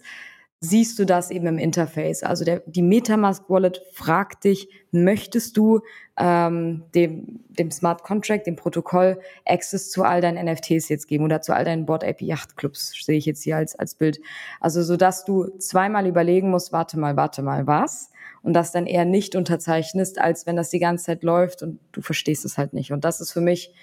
siehst 0.64 0.98
du 0.98 1.04
das 1.04 1.30
eben 1.30 1.46
im 1.46 1.58
Interface. 1.58 2.22
Also 2.22 2.44
der, 2.44 2.62
die 2.66 2.82
MetaMask 2.82 3.48
Wallet 3.50 3.82
fragt 3.92 4.44
dich, 4.44 4.68
möchtest 4.92 5.56
du 5.56 5.80
ähm, 6.16 6.84
dem, 6.94 7.40
dem 7.48 7.70
Smart 7.70 8.02
Contract, 8.02 8.46
dem 8.46 8.56
Protokoll, 8.56 9.20
Access 9.44 9.90
zu 9.90 10.04
all 10.04 10.20
deinen 10.20 10.42
NFTs 10.46 10.88
jetzt 10.88 11.06
geben 11.06 11.24
oder 11.24 11.42
zu 11.42 11.54
all 11.54 11.64
deinen 11.64 11.84
Board 11.86 12.02
AP 12.02 12.22
Yacht 12.22 12.56
Clubs, 12.56 12.94
sehe 13.04 13.18
ich 13.18 13.26
jetzt 13.26 13.42
hier 13.42 13.56
als, 13.56 13.78
als 13.78 13.94
Bild. 13.94 14.20
Also 14.60 14.82
so 14.82 14.96
dass 14.96 15.24
du 15.24 15.48
zweimal 15.58 16.06
überlegen 16.06 16.50
musst, 16.50 16.72
warte 16.72 16.98
mal, 16.98 17.16
warte 17.16 17.42
mal, 17.42 17.66
was? 17.66 18.10
Und 18.42 18.54
das 18.54 18.72
dann 18.72 18.86
eher 18.86 19.04
nicht 19.04 19.36
unterzeichnest, 19.36 20.18
als 20.18 20.46
wenn 20.46 20.56
das 20.56 20.70
die 20.70 20.78
ganze 20.78 21.04
Zeit 21.04 21.22
läuft 21.22 21.62
und 21.62 21.78
du 21.92 22.00
verstehst 22.00 22.44
es 22.44 22.56
halt 22.56 22.72
nicht. 22.72 22.92
Und 22.92 23.04
das 23.04 23.20
ist 23.20 23.32
für 23.32 23.40
mich 23.40 23.74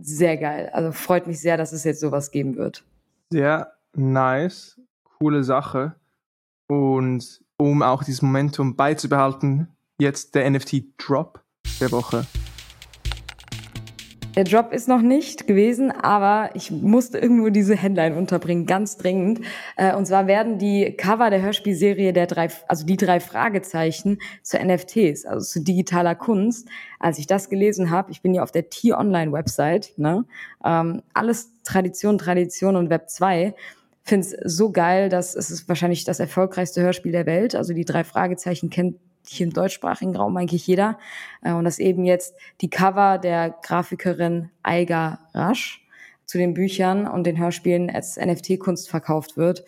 sehr 0.00 0.36
geil. 0.36 0.70
Also 0.72 0.92
freut 0.92 1.26
mich 1.26 1.40
sehr, 1.40 1.56
dass 1.56 1.72
es 1.72 1.84
jetzt 1.84 2.00
sowas 2.00 2.30
geben 2.30 2.56
wird. 2.56 2.84
Sehr 3.30 3.72
nice 3.94 4.78
coole 5.20 5.44
Sache. 5.44 5.94
Und 6.68 7.40
um 7.56 7.82
auch 7.82 8.04
dieses 8.04 8.22
Momentum 8.22 8.76
beizubehalten, 8.76 9.68
jetzt 10.00 10.34
der 10.34 10.48
NFT-Drop 10.50 11.42
der 11.80 11.92
Woche. 11.92 12.26
Der 14.36 14.44
Drop 14.44 14.72
ist 14.72 14.86
noch 14.86 15.02
nicht 15.02 15.48
gewesen, 15.48 15.90
aber 15.90 16.50
ich 16.54 16.70
musste 16.70 17.18
irgendwo 17.18 17.48
diese 17.48 17.74
Headline 17.74 18.16
unterbringen, 18.16 18.66
ganz 18.66 18.96
dringend. 18.96 19.40
Äh, 19.74 19.96
und 19.96 20.06
zwar 20.06 20.28
werden 20.28 20.58
die 20.58 20.94
Cover 20.96 21.28
der 21.30 21.42
Hörspielserie 21.42 22.12
der 22.12 22.28
drei, 22.28 22.48
also 22.68 22.86
die 22.86 22.96
drei 22.96 23.18
Fragezeichen 23.18 24.18
zu 24.44 24.56
NFTs, 24.56 25.24
also 25.26 25.44
zu 25.44 25.64
digitaler 25.64 26.14
Kunst. 26.14 26.68
Als 27.00 27.18
ich 27.18 27.26
das 27.26 27.48
gelesen 27.48 27.90
habe, 27.90 28.12
ich 28.12 28.22
bin 28.22 28.32
ja 28.32 28.44
auf 28.44 28.52
der 28.52 28.70
T-Online-Website, 28.70 29.94
ne? 29.96 30.24
Ähm, 30.64 31.02
alles 31.14 31.50
Tradition, 31.64 32.18
Tradition 32.18 32.76
und 32.76 32.90
Web 32.90 33.10
2 33.10 33.54
finde 34.08 34.26
es 34.26 34.56
so 34.56 34.72
geil, 34.72 35.08
dass 35.08 35.34
es 35.34 35.50
ist 35.50 35.68
wahrscheinlich 35.68 36.04
das 36.04 36.20
erfolgreichste 36.20 36.82
Hörspiel 36.82 37.12
der 37.12 37.26
Welt. 37.26 37.54
Also 37.54 37.74
die 37.74 37.84
drei 37.84 38.04
Fragezeichen 38.04 38.70
kennt 38.70 38.96
hier 39.26 39.46
im 39.46 39.52
deutschsprachigen 39.52 40.16
Raum 40.16 40.36
eigentlich 40.36 40.66
jeder. 40.66 40.98
Äh, 41.42 41.52
und 41.52 41.64
dass 41.64 41.78
eben 41.78 42.04
jetzt 42.04 42.34
die 42.60 42.70
Cover 42.70 43.18
der 43.18 43.54
Grafikerin 43.62 44.50
Eiga 44.62 45.20
Rasch 45.34 45.86
zu 46.24 46.38
den 46.38 46.54
Büchern 46.54 47.06
und 47.06 47.24
den 47.24 47.38
Hörspielen 47.38 47.90
als 47.90 48.16
NFT-Kunst 48.16 48.88
verkauft 48.88 49.36
wird. 49.36 49.64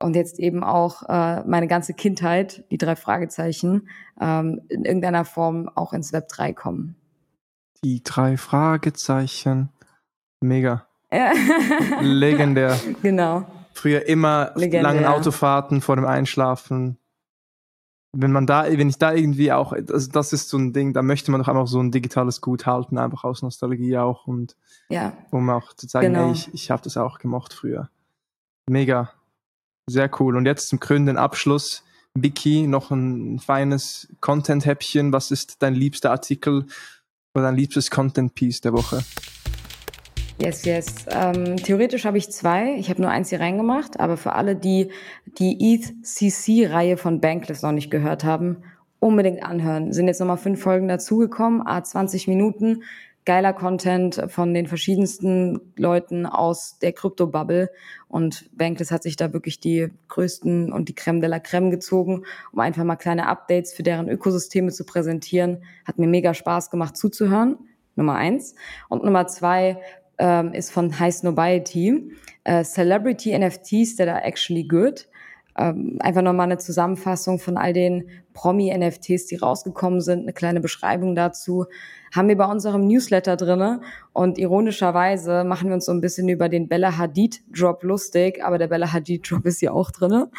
Und 0.00 0.16
jetzt 0.16 0.40
eben 0.40 0.64
auch 0.64 1.04
äh, 1.08 1.44
meine 1.44 1.68
ganze 1.68 1.94
Kindheit, 1.94 2.64
die 2.70 2.78
drei 2.78 2.96
Fragezeichen, 2.96 3.88
ähm, 4.20 4.62
in 4.68 4.84
irgendeiner 4.84 5.24
Form 5.24 5.68
auch 5.68 5.92
ins 5.92 6.12
Web 6.12 6.28
3 6.28 6.52
kommen. 6.52 6.96
Die 7.84 8.02
drei 8.02 8.36
Fragezeichen. 8.36 9.68
Mega. 10.40 10.86
Legendär. 12.00 12.78
Genau. 13.02 13.46
Früher 13.74 14.06
immer 14.06 14.52
Legendär. 14.54 14.82
langen 14.82 15.04
Autofahrten 15.04 15.80
vor 15.80 15.96
dem 15.96 16.06
Einschlafen. 16.06 16.98
Wenn 18.14 18.32
man 18.32 18.46
da, 18.46 18.66
wenn 18.70 18.88
ich 18.88 18.98
da 18.98 19.14
irgendwie 19.14 19.52
auch, 19.52 19.72
also 19.72 20.10
das 20.10 20.32
ist 20.32 20.50
so 20.50 20.58
ein 20.58 20.72
Ding, 20.72 20.92
da 20.92 21.02
möchte 21.02 21.30
man 21.30 21.40
doch 21.40 21.48
einfach 21.48 21.66
so 21.66 21.80
ein 21.80 21.90
digitales 21.90 22.42
Gut 22.42 22.66
halten, 22.66 22.98
einfach 22.98 23.24
aus 23.24 23.40
Nostalgie 23.40 23.96
auch 23.96 24.26
und 24.26 24.54
ja. 24.90 25.16
um 25.30 25.48
auch 25.48 25.72
zu 25.72 25.86
zeigen, 25.86 26.12
genau. 26.12 26.26
ey, 26.26 26.32
ich, 26.32 26.52
ich 26.52 26.70
habe 26.70 26.82
das 26.82 26.98
auch 26.98 27.18
gemacht 27.18 27.54
früher. 27.54 27.88
Mega. 28.68 29.10
Sehr 29.86 30.10
cool. 30.20 30.36
Und 30.36 30.46
jetzt 30.46 30.68
zum 30.68 30.78
krönenden 30.78 31.16
Abschluss. 31.16 31.82
Vicky, 32.14 32.66
noch 32.66 32.90
ein 32.90 33.38
feines 33.38 34.08
Content-Häppchen. 34.20 35.12
Was 35.12 35.30
ist 35.30 35.62
dein 35.62 35.74
liebster 35.74 36.10
Artikel 36.10 36.66
oder 37.34 37.44
dein 37.44 37.56
liebstes 37.56 37.90
Content-Piece 37.90 38.60
der 38.60 38.74
Woche? 38.74 39.02
Yes, 40.38 40.64
yes. 40.64 41.06
Ähm, 41.10 41.56
theoretisch 41.56 42.04
habe 42.04 42.18
ich 42.18 42.30
zwei. 42.30 42.74
Ich 42.76 42.90
habe 42.90 43.00
nur 43.00 43.10
eins 43.10 43.28
hier 43.28 43.40
reingemacht, 43.40 44.00
aber 44.00 44.16
für 44.16 44.32
alle, 44.32 44.56
die 44.56 44.90
die 45.38 45.74
ETH-CC-Reihe 45.74 46.96
von 46.96 47.20
Bankless 47.20 47.62
noch 47.62 47.72
nicht 47.72 47.90
gehört 47.90 48.24
haben, 48.24 48.64
unbedingt 48.98 49.42
anhören. 49.42 49.92
Sind 49.92 50.08
jetzt 50.08 50.20
nochmal 50.20 50.38
fünf 50.38 50.60
Folgen 50.60 50.88
dazugekommen, 50.88 51.66
a 51.66 51.82
20 51.82 52.28
Minuten. 52.28 52.82
Geiler 53.24 53.52
Content 53.52 54.20
von 54.28 54.52
den 54.52 54.66
verschiedensten 54.66 55.60
Leuten 55.76 56.26
aus 56.26 56.78
der 56.80 56.92
Krypto-Bubble. 56.92 57.70
Und 58.08 58.50
Bankless 58.56 58.90
hat 58.90 59.04
sich 59.04 59.14
da 59.14 59.32
wirklich 59.32 59.60
die 59.60 59.90
größten 60.08 60.72
und 60.72 60.88
die 60.88 60.94
Creme 60.94 61.20
de 61.20 61.30
la 61.30 61.38
Creme 61.38 61.70
gezogen, 61.70 62.24
um 62.52 62.58
einfach 62.58 62.82
mal 62.82 62.96
kleine 62.96 63.28
Updates 63.28 63.72
für 63.72 63.84
deren 63.84 64.08
Ökosysteme 64.08 64.72
zu 64.72 64.84
präsentieren. 64.84 65.62
Hat 65.84 65.98
mir 65.98 66.08
mega 66.08 66.34
Spaß 66.34 66.70
gemacht 66.70 66.96
zuzuhören. 66.96 67.58
Nummer 67.94 68.14
eins. 68.14 68.54
Und 68.88 69.04
Nummer 69.04 69.28
zwei, 69.28 69.80
ähm, 70.22 70.52
ist 70.52 70.70
von 70.70 71.00
High 71.00 71.12
Snobiety. 71.12 72.12
Äh, 72.44 72.62
Celebrity 72.62 73.36
NFTs 73.36 73.96
that 73.96 74.08
are 74.08 74.22
actually 74.22 74.62
good. 74.62 75.08
Ähm, 75.58 75.98
einfach 76.00 76.22
nochmal 76.22 76.46
eine 76.46 76.58
Zusammenfassung 76.58 77.38
von 77.38 77.58
all 77.58 77.72
den 77.72 78.08
Promi-NFTs, 78.32 79.26
die 79.26 79.36
rausgekommen 79.36 80.00
sind, 80.00 80.22
eine 80.22 80.32
kleine 80.32 80.60
Beschreibung 80.60 81.14
dazu. 81.14 81.66
Haben 82.14 82.28
wir 82.28 82.38
bei 82.38 82.46
unserem 82.46 82.86
Newsletter 82.86 83.36
drinne 83.36 83.80
und 84.12 84.38
ironischerweise 84.38 85.44
machen 85.44 85.68
wir 85.68 85.74
uns 85.74 85.86
so 85.86 85.92
ein 85.92 86.00
bisschen 86.00 86.28
über 86.28 86.48
den 86.48 86.68
Bella 86.68 86.96
Hadid 86.96 87.42
Drop 87.50 87.82
lustig, 87.82 88.42
aber 88.42 88.56
der 88.58 88.68
Bella 88.68 88.92
Hadid 88.92 89.28
Drop 89.28 89.44
ist 89.44 89.60
ja 89.60 89.72
auch 89.72 89.90
drinne. 89.90 90.30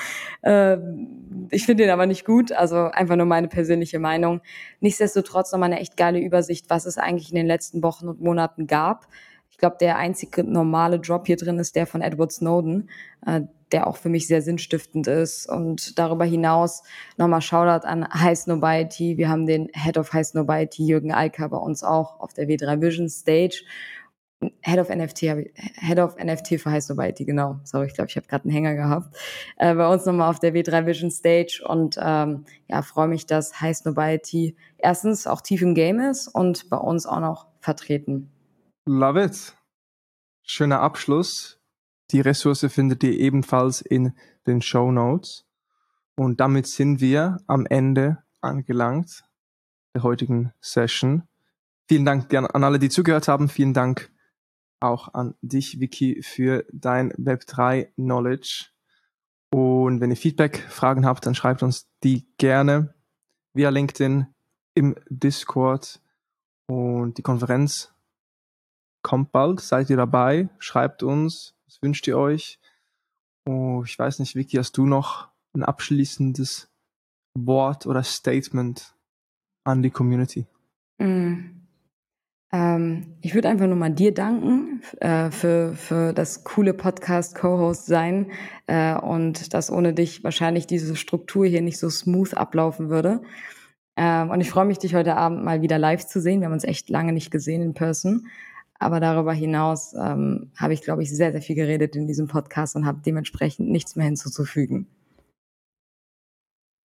Ähm, 0.44 1.48
ich 1.52 1.66
finde 1.66 1.84
den 1.84 1.92
aber 1.92 2.08
nicht 2.08 2.26
gut, 2.26 2.52
also 2.52 2.78
einfach 2.86 3.18
nur 3.18 3.28
meine 3.28 3.50
persönliche 3.50 4.00
Meinung. 4.00 4.42
Nichtsdestotrotz 4.80 5.52
nochmal 5.52 5.72
eine 5.72 5.82
echt 5.82 5.98
geile 5.98 6.20
Übersicht, 6.20 6.70
was 6.70 6.86
es 6.86 6.98
eigentlich 6.98 7.30
in 7.30 7.36
den 7.36 7.48
letzten 7.48 7.84
Wochen 7.84 8.08
und 8.08 8.22
Monaten 8.22 8.66
gab 8.66 9.08
ich 9.54 9.60
glaube, 9.60 9.78
der 9.80 9.98
einzige 9.98 10.44
normale 10.44 11.00
Drop 11.00 11.28
hier 11.28 11.38
drin 11.38 11.60
ist 11.60 11.76
der 11.76 11.86
von 11.86 12.02
Edward 12.02 12.32
Snowden, 12.32 12.90
äh, 13.24 13.42
der 13.72 13.86
auch 13.86 13.98
für 13.98 14.10
mich 14.10 14.26
sehr 14.26 14.42
sinnstiftend 14.42 15.06
ist. 15.06 15.48
Und 15.48 16.00
darüber 16.00 16.26
hinaus 16.26 16.82
nochmal 17.18 17.42
Shoutout 17.42 17.86
an 17.86 18.12
High 18.12 18.36
Snobiety. 18.36 19.20
Wir 19.20 19.30
haben 19.30 19.46
den 19.46 19.70
Head 19.76 20.00
of 20.00 20.12
High 20.12 20.26
Snobiety, 20.26 20.88
Jürgen 20.88 21.14
Alka, 21.14 21.48
bei 21.50 21.58
uns 21.58 21.84
auch 21.84 22.20
auf 22.20 22.34
der 22.34 22.48
W3 22.48 22.82
Vision 22.82 23.10
Stage. 23.10 23.64
Head 24.62 24.80
of 24.80 24.90
NFT, 24.90 25.22
Head 25.76 26.00
of 26.00 26.18
NFT 26.18 26.60
für 26.60 26.72
High 26.72 26.84
Snobiety, 26.84 27.24
genau. 27.24 27.60
Sorry, 27.64 27.86
ich 27.86 27.94
glaube, 27.94 28.10
ich 28.10 28.16
habe 28.16 28.26
gerade 28.26 28.46
einen 28.46 28.54
Hänger 28.54 28.74
gehabt. 28.74 29.16
Äh, 29.58 29.76
bei 29.76 29.88
uns 29.88 30.04
nochmal 30.08 30.32
auf 30.32 30.40
der 30.40 30.56
W3 30.56 30.88
Vision 30.88 31.12
Stage 31.12 31.64
und 31.64 32.00
ähm, 32.02 32.46
ja, 32.68 32.82
freue 32.82 33.08
mich, 33.08 33.28
dass 33.28 33.62
High 33.62 33.78
Snobiety 33.78 34.56
erstens 34.80 35.28
auch 35.28 35.42
tief 35.42 35.62
im 35.62 35.76
Game 35.76 36.00
ist 36.00 36.28
und 36.28 36.72
bei 36.72 36.78
uns 36.78 37.06
auch 37.06 37.20
noch 37.20 37.46
vertreten. 37.60 38.33
Love 38.86 39.24
it. 39.24 39.56
Schöner 40.42 40.82
Abschluss. 40.82 41.58
Die 42.12 42.20
Ressource 42.20 42.66
findet 42.68 43.02
ihr 43.04 43.18
ebenfalls 43.18 43.80
in 43.80 44.12
den 44.46 44.62
Show 44.62 44.92
Notes. 44.92 45.46
Und 46.18 46.42
damit 46.42 46.68
sind 46.68 47.00
wir 47.00 47.38
am 47.48 47.66
Ende 47.66 48.22
angelangt 48.42 49.24
der 49.96 50.04
heutigen 50.04 50.52
Session. 50.60 51.24
Vielen 51.88 52.04
Dank 52.04 52.34
an 52.34 52.64
alle, 52.64 52.78
die 52.78 52.90
zugehört 52.90 53.30
haben. 53.30 53.48
Vielen 53.48 53.74
Dank 53.74 54.12
auch 54.82 55.14
an 55.14 55.36
dich, 55.42 55.80
Vicky, 55.80 56.22
für 56.22 56.66
dein 56.74 57.14
Web3 57.14 57.94
Knowledge. 57.96 58.66
Und 59.50 60.02
wenn 60.02 60.10
ihr 60.10 60.18
Feedback, 60.18 60.58
Fragen 60.58 61.06
habt, 61.06 61.26
dann 61.26 61.36
schreibt 61.36 61.64
uns 61.64 61.90
die 62.04 62.28
gerne 62.38 62.94
via 63.54 63.70
LinkedIn 63.70 64.28
im 64.74 64.96
Discord. 65.10 66.02
Und 66.68 67.18
die 67.18 67.22
Konferenz 67.22 67.93
kommt 69.04 69.32
bald, 69.32 69.60
seid 69.60 69.90
ihr 69.90 69.98
dabei, 69.98 70.50
schreibt 70.58 71.04
uns, 71.04 71.56
was 71.66 71.82
wünscht 71.82 72.08
ihr 72.08 72.18
euch? 72.18 72.60
Oh, 73.46 73.84
ich 73.86 74.00
weiß 74.00 74.20
nicht, 74.20 74.36
Vicky, 74.36 74.58
hast 74.58 74.78
du 74.78 74.86
noch 74.86 75.28
ein 75.54 75.64
abschließendes 75.64 76.72
Wort 77.38 77.86
oder 77.86 78.04
Statement 78.04 78.96
an 79.66 79.84
die 79.84 79.92
Community? 79.92 80.46
Mm. 80.98 81.64
Ähm, 82.54 83.18
ich 83.22 83.34
würde 83.34 83.50
einfach 83.50 83.66
nur 83.66 83.76
mal 83.76 83.90
dir 83.90 84.14
danken 84.14 84.82
äh, 85.00 85.32
für, 85.32 85.74
für 85.74 86.14
das 86.14 86.44
coole 86.44 86.74
Podcast-Co-Host 86.76 87.88
sein 87.88 88.32
äh, 88.68 88.96
und 88.96 89.54
dass 89.56 89.72
ohne 89.72 89.94
dich 89.94 90.24
wahrscheinlich 90.24 90.68
diese 90.68 90.96
Struktur 90.96 91.48
hier 91.48 91.64
nicht 91.64 91.80
so 91.80 91.90
smooth 91.90 92.36
ablaufen 92.36 92.90
würde. 92.90 93.24
Ähm, 93.98 94.30
und 94.30 94.40
ich 94.40 94.52
freue 94.52 94.66
mich, 94.66 94.78
dich 94.78 94.94
heute 94.94 95.16
Abend 95.16 95.44
mal 95.44 95.62
wieder 95.62 95.80
live 95.80 96.06
zu 96.06 96.22
sehen. 96.22 96.42
Wir 96.42 96.46
haben 96.46 96.54
uns 96.54 96.64
echt 96.64 96.90
lange 96.90 97.12
nicht 97.12 97.32
gesehen 97.32 97.64
in 97.64 97.74
Person. 97.74 98.28
Aber 98.80 99.00
darüber 99.00 99.34
hinaus 99.34 99.94
ähm, 99.94 100.52
habe 100.58 100.74
ich, 100.74 100.82
glaube 100.82 101.04
ich, 101.04 101.16
sehr, 101.16 101.32
sehr 101.32 101.42
viel 101.42 101.56
geredet 101.56 101.96
in 101.96 102.08
diesem 102.08 102.28
Podcast 102.28 102.76
und 102.76 102.86
habe 102.86 103.02
dementsprechend 103.06 103.70
nichts 103.70 103.96
mehr 103.96 104.06
hinzuzufügen. 104.06 104.88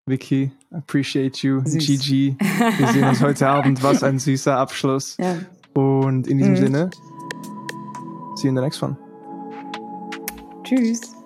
Vicky, 0.07 0.51
appreciate 0.71 1.45
you. 1.45 1.61
Süß. 1.65 1.85
GG. 1.85 2.35
Wir 2.77 2.87
sehen 2.87 3.03
uns 3.03 3.21
heute 3.21 3.47
Abend. 3.49 3.83
Was 3.83 4.03
ein 4.03 4.19
süßer 4.19 4.57
Abschluss. 4.57 5.17
Ja. 5.17 5.37
Und 5.73 6.27
in 6.27 6.37
diesem 6.37 6.53
mhm. 6.53 6.57
Sinne, 6.57 6.89
see 8.35 8.47
you 8.47 8.49
in 8.49 8.55
the 8.55 8.61
next 8.61 8.81
one. 8.81 8.97
Tschüss. 10.63 11.17